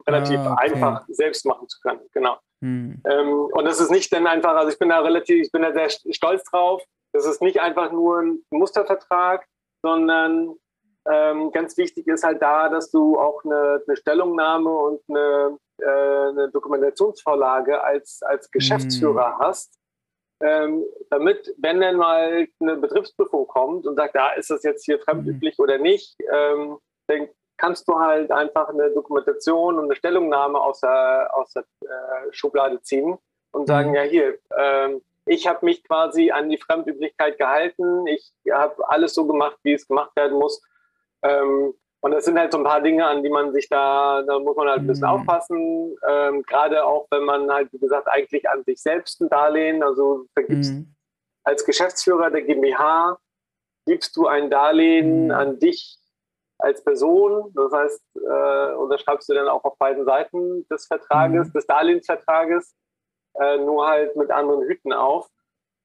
[0.07, 0.73] relativ ah, okay.
[0.73, 2.01] einfach selbst machen zu können.
[2.11, 2.37] Genau.
[2.61, 3.01] Hm.
[3.09, 5.73] Ähm, und das ist nicht dann einfach, also ich bin da relativ, ich bin da
[5.73, 6.83] sehr stolz drauf.
[7.13, 9.45] Das ist nicht einfach nur ein Mustervertrag,
[9.81, 10.55] sondern
[11.09, 15.85] ähm, ganz wichtig ist halt da, dass du auch eine, eine Stellungnahme und eine, äh,
[15.85, 19.39] eine, Dokumentationsvorlage als, als Geschäftsführer hm.
[19.39, 19.79] hast,
[20.41, 24.99] ähm, damit, wenn dann mal eine Betriebsprüfung kommt und sagt, ja, ist das jetzt hier
[24.99, 25.63] fremdüblich mhm.
[25.63, 31.29] oder nicht, ähm, dann kannst du halt einfach eine Dokumentation und eine Stellungnahme aus der,
[31.33, 33.17] aus der äh, Schublade ziehen
[33.51, 33.95] und sagen, mhm.
[33.95, 39.25] ja hier, ähm, ich habe mich quasi an die Fremdüblichkeit gehalten, ich habe alles so
[39.25, 40.61] gemacht, wie es gemacht werden muss.
[41.21, 41.73] Ähm,
[42.03, 44.57] und das sind halt so ein paar Dinge, an die man sich da, da muss
[44.57, 45.13] man halt ein bisschen mhm.
[45.13, 45.95] aufpassen.
[46.05, 50.25] Ähm, Gerade auch, wenn man halt, wie gesagt, eigentlich an sich selbst ein Darlehen, also
[50.33, 50.93] vergibst mhm.
[51.45, 53.17] als Geschäftsführer der GmbH,
[53.85, 55.31] gibst du ein Darlehen mhm.
[55.31, 55.97] an dich
[56.57, 57.53] als Person.
[57.55, 61.53] Das heißt, äh, unterschreibst du dann auch auf beiden Seiten des Vertrages, mhm.
[61.53, 62.75] des Darlehensvertrages,
[63.39, 65.29] äh, nur halt mit anderen Hüten auf.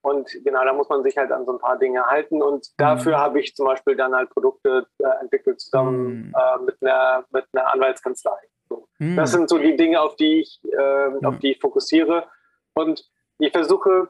[0.00, 2.42] Und genau, da muss man sich halt an so ein paar Dinge halten.
[2.42, 3.20] Und dafür mhm.
[3.20, 6.34] habe ich zum Beispiel dann halt Produkte äh, entwickelt zusammen mhm.
[6.36, 8.38] äh, mit, einer, mit einer Anwaltskanzlei.
[8.68, 8.88] So.
[8.98, 9.16] Mhm.
[9.16, 12.28] Das sind so die Dinge, auf die ich, äh, auf die ich fokussiere.
[12.74, 13.04] Und
[13.38, 14.08] ich versuche,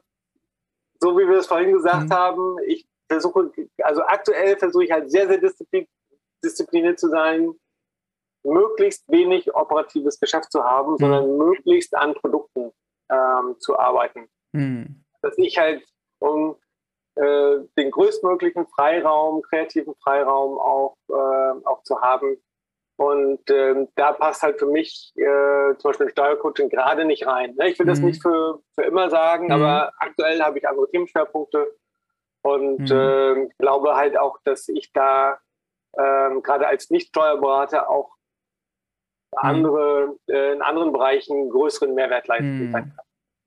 [1.01, 2.13] so wie wir es vorhin gesagt mhm.
[2.13, 3.51] haben, ich versuche,
[3.83, 5.87] also aktuell versuche ich halt sehr, sehr disziplin
[6.45, 7.53] diszipliniert zu sein,
[8.45, 10.99] möglichst wenig operatives Geschäft zu haben, mhm.
[10.99, 12.71] sondern möglichst an Produkten
[13.11, 14.29] ähm, zu arbeiten.
[14.53, 15.85] Mhm dass ich halt
[16.21, 16.57] um
[17.17, 22.37] äh, den größtmöglichen Freiraum, kreativen Freiraum auch, äh, auch zu haben.
[22.97, 27.55] Und äh, da passt halt für mich äh, zum Beispiel Steuercoaching gerade nicht rein.
[27.55, 27.69] Ne?
[27.69, 27.91] Ich will mhm.
[27.91, 29.53] das nicht für, für immer sagen, mhm.
[29.53, 31.77] aber aktuell habe ich andere Themenschwerpunkte
[32.43, 32.91] und mhm.
[32.91, 35.39] äh, glaube halt auch, dass ich da
[35.93, 38.17] äh, gerade als Nicht-Steuerberater auch
[39.33, 39.39] mhm.
[39.39, 42.95] andere, äh, in anderen Bereichen größeren Mehrwert leisten kann.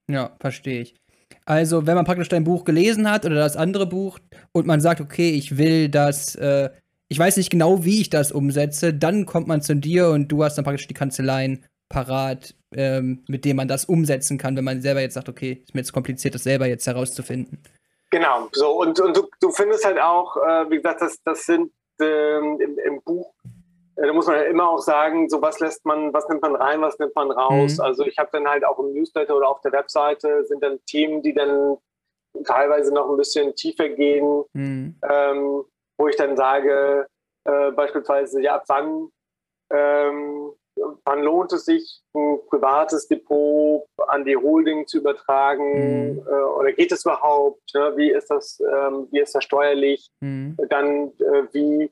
[0.08, 0.14] Mhm.
[0.14, 1.02] Ja, verstehe ich.
[1.46, 4.20] Also, wenn man praktisch dein Buch gelesen hat oder das andere Buch
[4.52, 6.70] und man sagt, okay, ich will das, äh,
[7.08, 10.44] ich weiß nicht genau, wie ich das umsetze, dann kommt man zu dir und du
[10.44, 14.82] hast dann praktisch die Kanzleien parat, ähm, mit denen man das umsetzen kann, wenn man
[14.82, 17.60] selber jetzt sagt, okay, ist mir jetzt kompliziert, das selber jetzt herauszufinden.
[18.10, 21.72] Genau, so und, und du, du findest halt auch, äh, wie gesagt, das, das sind
[22.02, 23.34] ähm, im, im Buch
[23.96, 26.82] da muss man ja immer auch sagen, so was lässt man, was nimmt man rein,
[26.82, 27.78] was nimmt man raus.
[27.78, 27.84] Mhm.
[27.84, 31.22] Also ich habe dann halt auch im Newsletter oder auf der Webseite sind dann Themen,
[31.22, 31.78] die dann
[32.46, 34.96] teilweise noch ein bisschen tiefer gehen, mhm.
[35.10, 35.64] ähm,
[35.98, 37.08] wo ich dann sage,
[37.46, 39.10] äh, beispielsweise, ja, ab wann,
[39.72, 40.52] ähm,
[41.04, 46.28] wann lohnt es sich, ein privates Depot an die Holding zu übertragen mhm.
[46.28, 47.62] äh, oder geht es überhaupt?
[47.74, 47.94] Ne?
[47.98, 50.10] Wie ist das, ähm, wie ist das steuerlich?
[50.22, 50.58] Mhm.
[50.70, 51.92] Dann äh, wie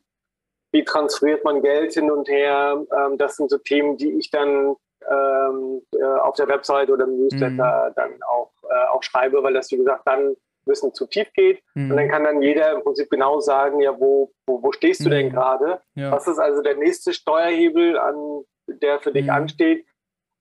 [0.72, 2.84] wie transferiert man Geld hin und her.
[2.96, 4.76] Ähm, das sind so Themen, die ich dann
[5.10, 7.94] ähm, äh, auf der Website oder im Newsletter mhm.
[7.96, 10.36] dann auch, äh, auch schreibe, weil das, wie gesagt, dann ein
[10.66, 11.62] bisschen zu tief geht.
[11.74, 11.92] Mhm.
[11.92, 15.06] Und dann kann dann jeder im Prinzip genau sagen, ja, wo, wo, wo stehst du
[15.06, 15.12] mhm.
[15.12, 15.82] denn gerade?
[15.96, 16.12] Ja.
[16.12, 19.32] Was ist also der nächste Steuerhebel, an der für dich mhm.
[19.32, 19.86] ansteht?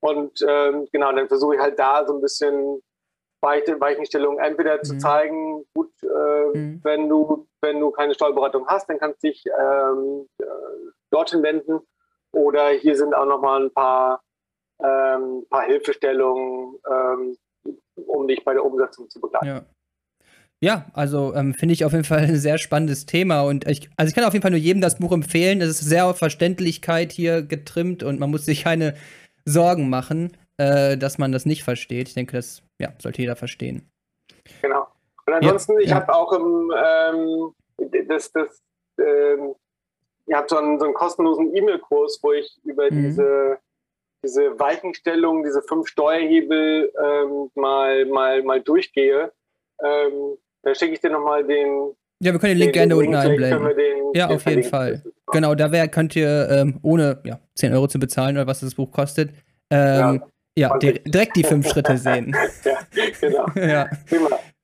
[0.00, 2.82] Und ähm, genau, dann versuche ich halt da so ein bisschen
[3.40, 5.00] Weichenstellungen entweder zu mhm.
[5.00, 6.80] zeigen, gut, äh, mhm.
[6.82, 10.44] wenn du wenn du keine Steuerberatung hast, dann kannst du dich ähm, äh,
[11.10, 11.80] dorthin wenden.
[12.32, 14.22] Oder hier sind auch nochmal ein paar,
[14.82, 17.36] ähm, paar Hilfestellungen, ähm,
[18.06, 19.46] um dich bei der Umsetzung zu begleiten.
[19.46, 19.62] Ja.
[20.60, 24.08] Ja, also ähm, finde ich auf jeden Fall ein sehr spannendes Thema und ich, also
[24.08, 25.60] ich kann auf jeden Fall nur jedem das Buch empfehlen.
[25.60, 28.94] Es ist sehr auf Verständlichkeit hier getrimmt und man muss sich keine
[29.44, 32.08] Sorgen machen, äh, dass man das nicht versteht.
[32.08, 33.90] Ich denke, das ja, sollte jeder verstehen.
[34.62, 34.86] Genau.
[35.26, 35.96] Und ansonsten, ja, ich ja.
[35.96, 38.62] habe auch im, ähm, das, das,
[38.98, 39.54] ähm,
[40.26, 43.02] ich habe so einen, so einen kostenlosen E-Mail-Kurs, wo ich über mhm.
[43.02, 43.58] diese,
[44.24, 49.32] diese Weichenstellung, diese fünf Steuerhebel ähm, mal, mal, mal durchgehe.
[49.82, 51.94] Ähm, da schicke ich dir nochmal den.
[52.20, 53.76] Ja, wir können den Link gerne unten einblenden.
[53.76, 55.04] Den, ja, auf jeden Fall.
[55.30, 58.74] Genau, da wär, könnt ihr, ähm, ohne ja, 10 Euro zu bezahlen oder was das
[58.74, 59.30] Buch kostet,
[59.70, 62.34] ähm, ja, ja direkt die fünf Schritte sehen.
[62.64, 62.78] ja,
[63.20, 63.46] genau.
[63.54, 63.88] ja.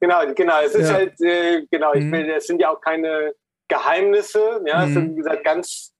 [0.00, 0.60] Genau, genau.
[0.64, 0.94] Es ist ja.
[0.94, 2.12] halt, äh, genau, ich mhm.
[2.12, 3.34] will, es sind ja auch keine
[3.68, 4.88] Geheimnisse, ja, mhm.
[4.88, 5.94] es sind, wie gesagt, ganz,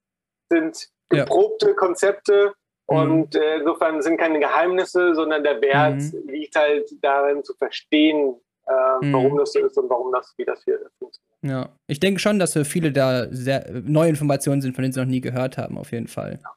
[0.51, 1.73] sind geprobte ja.
[1.73, 2.53] Konzepte
[2.89, 2.97] mhm.
[2.97, 6.29] und äh, insofern sind keine Geheimnisse, sondern der Wert mhm.
[6.29, 8.35] liegt halt darin zu verstehen,
[8.67, 9.37] äh, warum mhm.
[9.37, 11.25] das so ist und warum das, wie das hier funktioniert.
[11.41, 14.99] Ja, ich denke schon, dass für viele da sehr neue Informationen sind, von denen sie
[14.99, 16.39] noch nie gehört haben, auf jeden Fall.
[16.41, 16.49] Ja.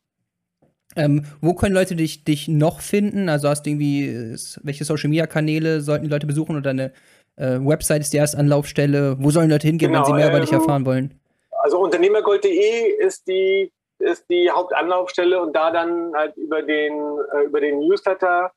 [0.99, 3.29] Ähm, wo können Leute dich, dich noch finden?
[3.29, 6.93] Also hast du irgendwie, welche Social Media Kanäle sollten die Leute besuchen oder eine
[7.37, 9.17] äh, Website ist die erste Anlaufstelle?
[9.21, 11.15] Wo sollen Leute hingehen, genau, wenn sie mehr ähm, über dich ähm, erfahren wollen?
[11.51, 17.61] Also unternehmergold.de ist die ist die Hauptanlaufstelle und da dann halt über den, äh, über
[17.61, 18.53] den Newsletter.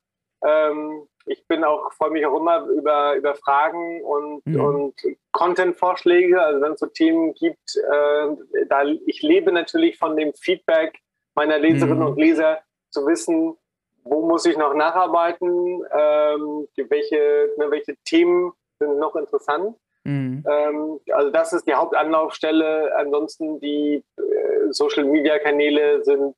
[0.45, 4.59] Ähm, ich bin auch, freue mich auch immer über, über Fragen und, mhm.
[4.59, 4.93] und
[5.31, 6.41] Content-Vorschläge.
[6.41, 10.99] Also wenn es so Themen gibt, äh, da ich lebe natürlich von dem Feedback
[11.35, 12.07] meiner Leserinnen mhm.
[12.07, 12.59] und Leser
[12.89, 13.57] zu wissen,
[14.03, 19.75] wo muss ich noch nacharbeiten, ähm, welche, ne, welche Themen sind noch interessant.
[20.03, 20.43] Mhm.
[20.49, 22.95] Ähm, also das ist die Hauptanlaufstelle.
[22.95, 26.35] Ansonsten die äh, Social-Media-Kanäle sind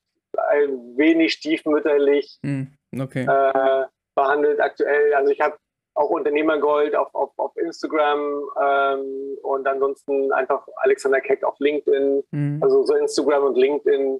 [0.49, 2.75] ein wenig stiefmütterlich mhm.
[2.99, 3.25] okay.
[3.25, 5.13] äh, behandelt aktuell.
[5.13, 5.55] Also ich habe
[5.95, 8.19] auch Unternehmergold auf, auf, auf Instagram
[8.61, 12.23] ähm, und ansonsten einfach Alexander Keck auf LinkedIn.
[12.31, 12.59] Mhm.
[12.61, 14.19] Also so Instagram und LinkedIn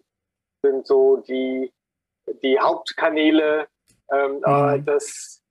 [0.63, 1.71] sind so die,
[2.41, 3.67] die Hauptkanäle.
[4.11, 4.85] Ähm, mhm.
[4.85, 5.41] Das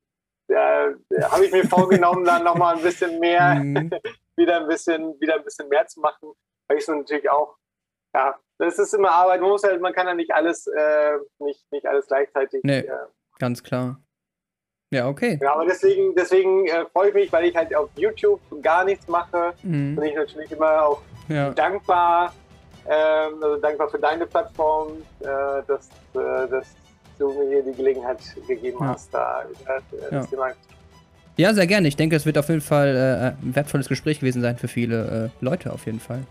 [0.48, 0.92] äh,
[1.24, 3.90] habe ich mir vorgenommen, dann nochmal ein bisschen mehr, mhm.
[4.36, 6.32] wieder ein bisschen, wieder ein bisschen mehr zu machen,
[6.68, 7.56] weil ich es natürlich auch,
[8.14, 9.40] ja, das ist immer Arbeit.
[9.40, 12.60] Man muss halt, man kann ja nicht alles, äh, nicht, nicht alles gleichzeitig.
[12.62, 13.06] Nee, äh,
[13.38, 14.00] ganz klar.
[14.92, 15.38] Ja, okay.
[15.40, 19.08] Ja, aber deswegen, deswegen äh, freue ich mich, weil ich halt auf YouTube gar nichts
[19.08, 19.54] mache.
[19.62, 19.96] Mhm.
[19.96, 21.50] Bin ich natürlich immer auch ja.
[21.50, 22.34] dankbar,
[22.88, 25.26] ähm, also dankbar für deine Plattform, äh,
[25.66, 26.66] dass, äh, dass
[27.18, 28.88] du mir hier die Gelegenheit gegeben ja.
[28.88, 29.80] hast, da äh,
[30.10, 30.52] das Thema
[31.36, 31.88] ja, sehr gerne.
[31.88, 35.30] Ich denke, es wird auf jeden Fall äh, ein wertvolles Gespräch gewesen sein für viele
[35.40, 36.22] äh, Leute auf jeden Fall.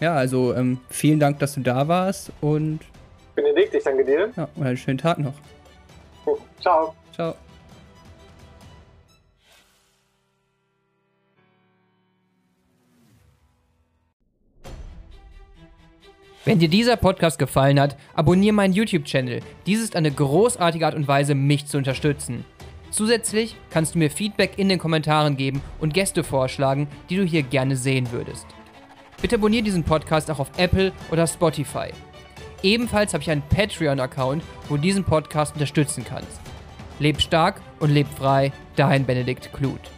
[0.00, 2.80] Ja, also ähm, vielen Dank, dass du da warst und.
[3.34, 4.30] Benedikt, ich danke dir.
[4.36, 5.34] Ja, und einen schönen Tag noch.
[6.60, 6.94] Ciao.
[7.12, 7.34] Ciao.
[16.44, 19.40] Wenn dir dieser Podcast gefallen hat, abonniere meinen YouTube-Channel.
[19.66, 22.44] Dies ist eine großartige Art und Weise, mich zu unterstützen.
[22.90, 27.42] Zusätzlich kannst du mir Feedback in den Kommentaren geben und Gäste vorschlagen, die du hier
[27.42, 28.46] gerne sehen würdest.
[29.20, 31.88] Bitte abonniere diesen Podcast auch auf Apple oder Spotify.
[32.62, 36.40] Ebenfalls habe ich einen Patreon-Account, wo du diesen Podcast unterstützen kannst.
[36.98, 39.90] Leb stark und leb frei, dein Benedikt Kluth.